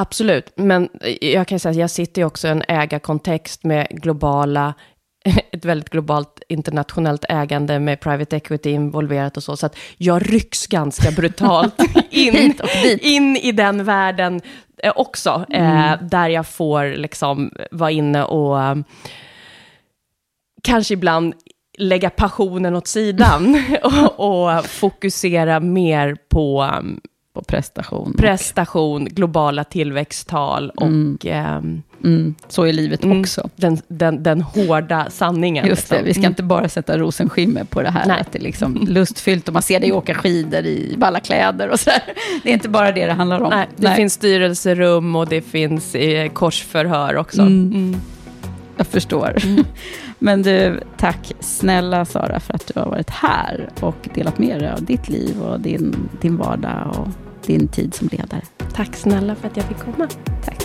Absolut, 0.00 0.52
men 0.56 0.88
jag 1.20 1.46
kan 1.48 1.60
säga 1.60 1.70
att 1.70 1.76
jag 1.76 1.90
sitter 1.90 2.22
ju 2.22 2.26
också 2.26 2.48
i 2.48 2.50
en 2.50 2.62
ägarkontext 2.68 3.64
med 3.64 3.86
globala, 3.90 4.74
ett 5.52 5.64
väldigt 5.64 5.90
globalt 5.90 6.42
internationellt 6.48 7.24
ägande 7.28 7.78
med 7.80 8.00
private 8.00 8.36
equity 8.36 8.70
involverat 8.70 9.36
och 9.36 9.42
så, 9.42 9.56
så 9.56 9.66
att 9.66 9.76
jag 9.96 10.32
rycks 10.34 10.66
ganska 10.66 11.10
brutalt 11.10 11.74
in, 12.10 12.58
in 13.00 13.36
i 13.36 13.52
den 13.52 13.84
världen 13.84 14.40
eh, 14.82 14.92
också, 14.96 15.44
Mm. 15.50 15.92
eh, 15.92 16.02
där 16.08 16.28
jag 16.28 16.46
får 16.46 16.96
liksom 16.96 17.50
vara 17.70 17.90
inne 17.90 18.24
och 18.24 18.62
eh, 18.62 18.76
kanske 20.62 20.94
ibland 20.94 21.34
lägga 21.78 22.10
passionen 22.10 22.76
åt 22.76 22.86
sidan 22.86 23.64
och, 23.82 24.20
och 24.56 24.64
fokusera 24.64 25.60
mer 25.60 26.16
på 26.28 26.70
På 27.40 27.44
prestation. 27.44 28.14
prestation, 28.18 29.04
globala 29.04 29.64
tillväxttal 29.64 30.70
och 30.70 30.86
Mm. 30.86 31.18
ehm, 31.24 31.82
Mm, 32.04 32.34
så 32.48 32.62
är 32.66 32.72
livet 32.72 33.04
Mm. 33.04 33.20
också. 33.20 33.48
den, 33.56 33.78
den, 33.88 34.22
den 34.22 34.40
hårda 34.42 35.06
sanningen. 35.10 35.66
Just 35.66 35.88
det, 35.88 35.94
liksom. 35.94 36.06
vi 36.06 36.14
ska 36.14 36.26
inte 36.26 36.42
bara 36.42 36.68
sätta 36.68 36.98
rosenskimmer 36.98 37.64
på 37.64 37.82
det 37.82 37.90
här, 37.90 38.06
Nej. 38.06 38.20
att 38.20 38.32
det 38.32 38.38
är 38.38 38.42
liksom 38.42 38.86
lustfyllt 38.88 39.48
och 39.48 39.54
man 39.54 39.62
ser 39.62 39.80
dig 39.80 39.92
åka 39.92 40.14
skidor 40.14 40.66
i 40.66 40.94
balla 40.98 41.20
kläder 41.20 41.68
och 41.68 41.80
så 41.80 41.90
där. 41.90 42.02
Det 42.42 42.50
är 42.50 42.54
inte 42.54 42.68
bara 42.68 42.92
det 42.92 43.06
det 43.06 43.12
handlar 43.12 43.40
om. 43.40 43.50
Nej, 43.50 43.66
det 43.76 43.94
finns 43.94 44.12
styrelserum 44.12 45.16
och 45.16 45.28
det 45.28 45.40
finns 45.42 45.94
eh, 45.94 46.28
korsförhör 46.32 47.16
också. 47.16 47.40
Mm. 47.42 47.72
Mm. 47.74 48.00
Jag 48.76 48.86
förstår. 48.86 49.36
Men 50.18 50.42
du, 50.42 50.80
tack 50.96 51.32
snälla 51.40 52.04
Sara 52.04 52.40
för 52.40 52.54
att 52.54 52.66
du 52.74 52.80
har 52.80 52.86
varit 52.86 53.10
här 53.10 53.68
och 53.80 54.08
delat 54.14 54.38
med 54.38 54.58
dig 54.60 54.70
av 54.70 54.84
ditt 54.84 55.08
liv 55.08 55.42
och 55.42 55.60
din, 55.60 56.08
din 56.20 56.36
vardag 56.36 56.94
och 56.98 57.08
din 57.50 57.68
tid 57.68 57.94
som 57.94 58.08
ledare. 58.12 58.42
Tack 58.72 58.96
snälla 58.96 59.34
för 59.34 59.48
att 59.48 59.56
jag 59.56 59.66
fick 59.66 59.78
komma. 59.78 60.08
Tack. 60.44 60.64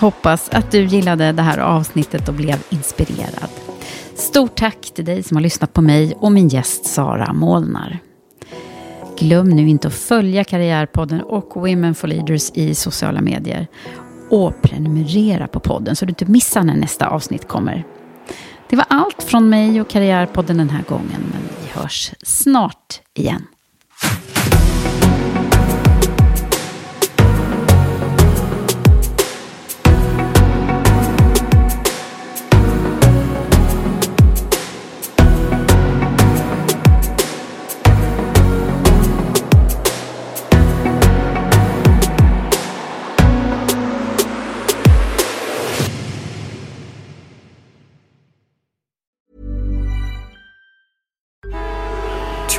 Hoppas 0.00 0.48
att 0.48 0.70
du 0.70 0.84
gillade 0.84 1.32
det 1.32 1.42
här 1.42 1.58
avsnittet 1.58 2.28
och 2.28 2.34
blev 2.34 2.56
inspirerad. 2.70 3.50
Stort 4.14 4.56
tack 4.56 4.90
till 4.94 5.04
dig 5.04 5.22
som 5.22 5.36
har 5.36 5.42
lyssnat 5.42 5.72
på 5.72 5.82
mig 5.82 6.14
och 6.18 6.32
min 6.32 6.48
gäst 6.48 6.86
Sara 6.86 7.32
Målnar. 7.32 7.98
Glöm 9.18 9.48
nu 9.48 9.68
inte 9.68 9.88
att 9.88 9.94
följa 9.94 10.44
Karriärpodden 10.44 11.20
och 11.20 11.52
Women 11.54 11.94
for 11.94 12.08
Leaders 12.08 12.50
i 12.54 12.74
sociala 12.74 13.20
medier. 13.20 13.66
Och 14.30 14.62
prenumerera 14.62 15.46
på 15.46 15.60
podden 15.60 15.96
så 15.96 16.04
du 16.04 16.08
inte 16.08 16.26
missar 16.26 16.62
när 16.62 16.76
nästa 16.76 17.08
avsnitt 17.08 17.48
kommer. 17.48 17.84
Det 18.72 18.76
var 18.76 18.86
allt 18.88 19.22
från 19.22 19.48
mig 19.48 19.80
och 19.80 19.88
Karriärpodden 19.88 20.56
den 20.56 20.70
här 20.70 20.82
gången, 20.82 21.32
men 21.32 21.42
vi 21.62 21.80
hörs 21.80 22.10
snart 22.22 23.00
igen. 23.14 23.46